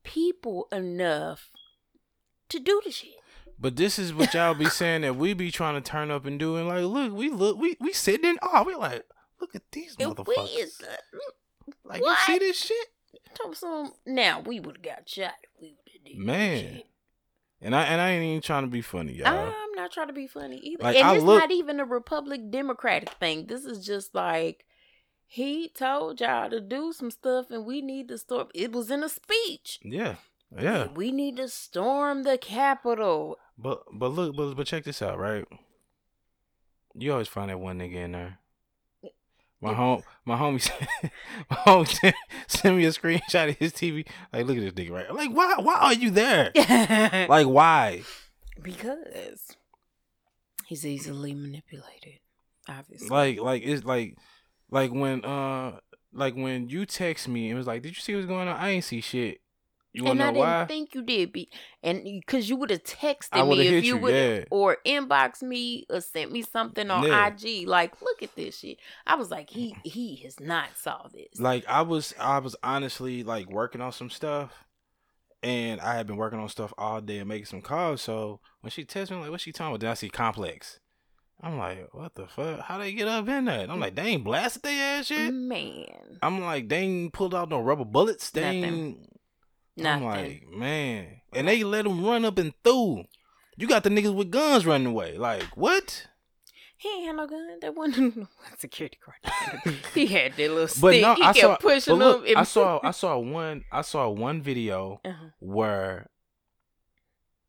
people 0.02 0.68
enough 0.72 1.50
to 2.48 2.58
do 2.58 2.80
the 2.84 2.90
shit. 2.90 3.14
But 3.58 3.76
this 3.76 3.98
is 3.98 4.12
what 4.12 4.34
y'all 4.34 4.54
be 4.54 4.68
saying 4.68 5.02
that 5.02 5.16
we 5.16 5.34
be 5.34 5.50
trying 5.50 5.74
to 5.74 5.80
turn 5.80 6.10
up 6.10 6.26
and 6.26 6.38
do, 6.38 6.56
and 6.56 6.66
like, 6.66 6.82
look, 6.84 7.12
we 7.12 7.30
look, 7.30 7.58
we 7.58 7.76
we 7.80 7.92
sitting 7.92 8.28
in 8.28 8.38
awe. 8.42 8.64
We 8.64 8.74
like, 8.74 9.04
look 9.40 9.54
at 9.54 9.62
these 9.70 9.96
motherfuckers. 9.96 10.58
Is, 10.58 10.80
uh, 10.82 11.22
like, 11.84 12.02
what? 12.02 12.18
you 12.28 12.34
see 12.34 12.38
this 12.38 12.58
shit? 12.58 12.88
Some, 13.54 13.92
now 14.04 14.40
we 14.40 14.60
would 14.60 14.76
have 14.78 14.82
got 14.82 15.08
shot 15.08 15.34
if 15.42 15.50
we 15.60 15.68
would 15.68 16.08
have 16.08 16.18
Man. 16.18 16.82
And 17.60 17.76
I 17.76 17.84
and 17.84 18.00
I 18.00 18.10
ain't 18.10 18.24
even 18.24 18.40
trying 18.40 18.64
to 18.64 18.68
be 18.68 18.82
funny, 18.82 19.12
y'all. 19.12 19.28
I'm 19.28 19.72
not 19.76 19.92
trying 19.92 20.08
to 20.08 20.12
be 20.12 20.26
funny 20.26 20.56
either. 20.58 20.82
Like, 20.82 20.96
and 20.96 21.06
I 21.06 21.14
it's 21.14 21.24
look, 21.24 21.40
not 21.40 21.52
even 21.52 21.78
a 21.78 21.84
Republic 21.84 22.50
Democratic 22.50 23.10
thing. 23.10 23.46
This 23.46 23.64
is 23.64 23.86
just 23.86 24.14
like 24.14 24.66
he 25.32 25.66
told 25.66 26.20
y'all 26.20 26.50
to 26.50 26.60
do 26.60 26.92
some 26.92 27.10
stuff 27.10 27.50
and 27.50 27.64
we 27.64 27.80
need 27.80 28.08
to 28.08 28.18
storm 28.18 28.48
it 28.54 28.70
was 28.70 28.90
in 28.90 29.02
a 29.02 29.08
speech. 29.08 29.80
Yeah. 29.82 30.16
Yeah. 30.54 30.88
We 30.94 31.10
need 31.10 31.38
to 31.38 31.48
storm 31.48 32.24
the 32.24 32.36
Capitol. 32.36 33.38
But 33.56 33.84
but 33.90 34.08
look 34.08 34.36
but 34.36 34.54
but 34.54 34.66
check 34.66 34.84
this 34.84 35.00
out, 35.00 35.18
right? 35.18 35.46
You 36.94 37.12
always 37.12 37.28
find 37.28 37.48
that 37.48 37.58
one 37.58 37.78
nigga 37.78 37.94
in 37.94 38.12
there. 38.12 38.38
My 39.62 39.72
home, 39.72 40.02
my 40.26 40.36
homie, 40.36 40.70
my 41.50 41.56
homie 41.56 42.14
sent, 42.46 42.76
me 42.76 42.84
a 42.84 42.88
screenshot 42.88 43.48
of 43.48 43.56
his 43.56 43.72
TV. 43.72 44.06
Like, 44.34 44.44
look 44.44 44.58
at 44.58 44.62
this 44.62 44.72
nigga, 44.72 44.90
right? 44.90 45.06
I'm 45.08 45.16
like, 45.16 45.30
why? 45.30 45.54
Why 45.60 45.74
are 45.76 45.94
you 45.94 46.10
there? 46.10 46.50
like, 47.28 47.46
why? 47.46 48.02
Because 48.60 49.56
he's 50.66 50.84
easily 50.84 51.32
manipulated. 51.32 52.18
Obviously, 52.68 53.08
like, 53.08 53.40
like 53.40 53.62
it's 53.62 53.84
like, 53.84 54.18
like 54.72 54.90
when, 54.90 55.24
uh, 55.24 55.78
like 56.12 56.34
when 56.34 56.68
you 56.68 56.86
text 56.86 57.28
me 57.28 57.48
and 57.48 57.58
was 57.58 57.66
like, 57.66 57.82
"Did 57.82 57.90
you 57.90 58.00
see 58.02 58.14
what's 58.14 58.26
going 58.26 58.48
on?" 58.48 58.56
I 58.56 58.70
ain't 58.70 58.84
see 58.84 59.00
shit. 59.00 59.40
You 59.94 60.06
and 60.06 60.22
I 60.22 60.28
didn't 60.28 60.38
why? 60.38 60.64
think 60.64 60.94
you 60.94 61.02
did, 61.02 61.32
be 61.32 61.50
and 61.82 62.02
because 62.02 62.48
you 62.48 62.56
would 62.56 62.70
have 62.70 62.82
texted 62.82 63.46
me 63.46 63.68
if 63.68 63.84
you, 63.84 63.98
would 63.98 64.14
yeah. 64.14 64.44
or 64.50 64.78
inbox 64.86 65.42
me 65.42 65.84
or 65.90 66.00
sent 66.00 66.32
me 66.32 66.40
something 66.40 66.90
on 66.90 67.06
yeah. 67.06 67.26
IG. 67.26 67.68
Like, 67.68 68.00
look 68.00 68.22
at 68.22 68.34
this 68.34 68.58
shit. 68.58 68.78
I 69.06 69.16
was 69.16 69.30
like, 69.30 69.50
he 69.50 69.76
he 69.84 70.16
has 70.24 70.40
not 70.40 70.68
saw 70.76 71.08
this. 71.12 71.38
Like, 71.38 71.66
I 71.68 71.82
was 71.82 72.14
I 72.18 72.38
was 72.38 72.56
honestly 72.62 73.22
like 73.22 73.50
working 73.50 73.82
on 73.82 73.92
some 73.92 74.08
stuff, 74.08 74.64
and 75.42 75.78
I 75.82 75.94
had 75.94 76.06
been 76.06 76.16
working 76.16 76.38
on 76.38 76.48
stuff 76.48 76.72
all 76.78 77.02
day 77.02 77.18
and 77.18 77.28
making 77.28 77.46
some 77.46 77.60
calls. 77.60 78.00
So 78.00 78.40
when 78.62 78.70
she 78.70 78.86
texted 78.86 79.10
me, 79.10 79.18
like, 79.18 79.30
what 79.30 79.42
she 79.42 79.52
talking 79.52 79.72
about? 79.72 79.80
Then 79.80 79.90
I 79.90 79.94
see 79.94 80.08
complex. 80.08 80.80
I'm 81.42 81.58
like, 81.58 81.88
what 81.92 82.14
the 82.14 82.26
fuck? 82.28 82.60
How 82.60 82.78
they 82.78 82.92
get 82.92 83.08
up 83.08 83.28
in 83.28 83.46
that? 83.46 83.68
I'm 83.68 83.80
like, 83.80 83.96
they 83.96 84.02
ain't 84.02 84.24
blasted 84.24 84.62
their 84.62 85.00
ass 85.00 85.06
shit. 85.06 85.32
Man. 85.34 85.86
I'm 86.22 86.40
like, 86.40 86.68
they 86.68 86.78
ain't 86.78 87.12
pulled 87.12 87.34
out 87.34 87.50
no 87.50 87.60
rubber 87.60 87.84
bullets. 87.84 88.30
They 88.30 88.42
ain't 88.42 88.98
Nothing. 89.76 90.02
I'm 90.02 90.04
like, 90.04 90.48
man. 90.48 91.20
And 91.32 91.48
they 91.48 91.64
let 91.64 91.84
them 91.84 92.04
run 92.04 92.24
up 92.24 92.38
and 92.38 92.52
through. 92.62 93.04
You 93.56 93.66
got 93.66 93.84
the 93.84 93.90
niggas 93.90 94.14
with 94.14 94.30
guns 94.30 94.66
running 94.66 94.86
away. 94.86 95.16
Like, 95.16 95.44
what? 95.56 96.08
He 96.76 96.88
ain't 96.88 97.06
had 97.06 97.16
no 97.16 97.26
gun. 97.26 97.58
That 97.60 97.74
wasn't 97.74 98.28
security 98.58 98.98
guard. 99.04 99.76
he 99.94 100.06
had 100.06 100.32
that 100.32 100.50
little 100.50 100.68
stick. 100.68 100.82
But 100.82 101.00
no, 101.00 101.14
he 101.14 101.22
I 101.22 101.32
kept 101.32 101.38
saw, 101.38 101.56
pushing 101.56 101.94
look, 101.94 102.26
them. 102.26 102.36
I 102.36 102.42
saw 102.42 102.80
I 102.84 102.90
saw 102.90 103.18
one 103.18 103.64
I 103.70 103.82
saw 103.82 104.08
one 104.08 104.42
video 104.42 105.00
uh-huh. 105.04 105.26
where 105.38 106.10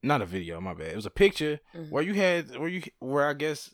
not 0.04 0.22
a 0.22 0.26
video, 0.28 0.62
my 0.62 0.76
bad. 0.76 0.90
It 0.90 0.96
was 0.96 1.08
a 1.08 1.12
picture 1.12 1.60
mm-hmm. 1.76 1.90
where 1.90 2.04
you 2.04 2.14
had 2.14 2.58
where 2.58 2.70
you 2.70 2.84
where 3.00 3.28
I 3.28 3.34
guess 3.34 3.72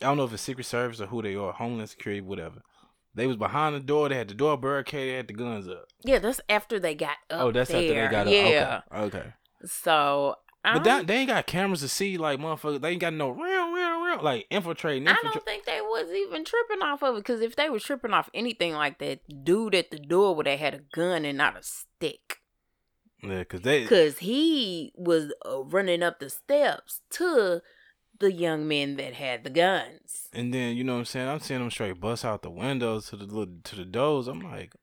I 0.00 0.06
don't 0.06 0.16
know 0.16 0.24
if 0.24 0.32
it's 0.32 0.42
Secret 0.42 0.64
Service 0.64 1.00
or 1.00 1.06
who 1.06 1.22
they 1.22 1.34
are, 1.34 1.52
Homeland 1.52 1.90
Security, 1.90 2.20
whatever. 2.20 2.62
They 3.14 3.26
was 3.26 3.36
behind 3.36 3.74
the 3.74 3.80
door. 3.80 4.08
They 4.10 4.16
had 4.16 4.28
the 4.28 4.34
door 4.34 4.58
barricaded. 4.58 5.08
They 5.08 5.16
had 5.16 5.28
the 5.28 5.32
guns 5.32 5.68
up. 5.68 5.86
Yeah, 6.04 6.18
that's 6.18 6.40
after 6.50 6.78
they 6.78 6.94
got 6.94 7.16
up. 7.30 7.40
Oh, 7.40 7.50
that's 7.50 7.70
there. 7.70 7.80
after 7.80 7.94
they 7.94 8.10
got 8.10 8.26
up. 8.26 8.32
Yeah. 8.32 8.80
Okay. 9.04 9.18
okay. 9.18 9.32
So. 9.64 10.36
But 10.62 10.82
that, 10.82 11.06
they 11.06 11.18
ain't 11.18 11.28
got 11.28 11.46
cameras 11.46 11.80
to 11.80 11.88
see 11.88 12.18
like 12.18 12.40
motherfuckers. 12.40 12.80
They 12.80 12.90
ain't 12.90 13.00
got 13.00 13.14
no 13.14 13.30
real, 13.30 13.70
real, 13.70 14.00
real 14.00 14.22
like 14.22 14.46
infiltrating. 14.50 15.06
I 15.06 15.16
don't 15.22 15.44
think 15.44 15.64
they 15.64 15.80
was 15.80 16.10
even 16.10 16.44
tripping 16.44 16.82
off 16.82 17.04
of 17.04 17.14
it 17.14 17.18
because 17.18 17.40
if 17.40 17.54
they 17.54 17.70
was 17.70 17.84
tripping 17.84 18.12
off 18.12 18.28
anything 18.34 18.72
like 18.74 18.98
that, 18.98 19.20
dude 19.44 19.76
at 19.76 19.92
the 19.92 19.98
door 19.98 20.34
would 20.34 20.48
have 20.48 20.58
had 20.58 20.74
a 20.74 20.80
gun 20.92 21.24
and 21.24 21.38
not 21.38 21.56
a 21.56 21.62
stick. 21.62 22.40
Yeah, 23.22 23.44
cause 23.44 23.60
they 23.62 23.82
because 23.82 24.18
he 24.18 24.92
was 24.96 25.32
uh, 25.48 25.62
running 25.64 26.02
up 26.02 26.18
the 26.18 26.28
steps 26.28 27.00
to 27.10 27.62
the 28.18 28.32
young 28.32 28.66
men 28.66 28.96
that 28.96 29.14
had 29.14 29.44
the 29.44 29.50
guns. 29.50 30.28
And 30.32 30.52
then 30.52 30.76
you 30.76 30.84
know 30.84 30.94
what 30.94 31.00
I'm 31.00 31.04
saying? 31.06 31.28
I'm 31.28 31.40
seeing 31.40 31.60
them 31.60 31.70
straight 31.70 32.00
bust 32.00 32.24
out 32.24 32.42
the 32.42 32.50
windows 32.50 33.10
to 33.10 33.16
the 33.16 33.26
to 33.64 33.76
the 33.76 33.84
doors. 33.84 34.28
I'm 34.28 34.40
like, 34.40 34.74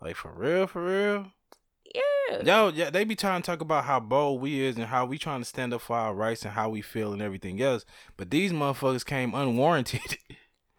like 0.00 0.16
for 0.16 0.32
real, 0.32 0.66
for 0.66 0.84
real. 0.84 1.32
Yeah. 1.94 2.42
Yo, 2.42 2.68
yeah, 2.74 2.90
they 2.90 3.04
be 3.04 3.14
trying 3.14 3.42
to 3.42 3.46
talk 3.46 3.60
about 3.60 3.84
how 3.84 4.00
bold 4.00 4.40
we 4.40 4.60
is 4.60 4.76
and 4.76 4.86
how 4.86 5.04
we 5.06 5.18
trying 5.18 5.40
to 5.40 5.44
stand 5.44 5.72
up 5.72 5.80
for 5.80 5.96
our 5.96 6.14
rights 6.14 6.44
and 6.44 6.52
how 6.54 6.68
we 6.68 6.82
feel 6.82 7.12
and 7.12 7.22
everything 7.22 7.60
else. 7.62 7.84
But 8.16 8.30
these 8.30 8.52
motherfuckers 8.52 9.04
came 9.04 9.34
unwarranted. 9.34 10.18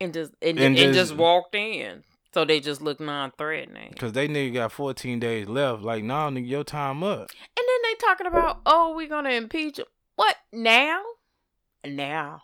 And 0.02 0.14
just 0.14 0.34
and, 0.42 0.60
and, 0.60 0.78
and 0.78 0.94
just, 0.94 1.12
just 1.12 1.16
walked 1.16 1.56
in. 1.56 2.04
So 2.34 2.44
they 2.44 2.60
just 2.60 2.82
look 2.82 3.00
non-threatening. 3.00 3.94
Cause 3.98 4.12
they 4.12 4.28
nigga 4.28 4.54
got 4.56 4.74
14 4.74 5.22
days 5.22 5.48
left. 5.48 5.84
Like, 5.84 6.04
nah, 6.04 6.30
nigga, 6.30 6.50
your 6.50 6.66
time 6.66 7.02
up. 7.02 7.30
And 7.32 7.66
then 7.66 7.78
they 7.84 7.96
talking 8.06 8.28
about, 8.28 8.60
oh, 8.66 8.94
we 8.94 9.08
gonna 9.08 9.30
impeach 9.30 9.80
him. 9.80 9.86
What 10.18 10.36
now? 10.52 11.02
Now. 11.90 12.44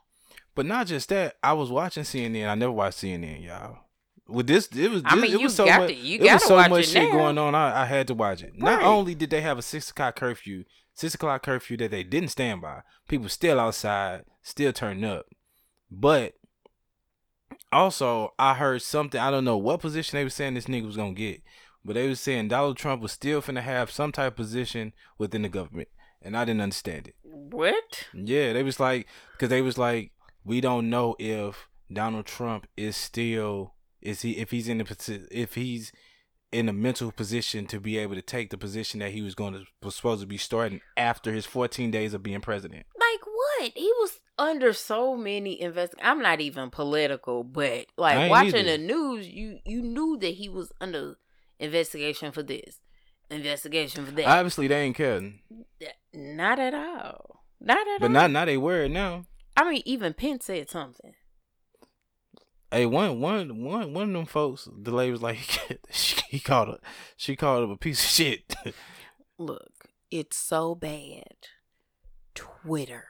But 0.56 0.66
not 0.66 0.88
just 0.88 1.10
that. 1.10 1.36
I 1.42 1.54
was 1.54 1.70
watching 1.70 2.04
CNN. 2.04 2.50
I 2.50 2.56
never 2.56 2.72
watched 2.72 3.00
CNN, 3.00 3.44
y'all. 3.44 3.78
With 4.28 4.48
this, 4.48 4.68
it 4.68 4.90
was. 4.90 5.02
I 5.06 5.16
mean, 5.16 5.32
it 5.32 5.42
was 5.42 5.56
so 5.56 5.66
much. 5.66 5.90
To, 5.90 5.96
you 5.96 6.20
it 6.20 6.34
was 6.34 6.46
so 6.46 6.56
much 6.70 6.88
shit 6.88 7.10
now. 7.10 7.18
going 7.18 7.38
on. 7.38 7.56
I, 7.56 7.82
I, 7.82 7.86
had 7.86 8.08
to 8.08 8.14
watch 8.14 8.44
it. 8.44 8.54
Right. 8.54 8.72
Not 8.72 8.84
only 8.84 9.16
did 9.16 9.30
they 9.30 9.42
have 9.42 9.58
a 9.58 9.62
six 9.62 9.90
o'clock 9.90 10.16
curfew, 10.16 10.64
six 10.94 11.16
o'clock 11.16 11.44
curfew 11.44 11.78
that 11.78 11.92
they 11.92 12.04
didn't 12.04 12.30
stand 12.30 12.62
by. 12.62 12.82
People 13.08 13.28
still 13.30 13.60
outside, 13.60 14.24
still 14.42 14.72
turning 14.72 15.04
up. 15.04 15.26
But 15.90 16.36
also, 17.74 18.34
I 18.40 18.54
heard 18.54 18.82
something. 18.82 19.20
I 19.20 19.32
don't 19.32 19.46
know 19.46 19.58
what 19.58 19.82
position 19.82 20.18
they 20.18 20.24
were 20.24 20.30
saying 20.30 20.54
this 20.54 20.66
nigga 20.66 20.86
was 20.86 20.98
gonna 20.98 21.14
get, 21.14 21.42
but 21.84 21.96
they 21.96 22.08
were 22.08 22.16
saying 22.16 22.50
Donald 22.50 22.78
Trump 22.78 23.02
was 23.02 23.12
still 23.12 23.42
finna 23.42 23.64
have 23.64 23.92
some 23.92 24.14
type 24.14 24.34
of 24.34 24.38
position 24.38 24.94
within 25.18 25.42
the 25.42 25.50
government 25.50 25.90
and 26.22 26.38
I 26.38 26.46
didn't 26.46 26.62
understand 26.62 27.08
it. 27.08 27.16
What? 27.32 28.08
Yeah, 28.14 28.54
they 28.54 28.64
was 28.64 28.80
like, 28.80 29.08
because 29.34 29.50
they 29.50 29.62
was 29.62 29.78
like, 29.78 30.12
we 30.44 30.62
don't 30.62 30.90
know 30.90 31.16
if 31.20 31.68
Donald 31.92 32.26
Trump 32.26 32.68
is 32.76 32.96
still 32.96 33.74
is 34.02 34.22
he 34.22 34.38
if 34.38 34.52
he's 34.52 34.68
in 34.68 34.80
the 34.80 35.28
if 35.32 35.56
he's 35.56 35.92
in 36.52 36.68
a 36.68 36.74
mental 36.74 37.12
position 37.12 37.66
to 37.66 37.80
be 37.80 37.98
able 37.98 38.16
to 38.16 38.22
take 38.22 38.50
the 38.50 38.58
position 38.58 39.00
that 39.00 39.12
he 39.12 39.22
was 39.22 39.36
going 39.36 39.54
to 39.54 39.64
was 39.82 39.96
supposed 39.96 40.22
to 40.22 40.28
be 40.28 40.38
starting 40.38 40.82
after 40.98 41.32
his 41.32 41.46
14 41.46 41.92
days 41.92 42.14
of 42.14 42.22
being 42.22 42.42
president. 42.42 42.86
Like 43.00 43.26
what? 43.26 43.72
He 43.76 43.92
was 44.00 44.20
under 44.38 44.74
so 44.74 45.16
many 45.16 45.62
invest. 45.62 45.94
I'm 46.02 46.22
not 46.22 46.42
even 46.42 46.70
political, 46.70 47.44
but 47.44 47.86
like 47.98 48.30
watching 48.30 48.56
either. 48.56 48.72
the 48.72 48.78
news, 48.80 49.28
you 49.28 49.60
you 49.66 49.82
knew 49.82 50.18
that 50.20 50.34
he 50.34 50.50
was 50.50 50.72
under 50.82 51.16
investigation 51.60 52.32
for 52.32 52.44
this 52.44 52.80
investigation 53.30 54.06
for 54.06 54.12
that. 54.12 54.26
Obviously, 54.26 54.68
they 54.68 54.82
ain't 54.82 54.96
caring. 54.96 55.40
Not 56.22 56.60
at 56.60 56.74
all. 56.74 57.44
Not 57.60 57.80
at 57.80 58.00
but 58.00 58.06
all. 58.06 58.10
But 58.10 58.12
not 58.12 58.32
now 58.32 58.46
they 58.46 58.58
worried 58.58 58.92
now. 58.92 59.26
I 59.58 59.70
mean, 59.70 59.82
even 59.86 60.14
Pence 60.14 60.46
said 60.46 60.70
something. 60.70 61.14
Hey, 62.72 62.86
one, 62.86 63.20
one, 63.20 63.64
one, 63.64 63.94
one 63.94 64.10
of 64.10 64.14
them 64.14 64.26
folks, 64.26 64.70
the 64.72 64.92
lady 64.92 65.12
was 65.12 65.22
like, 65.22 65.38
he 66.30 66.40
called 66.40 66.70
her, 66.70 66.78
she 67.18 67.36
called 67.36 67.66
him 67.66 67.72
a 67.72 67.78
piece 67.78 68.02
of 68.04 68.10
shit. 68.10 68.56
look, 69.38 69.90
it's 70.10 70.38
so 70.38 70.76
bad. 70.76 71.48
Twitter. 72.34 73.06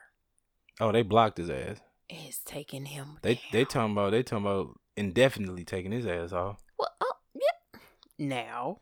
Oh, 0.79 0.91
they 0.91 1.03
blocked 1.03 1.37
his 1.37 1.49
ass. 1.49 1.77
It's 2.09 2.39
taking 2.39 2.85
him. 2.85 3.19
They 3.21 3.35
down. 3.35 3.43
they 3.51 3.65
talking 3.65 3.91
about 3.91 4.11
they 4.11 4.23
talking 4.23 4.45
about 4.45 4.79
indefinitely 4.97 5.63
taking 5.63 5.91
his 5.91 6.07
ass 6.07 6.31
off. 6.33 6.57
Well, 6.79 6.89
oh, 6.99 7.13
yeah. 7.35 7.79
Now. 8.17 8.79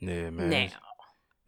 Yeah, 0.00 0.30
man. 0.30 0.50
Now. 0.50 0.68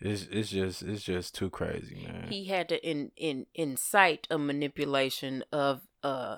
It's 0.01 0.29
it's 0.31 0.51
just 0.51 0.83
it's 0.83 1.03
just 1.03 1.35
too 1.35 1.51
crazy, 1.51 2.07
man. 2.07 2.29
He 2.29 2.45
had 2.45 2.69
to 2.69 2.89
in, 2.89 3.11
in 3.17 3.47
incite 3.55 4.27
a 4.31 4.39
manipulation 4.39 5.45
of 5.53 5.83
uh 6.03 6.37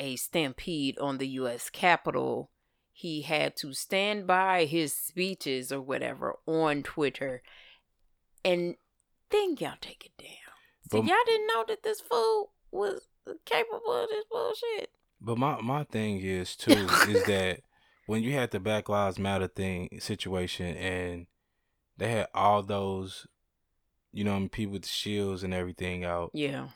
a 0.00 0.16
stampede 0.16 0.98
on 0.98 1.18
the 1.18 1.28
U.S. 1.28 1.68
Capitol. 1.68 2.50
He 2.92 3.22
had 3.22 3.56
to 3.56 3.74
stand 3.74 4.26
by 4.26 4.64
his 4.64 4.94
speeches 4.94 5.70
or 5.70 5.82
whatever 5.82 6.38
on 6.46 6.82
Twitter, 6.82 7.42
and 8.42 8.76
then 9.30 9.56
y'all 9.58 9.74
take 9.80 10.06
it 10.06 10.22
down. 10.22 10.30
So 10.90 11.02
but, 11.02 11.08
y'all 11.08 11.16
didn't 11.26 11.48
know 11.48 11.64
that 11.68 11.82
this 11.82 12.00
fool 12.00 12.52
was 12.70 13.08
capable 13.44 13.92
of 13.92 14.08
this 14.08 14.24
bullshit. 14.30 14.90
But 15.20 15.36
my 15.36 15.60
my 15.60 15.84
thing 15.84 16.20
is 16.20 16.56
too 16.56 16.88
is 17.08 17.24
that 17.24 17.60
when 18.06 18.22
you 18.22 18.32
had 18.32 18.52
the 18.52 18.60
Black 18.60 18.88
Lives 18.88 19.18
Matter 19.18 19.48
thing 19.48 19.98
situation 20.00 20.76
and 20.76 21.26
they 21.98 22.10
had 22.10 22.28
all 22.34 22.62
those, 22.62 23.26
you 24.12 24.24
know, 24.24 24.48
people 24.50 24.74
with 24.74 24.82
the 24.82 24.88
shields 24.88 25.42
and 25.42 25.54
everything 25.54 26.04
out. 26.04 26.30
Yeah. 26.34 26.68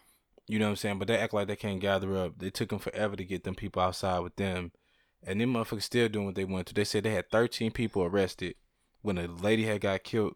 You 0.46 0.58
know 0.58 0.66
what 0.66 0.70
I'm 0.70 0.76
saying? 0.76 0.98
But 0.98 1.08
they 1.08 1.16
act 1.16 1.32
like 1.32 1.46
they 1.46 1.56
can't 1.56 1.80
gather 1.80 2.16
up. 2.16 2.38
They 2.38 2.50
took 2.50 2.70
them 2.70 2.78
forever 2.78 3.16
to 3.16 3.24
get 3.24 3.44
them 3.44 3.54
people 3.54 3.82
outside 3.82 4.20
with 4.20 4.36
them. 4.36 4.72
And 5.22 5.40
them 5.40 5.52
motherfuckers 5.52 5.82
still 5.82 6.08
doing 6.08 6.26
what 6.26 6.34
they 6.34 6.44
want 6.44 6.66
to. 6.68 6.74
They 6.74 6.84
said 6.84 7.04
they 7.04 7.12
had 7.12 7.30
13 7.30 7.70
people 7.70 8.02
arrested 8.02 8.54
when 9.02 9.18
a 9.18 9.26
lady 9.26 9.66
had 9.66 9.80
got 9.82 10.02
killed. 10.02 10.34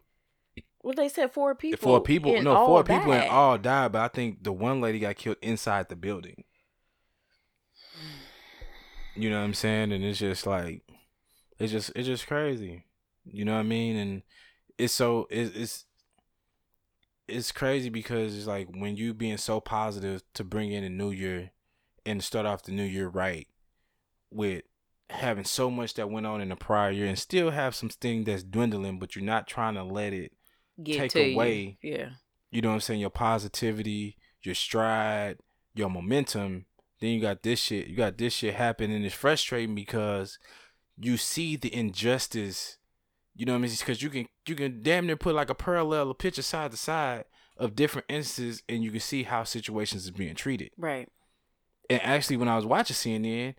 Well, 0.81 0.93
they 0.95 1.09
said 1.09 1.33
four 1.33 1.55
people. 1.55 1.79
Four 1.81 2.01
people. 2.01 2.39
No, 2.43 2.67
four 2.67 2.83
people 2.83 3.11
died. 3.11 3.23
and 3.23 3.31
all 3.31 3.57
died. 3.57 3.91
But 3.91 4.01
I 4.03 4.07
think 4.07 4.43
the 4.43 4.53
one 4.53 4.81
lady 4.81 4.99
got 4.99 5.15
killed 5.15 5.37
inside 5.41 5.89
the 5.89 5.95
building. 5.95 6.43
You 9.15 9.29
know 9.29 9.39
what 9.39 9.45
I'm 9.45 9.53
saying? 9.53 9.91
And 9.91 10.03
it's 10.03 10.19
just 10.19 10.45
like, 10.45 10.83
it's 11.57 11.71
just 11.71 11.91
it's 11.95 12.07
just 12.07 12.27
crazy. 12.27 12.83
You 13.25 13.45
know 13.45 13.53
what 13.53 13.61
I 13.61 13.63
mean? 13.63 13.95
And 13.95 14.21
it's 14.77 14.93
so 14.93 15.27
it's 15.29 15.55
it's 15.55 15.85
it's 17.27 17.51
crazy 17.51 17.89
because 17.89 18.37
it's 18.37 18.47
like 18.47 18.67
when 18.75 18.95
you 18.95 19.13
being 19.13 19.37
so 19.37 19.59
positive 19.59 20.21
to 20.33 20.43
bring 20.43 20.71
in 20.71 20.83
a 20.83 20.89
new 20.89 21.11
year 21.11 21.51
and 22.05 22.23
start 22.23 22.45
off 22.45 22.63
the 22.63 22.71
new 22.71 22.83
year 22.83 23.07
right 23.07 23.47
with 24.29 24.63
having 25.09 25.43
so 25.45 25.69
much 25.69 25.93
that 25.95 26.09
went 26.09 26.25
on 26.25 26.41
in 26.41 26.49
the 26.49 26.55
prior 26.55 26.91
year 26.91 27.07
and 27.07 27.17
still 27.17 27.51
have 27.51 27.75
some 27.75 27.89
thing 27.89 28.23
that's 28.23 28.43
dwindling, 28.43 28.99
but 28.99 29.15
you're 29.15 29.25
not 29.25 29.47
trying 29.47 29.75
to 29.75 29.83
let 29.83 30.13
it 30.13 30.31
Get 30.81 31.11
take 31.11 31.35
away. 31.35 31.77
You. 31.81 31.91
Yeah. 31.91 32.09
You 32.51 32.61
know 32.61 32.69
what 32.69 32.75
I'm 32.75 32.81
saying? 32.81 32.99
Your 32.99 33.09
positivity, 33.09 34.17
your 34.41 34.55
stride, 34.55 35.37
your 35.73 35.89
momentum. 35.89 36.65
Then 36.99 37.11
you 37.11 37.21
got 37.21 37.43
this 37.43 37.59
shit. 37.59 37.87
You 37.87 37.95
got 37.95 38.17
this 38.17 38.33
shit 38.33 38.55
happening. 38.55 39.03
It's 39.03 39.15
frustrating 39.15 39.75
because 39.75 40.39
you 40.97 41.17
see 41.17 41.55
the 41.55 41.73
injustice 41.73 42.77
you 43.35 43.45
know 43.45 43.51
what 43.51 43.59
I 43.59 43.61
mean? 43.61 43.71
Because 43.77 44.01
you 44.01 44.09
can 44.09 44.27
you 44.47 44.55
can 44.55 44.81
damn 44.81 45.05
near 45.05 45.17
put 45.17 45.35
like 45.35 45.49
a 45.49 45.55
parallel, 45.55 46.09
a 46.09 46.15
picture 46.15 46.41
side 46.41 46.71
to 46.71 46.77
side 46.77 47.25
of 47.57 47.75
different 47.75 48.05
instances, 48.09 48.63
and 48.69 48.83
you 48.83 48.91
can 48.91 48.99
see 48.99 49.23
how 49.23 49.43
situations 49.43 50.05
is 50.05 50.11
being 50.11 50.35
treated. 50.35 50.71
Right. 50.77 51.09
And 51.89 52.01
actually, 52.01 52.37
when 52.37 52.47
I 52.47 52.55
was 52.55 52.65
watching 52.65 52.95
CNN, 52.95 53.55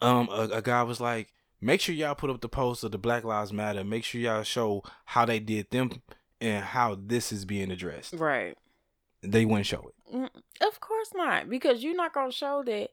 um, 0.00 0.28
a, 0.30 0.48
a 0.54 0.62
guy 0.62 0.82
was 0.82 1.00
like, 1.00 1.32
"Make 1.60 1.80
sure 1.82 1.94
y'all 1.94 2.14
put 2.14 2.30
up 2.30 2.40
the 2.40 2.48
post 2.48 2.82
of 2.82 2.92
the 2.92 2.98
Black 2.98 3.24
Lives 3.24 3.52
Matter. 3.52 3.84
Make 3.84 4.04
sure 4.04 4.20
y'all 4.20 4.42
show 4.42 4.82
how 5.04 5.26
they 5.26 5.38
did 5.38 5.70
them 5.70 6.02
and 6.40 6.64
how 6.64 6.96
this 6.98 7.32
is 7.32 7.44
being 7.44 7.70
addressed." 7.70 8.14
Right. 8.14 8.56
They 9.22 9.44
wouldn't 9.44 9.66
show 9.66 9.88
it. 9.88 10.14
Mm, 10.14 10.30
of 10.66 10.80
course 10.80 11.10
not, 11.14 11.50
because 11.50 11.82
you're 11.82 11.96
not 11.96 12.14
gonna 12.14 12.32
show 12.32 12.62
that 12.64 12.90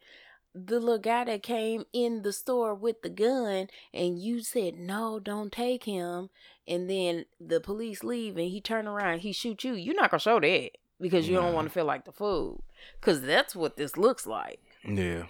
the 0.55 0.79
little 0.79 0.99
guy 0.99 1.23
that 1.25 1.41
came 1.41 1.83
in 1.93 2.21
the 2.21 2.31
store 2.31 2.75
with 2.75 3.01
the 3.01 3.09
gun 3.09 3.67
and 3.93 4.19
you 4.19 4.41
said 4.41 4.77
no 4.77 5.19
don't 5.19 5.51
take 5.51 5.85
him 5.85 6.29
and 6.67 6.89
then 6.89 7.25
the 7.39 7.59
police 7.59 8.03
leave 8.03 8.37
and 8.37 8.49
he 8.49 8.61
turn 8.61 8.87
around 8.87 9.19
he 9.19 9.31
shoot 9.31 9.63
you 9.63 9.73
you're 9.73 9.95
not 9.95 10.11
gonna 10.11 10.19
show 10.19 10.39
that 10.39 10.71
because 11.01 11.27
you 11.27 11.35
don't 11.35 11.53
want 11.53 11.67
to 11.67 11.73
feel 11.73 11.85
like 11.85 12.05
the 12.05 12.11
fool 12.11 12.63
because 12.99 13.21
that's 13.21 13.55
what 13.55 13.77
this 13.77 13.97
looks 13.97 14.25
like. 14.25 14.59
Yeah. 14.87 15.23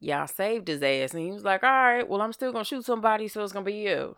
Y'all 0.00 0.26
saved 0.26 0.68
his 0.68 0.82
ass 0.82 1.14
and 1.14 1.24
he 1.24 1.32
was 1.32 1.44
like 1.44 1.62
all 1.62 1.70
right 1.70 2.08
well 2.08 2.20
i'm 2.20 2.32
still 2.32 2.52
gonna 2.52 2.64
shoot 2.64 2.84
somebody 2.84 3.28
so 3.28 3.42
it's 3.42 3.52
gonna 3.52 3.64
be 3.64 3.74
you. 3.74 4.16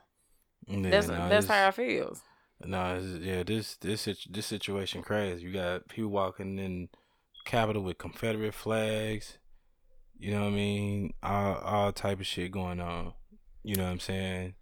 Yeah, 0.67 0.91
that's 0.91 1.07
that's 1.07 1.47
how 1.47 1.69
i 1.69 1.71
feel. 1.71 2.17
No 2.65 2.99
nah, 2.99 3.01
yeah 3.21 3.43
this 3.43 3.77
this 3.77 4.09
this 4.29 4.47
situation 4.47 5.03
crazy. 5.03 5.43
You 5.43 5.53
got 5.53 5.89
people 5.89 6.11
walking 6.11 6.59
in 6.59 6.89
capitol 7.45 7.83
with 7.83 7.99
confederate 7.99 8.55
flags 8.55 9.39
you 10.17 10.31
know 10.31 10.43
what 10.43 10.49
I 10.49 10.57
mean? 10.57 11.15
All 11.23 11.55
all 11.57 11.93
type 11.93 12.21
of 12.21 12.27
shit 12.27 12.53
going 12.53 12.81
on. 12.81 13.13
You 13.63 13.77
know 13.77 13.85
what 13.85 13.91
I'm 13.91 14.01
saying? 14.01 14.55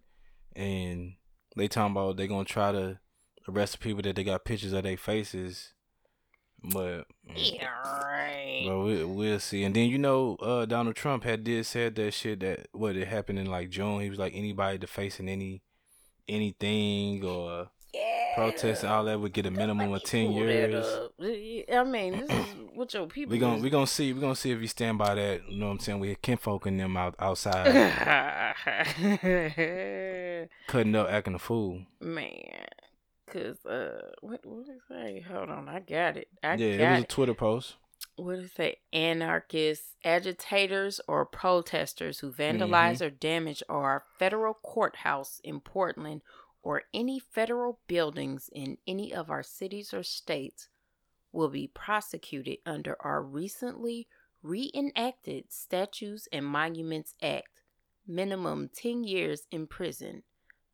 And 0.55 1.13
they 1.55 1.67
talking 1.67 1.91
about 1.91 2.17
they 2.17 2.27
gonna 2.27 2.45
try 2.45 2.71
to 2.71 2.99
arrest 3.47 3.73
the 3.73 3.77
people 3.79 4.01
that 4.03 4.15
they 4.15 4.23
got 4.23 4.45
pictures 4.45 4.73
of 4.73 4.83
their 4.83 4.97
faces. 4.97 5.73
But 6.63 7.05
yeah, 7.35 7.67
right. 7.83 8.63
But 8.65 8.79
we, 8.79 9.03
we'll 9.03 9.39
see. 9.39 9.63
And 9.63 9.75
then 9.75 9.89
you 9.89 9.97
know, 9.97 10.37
uh, 10.37 10.65
Donald 10.65 10.95
Trump 10.95 11.23
had 11.23 11.43
did 11.43 11.65
said 11.65 11.95
that 11.95 12.11
shit 12.11 12.39
that 12.39 12.67
what 12.71 12.95
it 12.95 13.07
happened 13.07 13.39
in 13.39 13.47
like 13.47 13.69
June. 13.69 14.01
He 14.01 14.09
was 14.09 14.19
like 14.19 14.33
anybody 14.33 14.77
defacing 14.77 15.27
any 15.27 15.61
anything 16.27 17.23
or 17.25 17.69
yeah. 17.93 18.35
protest 18.35 18.83
and 18.83 18.93
all 18.93 19.03
that 19.05 19.19
would 19.19 19.33
get 19.33 19.45
a 19.45 19.51
minimum 19.51 19.91
of 19.91 20.03
ten 20.03 20.31
years. 20.31 20.85
I 21.71 21.83
mean, 21.83 22.25
this 22.25 22.29
is 22.29 22.55
what 22.75 22.93
your 22.93 23.07
people. 23.07 23.31
We 23.31 23.39
gonna 23.39 23.61
we 23.61 23.69
gonna 23.69 23.87
see 23.87 24.13
we 24.13 24.21
gonna 24.21 24.35
see 24.35 24.51
if 24.51 24.61
you 24.61 24.67
stand 24.67 24.97
by 24.97 25.15
that. 25.15 25.49
You 25.49 25.59
know 25.59 25.67
what 25.67 25.73
I'm 25.73 25.79
saying? 25.79 25.99
We 25.99 26.09
had 26.09 26.21
kinfolk 26.21 26.67
in 26.67 26.77
them 26.77 26.97
out 26.97 27.15
outside, 27.19 27.65
cutting 30.67 30.95
up, 30.95 31.09
acting 31.09 31.35
a 31.35 31.39
fool. 31.39 31.83
Man, 31.99 32.65
cause 33.29 33.65
uh, 33.65 34.11
what 34.21 34.45
what 34.45 34.65
did 34.65 34.75
it 34.75 34.81
say? 34.89 35.25
Hold 35.29 35.49
on, 35.49 35.69
I 35.69 35.79
got 35.79 36.17
it. 36.17 36.27
I 36.43 36.55
yeah, 36.55 36.77
got 36.77 36.83
it 36.83 36.95
was 36.95 37.03
a 37.03 37.07
Twitter 37.07 37.33
post. 37.33 37.75
What 38.15 38.35
did 38.35 38.45
it 38.45 38.55
say? 38.55 38.77
Anarchists, 38.91 39.95
agitators, 40.03 40.99
or 41.07 41.25
protesters 41.25 42.19
who 42.19 42.31
vandalize 42.31 42.97
mm-hmm. 42.97 43.05
or 43.05 43.09
damage 43.09 43.63
our 43.69 44.03
federal 44.19 44.53
courthouse 44.53 45.39
in 45.43 45.61
Portland 45.61 46.21
or 46.61 46.83
any 46.93 47.19
federal 47.19 47.79
buildings 47.87 48.49
in 48.53 48.77
any 48.87 49.13
of 49.13 49.29
our 49.29 49.43
cities 49.43 49.93
or 49.93 50.03
states 50.03 50.69
will 51.33 51.49
be 51.49 51.67
prosecuted 51.67 52.59
under 52.65 52.95
our 53.01 53.21
recently 53.21 54.07
reenacted 54.41 55.51
Statutes 55.51 56.27
and 56.31 56.45
Monuments 56.45 57.15
Act. 57.21 57.49
Minimum 58.07 58.69
10 58.73 59.03
years 59.03 59.47
in 59.51 59.67
prison. 59.67 60.23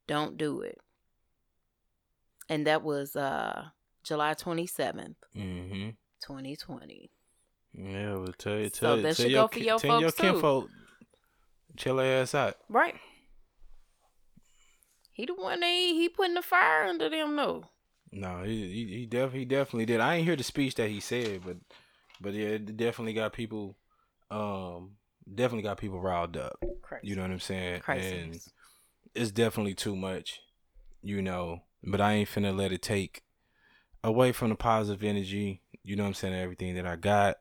Don't 0.07 0.37
do 0.37 0.61
it. 0.61 0.79
And 2.49 2.65
that 2.67 2.83
was 2.83 3.15
uh 3.15 3.65
July 4.03 4.33
27th, 4.33 5.15
mm-hmm. 5.35 5.89
2020. 6.21 7.11
Yeah, 7.73 8.13
we'll 8.15 8.27
tell 8.37 8.57
you. 8.57 8.69
Tell, 8.69 8.95
so 8.95 9.01
that 9.03 9.15
should 9.15 9.31
your, 9.31 9.43
go 9.43 9.47
for 9.47 9.59
your 9.59 9.79
tell 9.79 10.01
folks 10.01 10.01
your 10.01 10.31
kinfolk, 10.31 10.69
Chill 11.77 11.97
their 11.97 12.23
ass 12.23 12.33
out. 12.33 12.55
Right. 12.67 12.95
He 15.11 15.25
the 15.25 15.35
one 15.35 15.59
they 15.59 15.93
he 15.93 16.09
putting 16.09 16.33
the 16.33 16.41
fire 16.41 16.85
under 16.85 17.09
them 17.09 17.35
though. 17.35 17.65
No, 18.11 18.43
he 18.43 18.71
he, 18.71 18.85
he, 18.99 19.05
def, 19.05 19.33
he 19.33 19.45
definitely 19.45 19.85
did. 19.85 19.99
I 19.99 20.15
ain't 20.15 20.25
hear 20.25 20.35
the 20.35 20.43
speech 20.43 20.75
that 20.75 20.89
he 20.89 20.99
said, 20.99 21.41
but 21.45 21.57
but 22.19 22.33
yeah, 22.33 22.47
it 22.49 22.77
definitely 22.77 23.13
got 23.13 23.33
people 23.33 23.77
um 24.31 24.91
definitely 25.33 25.63
got 25.63 25.77
people 25.77 26.01
riled 26.01 26.37
up. 26.37 26.57
Crazy. 26.81 27.07
You 27.07 27.15
know 27.15 27.21
what 27.23 27.31
I'm 27.31 27.39
saying? 27.39 27.81
Crazy. 27.81 28.17
And 28.17 28.39
it's 29.13 29.31
definitely 29.31 29.75
too 29.75 29.95
much, 29.95 30.41
you 31.01 31.21
know. 31.21 31.63
But 31.83 32.01
I 32.01 32.13
ain't 32.13 32.29
finna 32.29 32.55
let 32.55 32.71
it 32.71 32.81
take 32.81 33.23
away 34.03 34.31
from 34.31 34.49
the 34.49 34.55
positive 34.55 35.03
energy, 35.03 35.61
you 35.83 35.95
know 35.95 36.03
what 36.03 36.09
I'm 36.09 36.13
saying, 36.15 36.33
everything 36.33 36.75
that 36.75 36.85
I 36.85 36.95
got, 36.95 37.37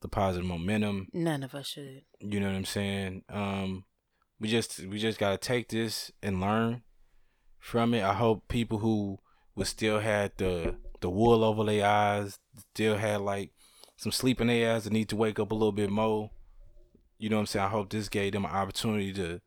the 0.00 0.08
positive 0.08 0.46
momentum. 0.46 1.08
None 1.12 1.42
of 1.42 1.54
us 1.54 1.68
should. 1.68 2.02
You 2.20 2.40
know 2.40 2.46
what 2.46 2.56
I'm 2.56 2.64
saying? 2.64 3.22
Um 3.28 3.84
we 4.40 4.48
just 4.48 4.80
we 4.86 4.98
just 4.98 5.18
gotta 5.18 5.36
take 5.36 5.68
this 5.68 6.10
and 6.22 6.40
learn 6.40 6.82
from 7.58 7.94
it. 7.94 8.02
I 8.02 8.14
hope 8.14 8.48
people 8.48 8.78
who 8.78 9.18
would 9.60 9.66
still 9.66 10.00
had 10.00 10.32
the 10.38 10.74
the 11.00 11.10
wool 11.10 11.44
over 11.44 11.64
their 11.64 11.86
eyes, 11.86 12.38
still 12.74 12.96
had 12.96 13.20
like 13.20 13.50
some 13.98 14.10
sleep 14.10 14.40
in 14.40 14.46
their 14.46 14.74
eyes 14.74 14.86
and 14.86 14.94
need 14.94 15.10
to 15.10 15.16
wake 15.16 15.38
up 15.38 15.52
a 15.52 15.54
little 15.54 15.70
bit 15.70 15.90
more. 15.90 16.30
You 17.18 17.28
know 17.28 17.36
what 17.36 17.40
I'm 17.40 17.46
saying? 17.46 17.66
I 17.66 17.68
hope 17.68 17.90
this 17.90 18.08
gave 18.08 18.32
them 18.32 18.46
an 18.46 18.50
opportunity 18.50 19.12
to 19.12 19.42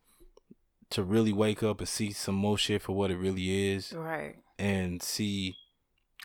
to 0.91 1.03
really 1.03 1.34
wake 1.34 1.64
up 1.64 1.80
and 1.80 1.89
see 1.89 2.11
some 2.11 2.36
more 2.36 2.59
shit 2.59 2.84
for 2.84 2.95
what 2.95 3.09
it 3.09 3.18
really 3.18 3.72
is. 3.72 3.91
Right. 3.91 4.36
And 4.59 5.01
see 5.01 5.55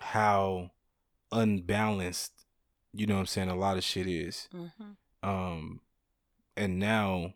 how 0.01 0.73
unbalanced, 1.33 2.33
you 2.93 3.07
know 3.07 3.15
what 3.15 3.21
I'm 3.21 3.27
saying, 3.27 3.49
a 3.49 3.57
lot 3.57 3.79
of 3.79 3.85
shit 3.85 4.07
is. 4.07 4.51
Mm-hmm. 4.55 5.29
Um 5.29 5.81
and 6.59 6.79
now, 6.79 7.33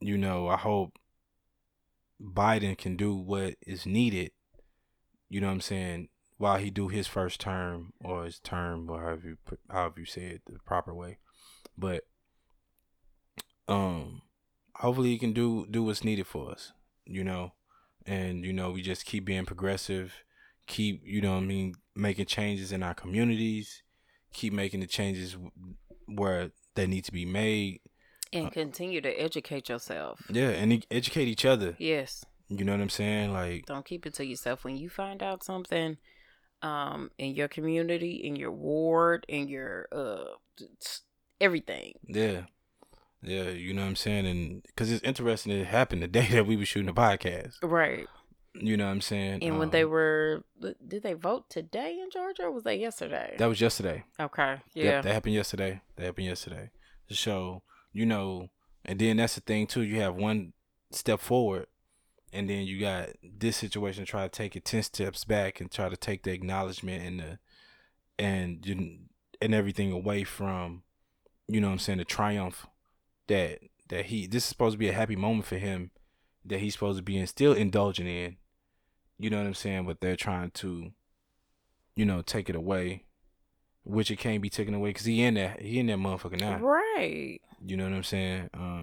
you 0.00 0.18
know, 0.18 0.48
I 0.48 0.56
hope 0.56 0.98
Biden 2.20 2.76
can 2.76 2.96
do 2.96 3.14
what 3.14 3.54
is 3.64 3.86
needed 3.86 4.32
you 5.28 5.40
know 5.40 5.48
what 5.48 5.54
I'm 5.54 5.60
saying, 5.60 6.08
while 6.38 6.58
he 6.58 6.70
do 6.70 6.88
his 6.88 7.06
first 7.06 7.40
term 7.40 7.92
or 8.04 8.24
his 8.24 8.38
term 8.38 8.88
or 8.90 9.00
however 9.00 9.28
you 9.28 9.36
however 9.70 10.00
you 10.00 10.06
say 10.06 10.22
it 10.22 10.42
the 10.46 10.58
proper 10.60 10.94
way. 10.94 11.18
But 11.76 12.04
um 13.68 14.22
hopefully 14.76 15.10
he 15.10 15.18
can 15.18 15.32
do 15.32 15.66
do 15.70 15.82
what's 15.82 16.04
needed 16.04 16.26
for 16.26 16.50
us, 16.50 16.72
you 17.04 17.24
know. 17.24 17.52
And 18.04 18.44
you 18.44 18.52
know, 18.52 18.70
we 18.70 18.82
just 18.82 19.04
keep 19.04 19.24
being 19.24 19.46
progressive, 19.46 20.14
keep, 20.66 21.02
you 21.04 21.20
know 21.20 21.36
I 21.36 21.40
mean, 21.40 21.74
making 21.94 22.26
changes 22.26 22.70
in 22.70 22.82
our 22.82 22.94
communities, 22.94 23.82
keep 24.32 24.52
making 24.52 24.80
the 24.80 24.86
changes 24.86 25.36
where 26.06 26.52
they 26.74 26.86
need 26.86 27.04
to 27.04 27.12
be 27.12 27.24
made 27.24 27.80
and 28.32 28.46
uh, 28.46 28.50
continue 28.50 29.00
to 29.00 29.08
educate 29.08 29.68
yourself. 29.68 30.20
Yeah, 30.30 30.50
and 30.50 30.84
educate 30.90 31.28
each 31.28 31.44
other. 31.44 31.76
Yes. 31.78 32.24
You 32.48 32.64
know 32.64 32.72
what 32.72 32.80
I'm 32.80 32.88
saying? 32.88 33.32
Like 33.32 33.66
don't 33.66 33.84
keep 33.84 34.06
it 34.06 34.14
to 34.14 34.26
yourself. 34.26 34.64
When 34.64 34.76
you 34.76 34.88
find 34.88 35.22
out 35.22 35.44
something 35.44 35.96
um 36.62 37.10
in 37.18 37.34
your 37.34 37.48
community, 37.48 38.20
in 38.22 38.36
your 38.36 38.52
ward, 38.52 39.26
in 39.28 39.48
your 39.48 39.88
uh 39.92 40.34
everything. 41.40 41.94
Yeah. 42.06 42.42
Yeah, 43.22 43.48
you 43.48 43.74
know 43.74 43.82
what 43.82 43.88
I'm 43.88 43.96
saying? 43.96 44.26
And 44.26 44.64
cuz 44.76 44.92
it's 44.92 45.02
interesting 45.02 45.52
it 45.52 45.66
happened 45.66 46.02
the 46.02 46.08
day 46.20 46.28
that 46.28 46.46
we 46.46 46.56
were 46.56 46.64
shooting 46.64 46.86
the 46.86 47.00
podcast. 47.00 47.56
Right. 47.62 48.06
You 48.54 48.76
know 48.76 48.86
what 48.86 48.92
I'm 48.92 49.00
saying? 49.00 49.42
And 49.42 49.52
um, 49.52 49.58
when 49.58 49.70
they 49.70 49.84
were, 49.84 50.42
did 50.60 51.02
they 51.02 51.12
vote 51.12 51.50
today 51.50 51.98
in 52.02 52.10
Georgia 52.10 52.44
or 52.44 52.52
was 52.52 52.64
that 52.64 52.78
yesterday? 52.78 53.34
That 53.36 53.46
was 53.46 53.60
yesterday. 53.60 54.04
Okay. 54.18 54.56
Yeah. 54.72 54.84
Yep, 54.84 55.02
that 55.04 55.12
happened 55.12 55.34
yesterday. 55.34 55.82
That 55.96 56.06
happened 56.06 56.26
yesterday. 56.26 56.70
So, 57.10 57.62
you 57.92 58.06
know, 58.06 58.48
and 58.84 58.98
then 58.98 59.18
that's 59.18 59.34
the 59.34 59.42
thing 59.42 59.66
too. 59.66 59.82
You 59.82 60.00
have 60.00 60.14
one 60.14 60.54
step 60.90 61.20
forward 61.20 61.66
and 62.32 62.48
then 62.50 62.64
you 62.66 62.80
got 62.80 63.10
this 63.22 63.56
situation 63.56 64.04
try 64.04 64.22
to 64.22 64.28
take 64.28 64.56
it 64.56 64.64
10 64.64 64.82
steps 64.82 65.24
back 65.24 65.60
and 65.60 65.70
try 65.70 65.88
to 65.88 65.96
take 65.96 66.22
the 66.22 66.32
acknowledgement 66.32 67.04
and 67.04 67.20
the 67.20 67.38
and 68.18 69.08
and 69.40 69.54
everything 69.54 69.92
away 69.92 70.24
from 70.24 70.82
you 71.48 71.60
know 71.60 71.68
what 71.68 71.74
I'm 71.74 71.78
saying 71.78 71.98
the 71.98 72.04
triumph 72.04 72.66
that 73.28 73.60
that 73.88 74.06
he 74.06 74.26
this 74.26 74.44
is 74.44 74.48
supposed 74.48 74.74
to 74.74 74.78
be 74.78 74.88
a 74.88 74.92
happy 74.92 75.16
moment 75.16 75.46
for 75.46 75.58
him 75.58 75.90
that 76.44 76.60
he's 76.60 76.74
supposed 76.74 76.98
to 76.98 77.02
be 77.02 77.16
in 77.16 77.26
still 77.26 77.52
indulging 77.52 78.06
in 78.06 78.36
you 79.18 79.30
know 79.30 79.38
what 79.38 79.46
I'm 79.46 79.54
saying 79.54 79.86
but 79.86 80.00
they're 80.00 80.16
trying 80.16 80.50
to 80.52 80.92
you 81.94 82.04
know 82.04 82.22
take 82.22 82.48
it 82.48 82.56
away 82.56 83.04
which 83.86 84.10
it 84.10 84.16
can't 84.16 84.42
be 84.42 84.50
taken 84.50 84.74
away 84.74 84.90
because 84.90 85.06
he 85.06 85.22
in 85.22 85.34
that 85.34 85.62
he 85.62 85.78
in 85.78 85.86
that 85.86 85.98
motherfucker 85.98 86.40
now. 86.40 86.58
Right. 86.58 87.40
You 87.64 87.76
know 87.76 87.84
what 87.84 87.92
I'm 87.92 88.02
saying? 88.02 88.50
Um 88.52 88.75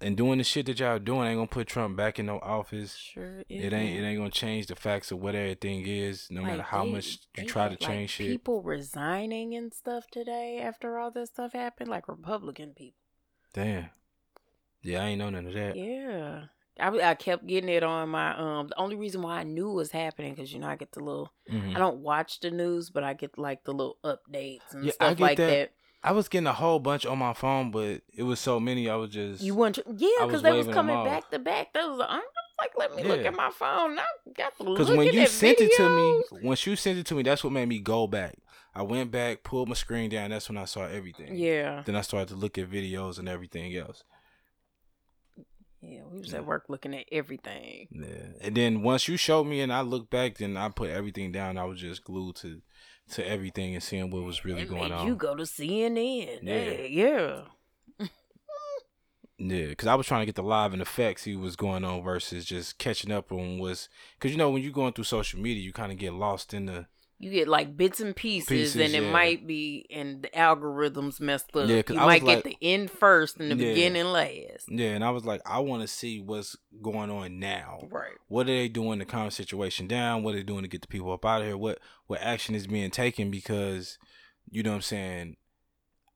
and 0.00 0.16
doing 0.16 0.38
the 0.38 0.44
shit 0.44 0.66
that 0.66 0.78
y'all 0.80 0.98
doing 0.98 1.28
ain't 1.28 1.36
gonna 1.36 1.46
put 1.46 1.66
Trump 1.66 1.96
back 1.96 2.18
in 2.18 2.26
no 2.26 2.38
office. 2.38 2.96
Sure, 2.96 3.42
it 3.48 3.72
ain't. 3.72 3.98
It 3.98 4.04
ain't 4.04 4.18
gonna 4.18 4.30
change 4.30 4.66
the 4.66 4.76
facts 4.76 5.10
of 5.10 5.18
what 5.18 5.34
everything 5.34 5.86
is, 5.86 6.28
no 6.30 6.42
like 6.42 6.52
matter 6.52 6.62
how 6.62 6.84
they, 6.84 6.92
much 6.92 7.18
you 7.36 7.44
try 7.44 7.68
to 7.68 7.76
change 7.76 8.02
like 8.02 8.10
shit. 8.10 8.26
People 8.28 8.62
resigning 8.62 9.54
and 9.54 9.72
stuff 9.72 10.06
today 10.10 10.60
after 10.62 10.98
all 10.98 11.10
this 11.10 11.30
stuff 11.30 11.52
happened, 11.52 11.90
like 11.90 12.08
Republican 12.08 12.72
people. 12.74 12.98
Damn. 13.52 13.90
Yeah, 14.82 15.02
I 15.02 15.08
ain't 15.08 15.18
know 15.18 15.30
none 15.30 15.46
of 15.46 15.54
that. 15.54 15.76
Yeah. 15.76 16.44
I, 16.78 17.10
I 17.10 17.14
kept 17.14 17.46
getting 17.46 17.68
it 17.68 17.82
on 17.82 18.08
my 18.08 18.34
um 18.36 18.68
the 18.68 18.78
only 18.78 18.96
reason 18.96 19.20
why 19.20 19.38
I 19.38 19.42
knew 19.42 19.70
it 19.70 19.74
was 19.74 19.90
happening 19.90 20.34
because 20.34 20.50
you 20.52 20.60
know 20.60 20.68
I 20.68 20.76
get 20.76 20.92
the 20.92 21.00
little 21.00 21.30
mm-hmm. 21.50 21.76
I 21.76 21.78
don't 21.78 21.98
watch 21.98 22.40
the 22.40 22.50
news 22.50 22.88
but 22.88 23.04
I 23.04 23.12
get 23.12 23.36
like 23.36 23.64
the 23.64 23.72
little 23.72 23.98
updates 24.02 24.72
and 24.72 24.84
yeah, 24.84 24.92
stuff 24.92 25.20
like 25.20 25.36
that. 25.36 25.46
that. 25.46 25.72
I 26.02 26.12
was 26.12 26.28
getting 26.28 26.46
a 26.46 26.52
whole 26.52 26.78
bunch 26.78 27.04
on 27.04 27.18
my 27.18 27.34
phone, 27.34 27.70
but 27.70 28.00
it 28.14 28.22
was 28.22 28.40
so 28.40 28.58
many. 28.58 28.88
I 28.88 28.96
was 28.96 29.10
just 29.10 29.42
you 29.42 29.54
want 29.54 29.78
yeah, 29.96 30.08
because 30.24 30.42
they 30.42 30.52
was 30.52 30.68
coming 30.68 31.04
back 31.04 31.30
to 31.30 31.38
back. 31.38 31.72
That 31.74 31.88
was 31.88 32.00
I'm 32.08 32.22
like, 32.58 32.72
let 32.78 32.96
me 32.96 33.02
yeah. 33.02 33.08
look 33.08 33.26
at 33.26 33.34
my 33.34 33.50
phone. 33.50 33.98
I 33.98 34.04
got 34.34 34.56
the 34.56 34.64
because 34.64 34.90
when 34.90 35.12
you 35.12 35.26
sent 35.26 35.58
videos. 35.58 35.62
it 35.62 35.76
to 35.76 35.88
me, 35.88 36.40
once 36.42 36.66
you 36.66 36.76
sent 36.76 36.98
it 36.98 37.06
to 37.06 37.14
me, 37.14 37.22
that's 37.22 37.44
what 37.44 37.52
made 37.52 37.68
me 37.68 37.80
go 37.80 38.06
back. 38.06 38.36
I 38.74 38.82
went 38.82 39.10
back, 39.10 39.42
pulled 39.42 39.68
my 39.68 39.74
screen 39.74 40.10
down. 40.10 40.30
That's 40.30 40.48
when 40.48 40.56
I 40.56 40.64
saw 40.64 40.86
everything. 40.86 41.36
Yeah. 41.36 41.82
Then 41.84 41.96
I 41.96 42.02
started 42.02 42.28
to 42.28 42.36
look 42.36 42.56
at 42.56 42.70
videos 42.70 43.18
and 43.18 43.28
everything 43.28 43.74
else. 43.76 44.04
Yeah, 45.82 46.00
we 46.10 46.20
was 46.20 46.32
yeah. 46.32 46.38
at 46.38 46.46
work 46.46 46.66
looking 46.68 46.94
at 46.94 47.06
everything. 47.10 47.88
Yeah, 47.90 48.46
and 48.46 48.54
then 48.54 48.82
once 48.82 49.08
you 49.08 49.16
showed 49.16 49.44
me 49.44 49.60
and 49.60 49.72
I 49.72 49.80
looked 49.80 50.10
back, 50.10 50.36
then 50.36 50.56
I 50.56 50.68
put 50.68 50.90
everything 50.90 51.32
down. 51.32 51.56
I 51.56 51.64
was 51.64 51.80
just 51.80 52.04
glued 52.04 52.36
to 52.36 52.60
to 53.10 53.26
everything 53.26 53.74
and 53.74 53.82
seeing 53.82 54.10
what 54.10 54.24
was 54.24 54.44
really 54.44 54.64
going 54.64 54.92
on. 54.92 55.06
You 55.06 55.14
go 55.14 55.34
to 55.34 55.44
CNN. 55.44 56.40
Yeah, 56.42 56.70
yeah. 56.86 58.06
yeah, 59.38 59.66
because 59.66 59.88
I 59.88 59.94
was 59.94 60.06
trying 60.06 60.22
to 60.22 60.26
get 60.26 60.34
the 60.34 60.42
live 60.42 60.72
and 60.72 60.82
effects 60.82 61.24
he 61.24 61.36
was 61.36 61.56
going 61.56 61.84
on 61.84 62.02
versus 62.02 62.44
just 62.44 62.78
catching 62.78 63.12
up 63.12 63.32
on 63.32 63.58
was 63.58 63.88
because 64.18 64.32
you 64.32 64.38
know 64.38 64.50
when 64.50 64.62
you're 64.62 64.72
going 64.72 64.92
through 64.92 65.04
social 65.04 65.40
media, 65.40 65.62
you 65.62 65.72
kind 65.72 65.92
of 65.92 65.98
get 65.98 66.12
lost 66.12 66.54
in 66.54 66.66
the 66.66 66.86
you 67.20 67.30
get 67.30 67.48
like 67.48 67.76
bits 67.76 68.00
and 68.00 68.16
pieces, 68.16 68.48
pieces 68.48 68.76
and 68.76 68.94
it 68.94 69.02
yeah. 69.02 69.12
might 69.12 69.46
be 69.46 69.84
and 69.90 70.22
the 70.22 70.28
algorithms 70.28 71.20
messed 71.20 71.54
up. 71.54 71.68
Yeah, 71.68 71.82
you 71.86 71.98
I 71.98 72.06
might 72.06 72.24
get 72.24 72.36
like, 72.36 72.44
the 72.44 72.56
end 72.62 72.90
first 72.90 73.38
and 73.38 73.50
the 73.50 73.56
yeah, 73.56 73.74
beginning 73.74 74.06
last. 74.06 74.64
Yeah, 74.68 74.92
and 74.92 75.04
I 75.04 75.10
was 75.10 75.26
like, 75.26 75.42
I 75.44 75.58
want 75.58 75.82
to 75.82 75.86
see 75.86 76.18
what's 76.18 76.56
going 76.80 77.10
on 77.10 77.38
now. 77.38 77.80
Right. 77.90 78.14
What 78.28 78.48
are 78.48 78.52
they 78.54 78.68
doing 78.68 79.00
to 79.00 79.04
calm 79.04 79.26
the 79.26 79.32
situation 79.32 79.86
down? 79.86 80.22
What 80.22 80.34
are 80.34 80.38
they 80.38 80.42
doing 80.42 80.62
to 80.62 80.68
get 80.68 80.80
the 80.80 80.88
people 80.88 81.12
up 81.12 81.26
out 81.26 81.42
of 81.42 81.46
here? 81.46 81.58
What 81.58 81.78
what 82.06 82.22
action 82.22 82.54
is 82.54 82.66
being 82.66 82.90
taken? 82.90 83.30
Because 83.30 83.98
you 84.50 84.62
know 84.62 84.70
what 84.70 84.76
I'm 84.76 84.82
saying. 84.82 85.36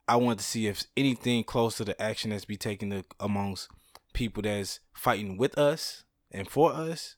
I 0.08 0.16
want 0.16 0.38
to 0.38 0.44
see 0.44 0.66
if 0.66 0.84
anything 0.96 1.44
close 1.44 1.76
to 1.78 1.84
the 1.84 2.00
action 2.00 2.30
that's 2.30 2.44
be 2.46 2.56
taken 2.56 2.90
to, 2.90 3.04
amongst 3.20 3.68
people 4.14 4.42
that's 4.42 4.80
fighting 4.94 5.36
with 5.36 5.58
us 5.58 6.04
and 6.30 6.48
for 6.48 6.72
us. 6.72 7.16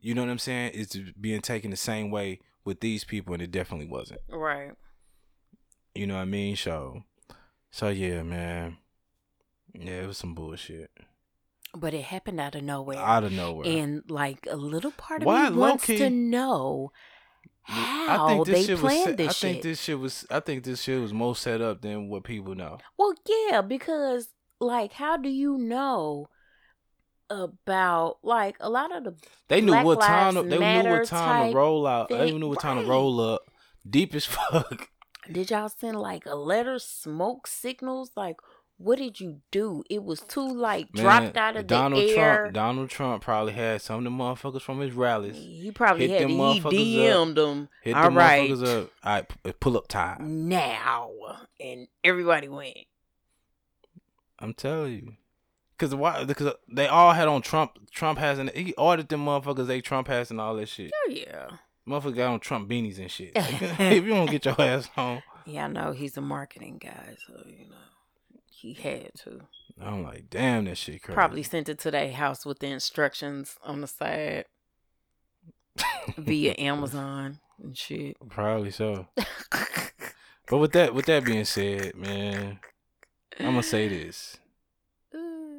You 0.00 0.14
know 0.14 0.22
what 0.22 0.30
I'm 0.30 0.38
saying? 0.38 0.72
Is 0.72 0.98
being 1.20 1.42
taken 1.42 1.70
the 1.70 1.76
same 1.76 2.10
way 2.10 2.40
with 2.64 2.80
these 2.80 3.04
people, 3.04 3.34
and 3.34 3.42
it 3.42 3.50
definitely 3.50 3.88
wasn't. 3.88 4.20
Right. 4.28 4.72
You 5.94 6.06
know 6.06 6.14
what 6.14 6.22
I 6.22 6.26
mean? 6.26 6.56
So, 6.56 7.02
so 7.70 7.88
yeah, 7.88 8.22
man. 8.22 8.78
Yeah, 9.74 10.02
it 10.02 10.06
was 10.06 10.18
some 10.18 10.34
bullshit. 10.34 10.90
But 11.74 11.94
it 11.94 12.04
happened 12.04 12.40
out 12.40 12.54
of 12.54 12.62
nowhere. 12.62 12.98
Out 12.98 13.24
of 13.24 13.32
nowhere. 13.32 13.66
And 13.68 14.02
like 14.08 14.46
a 14.50 14.56
little 14.56 14.90
part 14.92 15.22
of 15.22 15.26
Why, 15.26 15.50
me 15.50 15.56
wants 15.56 15.86
to 15.86 16.08
know 16.08 16.92
how 17.62 18.26
I 18.26 18.28
think 18.28 18.46
this 18.46 18.54
they 18.54 18.64
shit 18.64 18.78
planned 18.78 19.06
was, 19.06 19.16
this 19.16 19.28
I 19.28 19.32
shit. 19.32 19.40
think 19.40 19.62
this 19.62 19.80
shit 19.82 19.98
was. 19.98 20.26
I 20.30 20.40
think 20.40 20.64
this 20.64 20.82
shit 20.82 21.00
was 21.00 21.12
more 21.12 21.36
set 21.36 21.60
up 21.60 21.82
than 21.82 22.08
what 22.08 22.24
people 22.24 22.54
know. 22.54 22.78
Well, 22.98 23.14
yeah, 23.50 23.60
because 23.60 24.28
like, 24.60 24.94
how 24.94 25.16
do 25.18 25.28
you 25.28 25.58
know 25.58 26.28
about 27.30 28.18
like 28.22 28.56
a 28.60 28.70
lot 28.70 28.94
of 28.94 29.04
the 29.04 29.14
they 29.48 29.60
knew 29.60 29.72
Black 29.72 29.84
what 29.84 30.00
time 30.00 30.34
to, 30.34 30.42
they 30.42 30.58
knew 30.58 30.90
what 30.90 31.06
time 31.06 31.50
to 31.50 31.56
roll 31.56 31.86
out. 31.86 32.08
Thing. 32.08 32.18
They 32.18 32.32
knew 32.32 32.48
what 32.48 32.60
time 32.60 32.76
right. 32.76 32.82
to 32.82 32.88
roll 32.88 33.20
up. 33.20 33.42
Deep 33.88 34.14
as 34.14 34.24
fuck. 34.26 34.88
Did 35.30 35.50
y'all 35.50 35.68
send 35.68 36.00
like 36.00 36.24
a 36.26 36.34
letter, 36.34 36.78
smoke 36.78 37.46
signals? 37.46 38.12
Like, 38.16 38.36
what 38.78 38.98
did 38.98 39.20
you 39.20 39.40
do? 39.50 39.82
It 39.90 40.04
was 40.04 40.20
too 40.20 40.48
like 40.48 40.94
Man, 40.94 41.04
dropped 41.04 41.36
out 41.36 41.56
of 41.56 41.66
Donald 41.66 42.02
the 42.02 42.16
air. 42.16 42.38
Trump, 42.38 42.54
Donald 42.54 42.90
Trump 42.90 43.22
probably 43.22 43.52
had 43.52 43.82
some 43.82 43.98
of 43.98 44.04
the 44.04 44.10
motherfuckers 44.10 44.62
from 44.62 44.80
his 44.80 44.92
rallies. 44.92 45.36
He 45.36 45.70
probably 45.72 46.08
hit 46.08 46.20
had 46.20 46.30
them 46.30 46.72
he 46.72 46.96
DM'd 46.96 47.30
up, 47.30 47.34
them. 47.34 47.68
Hit 47.82 47.94
All 47.94 48.10
right. 48.10 48.48
motherfuckers 48.48 48.82
up. 48.82 48.90
All 49.04 49.12
right, 49.12 49.60
pull 49.60 49.76
up 49.76 49.88
time 49.88 50.48
now, 50.48 51.10
and 51.60 51.88
everybody 52.02 52.48
went. 52.48 52.76
I'm 54.38 54.54
telling 54.54 54.92
you. 54.92 55.12
Cause 55.78 55.94
why? 55.94 56.24
Because 56.24 56.54
they 56.68 56.88
all 56.88 57.12
had 57.12 57.28
on 57.28 57.40
Trump. 57.40 57.78
Trump 57.92 58.18
has 58.18 58.40
and 58.40 58.50
he 58.50 58.74
ordered 58.74 59.08
them 59.08 59.24
motherfuckers. 59.24 59.68
They 59.68 59.80
Trump 59.80 60.08
has 60.08 60.30
and 60.30 60.40
all 60.40 60.56
that 60.56 60.68
shit. 60.68 60.90
Oh 60.92 61.10
yeah. 61.10 61.50
Motherfucker 61.88 62.16
got 62.16 62.32
on 62.32 62.40
Trump 62.40 62.68
beanies 62.68 62.98
and 62.98 63.10
shit. 63.10 63.32
if 63.36 64.04
you 64.04 64.10
don't 64.10 64.30
get 64.30 64.44
your 64.44 64.60
ass 64.60 64.86
home. 64.88 65.22
Yeah, 65.46 65.66
I 65.66 65.68
know 65.68 65.92
he's 65.92 66.16
a 66.16 66.20
marketing 66.20 66.78
guy, 66.82 67.16
so 67.26 67.34
you 67.46 67.68
know 67.68 67.76
he 68.50 68.74
had 68.74 69.14
to. 69.22 69.40
I'm 69.80 70.02
like, 70.02 70.28
damn, 70.28 70.64
that 70.64 70.76
shit 70.76 71.00
crazy. 71.02 71.14
Probably 71.14 71.42
sent 71.44 71.68
it 71.68 71.78
to 71.80 71.92
their 71.92 72.10
house 72.10 72.44
with 72.44 72.58
the 72.58 72.66
instructions 72.66 73.56
on 73.62 73.80
the 73.80 73.86
side 73.86 74.46
via 76.18 76.56
Amazon 76.58 77.38
and 77.62 77.78
shit. 77.78 78.16
Probably 78.28 78.72
so. 78.72 79.06
but 80.48 80.58
with 80.58 80.72
that, 80.72 80.92
with 80.92 81.06
that 81.06 81.24
being 81.24 81.44
said, 81.44 81.94
man, 81.94 82.58
I'm 83.38 83.46
gonna 83.46 83.62
say 83.62 83.86
this 83.86 84.38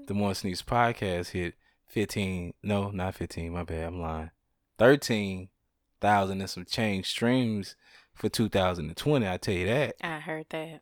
the 0.10 0.16
More 0.16 0.34
Sneaks 0.34 0.64
podcast 0.64 1.30
hit 1.30 1.54
15, 1.86 2.56
no, 2.64 2.90
not 2.90 3.14
15, 3.16 3.54
my 3.54 3.64
bad, 3.64 3.86
I'm 3.86 4.02
lying. 4.02 4.32
13,000 4.80 6.42
and 6.42 6.50
some 6.50 6.66
change 6.66 7.06
streams 7.06 7.76
for 8.14 8.28
2020. 8.28 9.28
I 9.28 9.38
tell 9.38 9.54
you 9.54 9.68
that. 9.68 9.96
I 10.02 10.20
heard 10.20 10.48
that. 10.50 10.82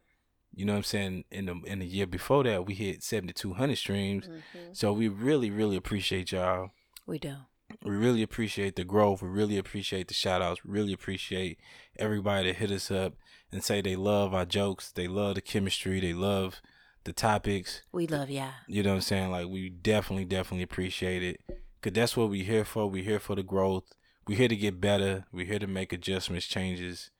You 0.55 0.65
know 0.65 0.73
what 0.73 0.77
I'm 0.77 0.83
saying? 0.83 1.25
In 1.29 1.45
the 1.45 1.61
in 1.65 1.79
the 1.79 1.85
year 1.85 2.07
before 2.07 2.43
that, 2.45 2.65
we 2.65 2.73
hit 2.73 3.03
7,200 3.03 3.77
streams. 3.77 4.27
Mm-hmm. 4.27 4.71
So 4.71 4.93
we 4.93 5.09
really, 5.09 5.51
really 5.51 5.75
appreciate 5.75 6.31
y'all. 6.31 6.71
We 7.05 7.19
do. 7.19 7.35
We 7.83 7.91
really 7.91 8.23
appreciate 8.23 8.77
the 8.77 8.85
growth. 8.85 9.21
We 9.21 9.27
really 9.27 9.57
appreciate 9.57 10.07
the 10.07 10.13
shout 10.13 10.41
outs. 10.41 10.63
We 10.63 10.71
really 10.71 10.93
appreciate 10.93 11.59
everybody 11.99 12.47
that 12.47 12.57
hit 12.57 12.71
us 12.71 12.89
up 12.89 13.13
and 13.51 13.61
say 13.61 13.81
they 13.81 13.97
love 13.97 14.33
our 14.33 14.45
jokes. 14.45 14.91
They 14.91 15.07
love 15.07 15.35
the 15.35 15.41
chemistry. 15.41 15.99
They 15.99 16.13
love 16.13 16.61
the 17.07 17.13
topics. 17.13 17.81
We 17.91 18.05
love 18.05 18.29
ya. 18.29 18.49
You 18.67 18.83
know 18.83 18.89
what 18.89 18.95
I'm 18.95 19.01
saying? 19.01 19.31
Like 19.31 19.47
we 19.47 19.69
definitely, 19.69 20.25
definitely 20.25 20.63
appreciate 20.63 21.23
it. 21.23 21.41
Cause 21.81 21.93
that's 21.93 22.17
what 22.17 22.29
we're 22.29 22.43
here 22.43 22.65
for. 22.65 22.89
We're 22.89 23.03
here 23.03 23.19
for 23.19 23.35
the 23.35 23.43
growth. 23.43 23.85
we're 24.27 24.37
here 24.37 24.49
to 24.49 24.55
get 24.55 24.81
better. 24.81 25.25
We're 25.31 25.45
here 25.45 25.59
to 25.59 25.67
make 25.67 25.93
adjustments, 25.93 26.45
changes, 26.47 27.11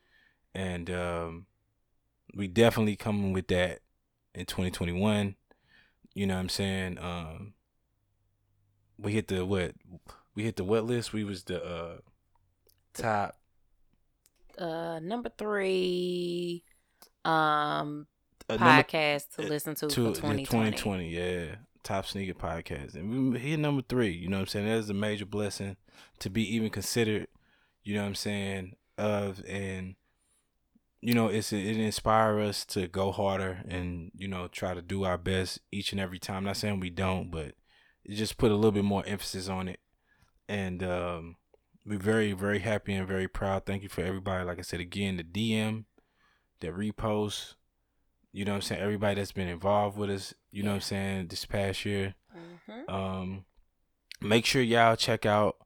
and 0.54 0.90
um, 0.90 1.46
we 2.36 2.48
definitely 2.48 2.98
coming 2.98 3.32
with 3.32 3.48
that 3.48 3.80
in 4.36 4.46
2021. 4.46 5.36
You 6.14 6.28
know 6.28 6.34
what 6.34 6.42
I'm 6.42 6.50
saying? 6.50 6.98
Um, 7.00 7.54
we 8.98 9.14
hit 9.14 9.30
the 9.30 9.46
what? 9.46 9.74
We 10.36 10.44
hit 10.44 10.58
the 10.58 10.66
what 10.66 10.84
list? 10.84 11.14
We 11.14 11.24
was 11.24 11.44
the 11.44 11.64
uh, 11.64 11.98
top. 12.94 13.38
Uh, 14.58 15.00
number 15.00 15.32
three, 15.38 16.64
um, 17.24 18.08
podcast 18.50 19.36
to 19.36 19.42
listen 19.42 19.76
to, 19.76 19.88
to 19.88 20.14
for 20.14 20.16
2020. 20.16 20.46
2020. 20.46 21.10
Yeah, 21.10 21.56
top 21.84 22.06
sneaker 22.06 22.34
podcast, 22.34 22.96
and 22.96 23.34
we 23.34 23.40
hit 23.40 23.60
number 23.60 23.82
three. 23.88 24.12
You 24.12 24.30
know 24.30 24.38
what 24.38 24.42
I'm 24.42 24.48
saying? 24.48 24.68
That's 24.68 24.90
a 24.90 24.94
major 24.94 25.26
blessing 25.26 25.78
to 26.20 26.30
be 26.30 26.44
even 26.56 26.70
considered. 26.70 27.28
You 27.84 27.96
know 27.96 28.02
what 28.02 28.08
I'm 28.08 28.16
saying? 28.16 28.76
Of 28.98 29.44
and 29.48 29.96
you 31.02 31.14
know 31.14 31.28
it's 31.28 31.54
it 31.54 31.78
inspire 31.78 32.40
us 32.40 32.66
to 32.66 32.88
go 32.88 33.12
harder 33.12 33.64
and 33.68 34.12
you 34.18 34.28
know 34.28 34.48
try 34.48 34.74
to 34.74 34.82
do 34.82 35.04
our 35.04 35.18
best 35.18 35.60
each 35.72 35.92
and 35.92 36.02
every 36.02 36.20
time. 36.20 36.44
not 36.44 36.58
saying 36.58 36.80
we 36.80 36.90
don't, 36.90 37.30
but 37.30 37.54
it 38.04 38.16
just 38.16 38.38
put 38.38 38.52
a 38.52 38.56
little 38.56 38.72
bit 38.72 38.84
more 38.84 39.04
emphasis 39.06 39.50
on 39.50 39.68
it, 39.68 39.80
and 40.50 40.82
um, 40.84 41.36
we're 41.86 42.00
very 42.00 42.34
very 42.34 42.60
happy 42.60 42.94
and 42.94 43.08
very 43.08 43.28
proud. 43.28 43.66
Thank 43.66 43.84
you 43.84 43.90
for 43.90 44.02
everybody. 44.02 44.46
Like 44.46 44.60
I 44.60 44.64
said 44.64 44.80
again, 44.80 45.18
the 45.18 45.24
DM, 45.24 45.86
the 46.60 46.70
repost. 46.70 47.54
You 48.38 48.46
know 48.46 48.52
what 48.52 48.58
I'm 48.58 48.62
saying? 48.62 48.82
Everybody 48.84 49.16
that's 49.16 49.32
been 49.32 49.48
involved 49.48 49.98
with 49.98 50.12
us. 50.12 50.32
You 50.52 50.62
know 50.62 50.70
what 50.70 50.76
I'm 50.76 50.82
saying? 50.82 51.28
This 51.30 51.44
past 51.46 51.84
year. 51.86 52.14
Mm-hmm. 52.38 52.94
Um, 52.94 53.46
make 54.22 54.46
sure 54.46 54.62
y'all 54.62 54.96
check 54.96 55.26
out 55.26 55.58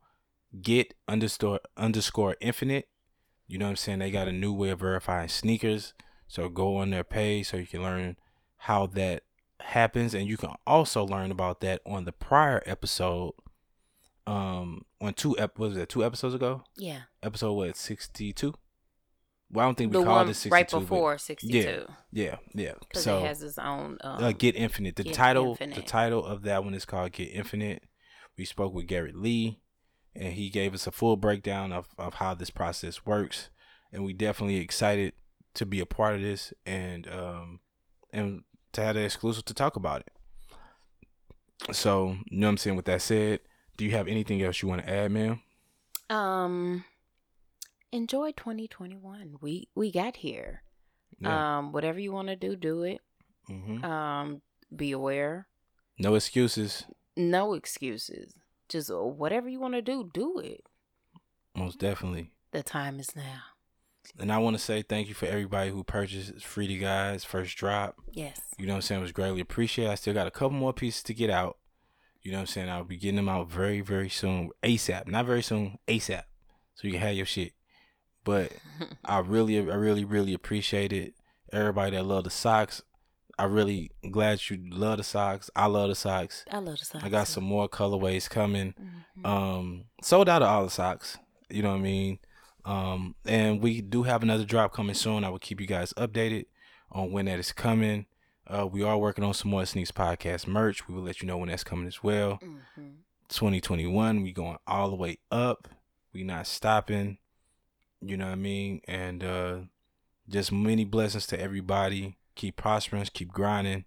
get 0.62 0.94
underscore 1.06 1.60
underscore 1.76 2.38
infinite. 2.40 2.88
You 3.46 3.58
know 3.58 3.66
what 3.66 3.72
I'm 3.72 3.76
saying? 3.76 4.00
They 4.00 4.10
got 4.10 4.30
a 4.30 4.32
new 4.32 4.54
way 4.54 4.70
of 4.70 4.80
verifying 4.80 5.28
sneakers. 5.28 5.94
So 6.30 6.48
go 6.48 6.78
on 6.78 6.92
their 6.92 7.04
page 7.04 7.50
so 7.50 7.58
you 7.58 7.68
can 7.68 7.84
learn 7.84 8.16
how 8.56 8.86
that 8.88 9.24
happens. 9.60 10.14
And 10.14 10.30
you 10.30 10.38
can 10.38 10.56
also 10.66 11.04
learn 11.06 11.30
about 11.30 11.60
that 11.60 11.82
on 11.86 12.06
the 12.06 12.14
prior 12.14 12.64
episode. 12.66 13.34
Um 14.26 14.86
on 15.02 15.14
two 15.14 15.38
ep 15.38 15.60
was 15.60 15.76
that 15.76 15.90
two 15.90 16.06
episodes 16.06 16.36
ago? 16.36 16.64
Yeah. 16.78 17.02
Episode 17.22 17.52
what, 17.52 17.76
sixty 17.76 18.32
two? 18.32 18.54
Well, 19.52 19.66
I 19.66 19.68
don't 19.68 19.78
think 19.78 19.94
we 19.94 20.00
the 20.00 20.06
called 20.06 20.30
it 20.30 20.36
62. 20.36 20.54
Right 20.54 20.70
before 20.70 21.18
62. 21.18 21.58
Yeah, 21.58 21.86
yeah, 22.12 22.36
yeah. 22.54 22.74
So 22.94 23.20
it 23.20 23.28
has 23.28 23.44
its 23.44 23.58
own. 23.58 23.98
Um, 24.02 24.24
uh, 24.24 24.32
Get 24.32 24.56
Infinite. 24.56 24.96
The 24.96 25.04
Get 25.04 25.14
title, 25.14 25.52
Infinite. 25.52 25.76
the 25.76 25.82
title 25.82 26.26
of 26.26 26.44
that 26.44 26.64
one 26.64 26.74
is 26.74 26.86
called 26.86 27.12
Get 27.12 27.30
Infinite. 27.34 27.84
We 28.38 28.46
spoke 28.46 28.74
with 28.74 28.88
Garrett 28.88 29.16
Lee 29.16 29.60
and 30.16 30.34
he 30.34 30.50
gave 30.50 30.74
us 30.74 30.88
a 30.88 30.92
full 30.92 31.18
breakdown 31.18 31.72
of, 31.72 31.90
of 31.98 32.16
how 32.16 32.34
this 32.34 32.50
process 32.50 33.06
works. 33.06 33.50
And 33.92 34.04
we 34.04 34.14
definitely 34.14 34.58
excited 34.58 35.14
to 35.54 35.66
be 35.66 35.80
a 35.80 35.86
part 35.86 36.16
of 36.16 36.22
this 36.22 36.54
and 36.66 37.08
um 37.10 37.60
and 38.14 38.44
to 38.72 38.82
have 38.82 38.96
the 38.96 39.04
exclusive 39.04 39.44
to 39.46 39.54
talk 39.54 39.76
about 39.76 40.02
it. 40.02 41.74
So, 41.74 42.18
you 42.30 42.40
know 42.40 42.48
what 42.48 42.52
I'm 42.52 42.58
saying? 42.58 42.76
With 42.78 42.86
that 42.86 43.02
said, 43.02 43.42
do 43.76 43.84
you 43.84 43.92
have 43.92 44.08
anything 44.08 44.42
else 44.42 44.62
you 44.62 44.70
want 44.70 44.86
to 44.86 44.90
add, 44.90 45.12
ma'am? 45.12 45.42
Um 46.10 46.86
enjoy 47.92 48.32
2021. 48.32 49.36
We 49.42 49.70
we 49.76 49.92
got 49.92 50.18
here. 50.18 50.64
Yeah. 51.20 51.58
Um 51.58 51.72
whatever 51.72 52.00
you 52.00 52.12
want 52.12 52.30
to 52.30 52.36
do, 52.36 52.56
do 52.56 52.84
it. 52.84 53.02
Mm-hmm. 53.50 53.84
Um 53.84 54.42
be 54.76 54.92
aware. 54.92 55.48
No 55.98 56.16
excuses. 56.16 56.86
No 57.16 57.54
excuses 57.54 58.34
just 58.72 58.90
uh, 58.90 59.04
whatever 59.04 59.50
you 59.50 59.60
want 59.60 59.74
to 59.76 59.82
do, 59.82 60.10
do 60.14 60.40
it. 60.40 60.64
Most 61.56 61.78
definitely. 61.78 62.32
The 62.52 62.64
time 62.64 63.00
is 63.00 63.16
now. 63.16 63.44
And 64.18 64.32
I 64.32 64.40
want 64.40 64.58
to 64.58 64.64
say 64.64 64.82
thank 64.82 65.10
you 65.10 65.14
for 65.14 65.28
everybody 65.28 65.70
who 65.70 65.84
purchased 65.84 66.44
Free 66.44 66.68
to 66.68 66.78
Guys 66.78 67.24
first 67.24 67.56
drop. 67.58 67.98
Yes. 68.12 68.42
You 68.58 68.66
know 68.66 68.74
what 68.74 68.78
I'm 68.78 68.82
saying? 68.82 69.02
It 69.02 69.04
was 69.04 69.12
greatly 69.12 69.42
appreciated. 69.42 69.92
I 69.92 69.96
still 69.96 70.14
got 70.14 70.28
a 70.28 70.32
couple 70.32 70.58
more 70.58 70.74
pieces 70.74 71.04
to 71.04 71.14
get 71.14 71.30
out. 71.30 71.58
You 72.22 72.32
know 72.32 72.38
what 72.38 72.42
I'm 72.42 72.48
saying? 72.48 72.70
I'll 72.70 72.84
be 72.84 72.98
getting 72.98 73.18
them 73.18 73.30
out 73.30 73.50
very, 73.50 73.82
very 73.82 74.10
soon. 74.10 74.50
ASAP. 74.64 75.08
Not 75.08 75.26
very 75.26 75.44
soon, 75.44 75.78
ASAP. 75.88 76.24
So 76.76 76.88
you 76.88 76.94
can 76.94 77.02
have 77.02 77.16
your 77.16 77.26
shit. 77.26 77.54
But 78.24 78.52
I 79.06 79.20
really, 79.20 79.58
I 79.58 79.76
really, 79.76 80.06
really 80.06 80.34
appreciate 80.34 80.94
it. 80.94 81.14
Everybody 81.52 81.98
that 81.98 82.04
love 82.06 82.24
the 82.24 82.30
socks. 82.30 82.82
I 83.38 83.46
really 83.46 83.92
glad 84.12 84.50
you 84.50 84.60
love 84.70 84.98
the 84.98 85.04
socks. 85.04 85.50
I 85.56 85.66
love 85.66 85.90
the 85.90 85.96
socks. 85.96 86.46
I 86.52 86.60
love 86.60 86.78
the 86.78 86.86
socks. 86.86 87.04
I 87.04 87.10
got 87.10 87.28
some 87.28 87.44
more 87.44 87.68
colorways 87.68 88.30
coming. 88.30 88.74
Mm-hmm. 88.80 89.26
Um, 89.26 89.86
sold 90.02 90.30
out 90.30 90.44
of 90.44 90.48
all 90.48 90.64
the 90.64 90.70
socks. 90.70 91.18
You 91.50 91.64
know 91.64 91.72
what 91.72 91.78
I 91.78 91.82
mean? 91.82 92.20
Um, 92.66 93.16
and 93.26 93.62
we 93.62 93.82
do 93.82 94.04
have 94.04 94.22
another 94.22 94.46
drop 94.46 94.74
coming 94.74 94.94
soon. 94.94 95.24
I 95.24 95.30
will 95.30 95.40
keep 95.40 95.60
you 95.60 95.68
guys 95.68 95.94
updated 95.94 96.46
on 96.92 97.12
when 97.12 97.26
that 97.26 97.40
is 97.40 97.52
coming. 97.52 98.06
Uh, 98.48 98.68
we 98.68 98.84
are 98.84 98.98
working 98.98 99.24
on 99.24 99.34
some 99.34 99.52
more 99.52 99.66
Sneaks 99.66 99.92
Podcast 99.92 100.46
merch. 100.46 100.88
We 100.88 100.94
will 100.94 101.04
let 101.04 101.22
you 101.22 101.28
know 101.28 101.38
when 101.38 101.50
that's 101.50 101.64
coming 101.64 101.88
as 101.88 102.04
well. 102.04 102.34
Mm-hmm. 102.44 102.90
2021, 103.30 104.22
we 104.22 104.34
going 104.34 104.58
all 104.68 104.90
the 104.90 104.96
way 104.96 105.18
up. 105.32 105.70
We 106.14 106.24
not 106.24 106.48
stopping. 106.48 107.18
You 108.02 108.18
know 108.18 108.26
what 108.26 108.34
I 108.34 108.36
mean? 108.36 108.82
And 108.88 109.24
uh, 109.24 109.58
just 110.28 110.52
many 110.52 110.86
blessings 110.86 111.28
to 111.28 111.40
everybody. 111.40 112.18
Keep 112.36 112.56
prospering, 112.58 113.06
keep 113.14 113.32
grinding. 113.32 113.86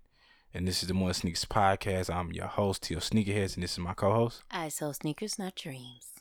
And 0.53 0.69
this 0.69 0.83
is 0.83 0.89
the 0.89 0.95
More 0.95 1.13
Sneakers 1.13 1.45
Podcast. 1.45 2.15
I'm 2.15 2.31
your 2.33 2.47
host, 2.47 2.85
Teal 2.85 3.01
Sneakerheads, 3.01 3.55
and 3.55 3.65
this 3.65 3.73
is 3.73 3.79
my 3.81 3.93
co 3.93 4.13
host. 4.13 4.45
I 4.53 4.69
sell 4.69 4.95
sneakers, 4.95 5.37
not 5.37 5.57
dreams. 5.57 6.14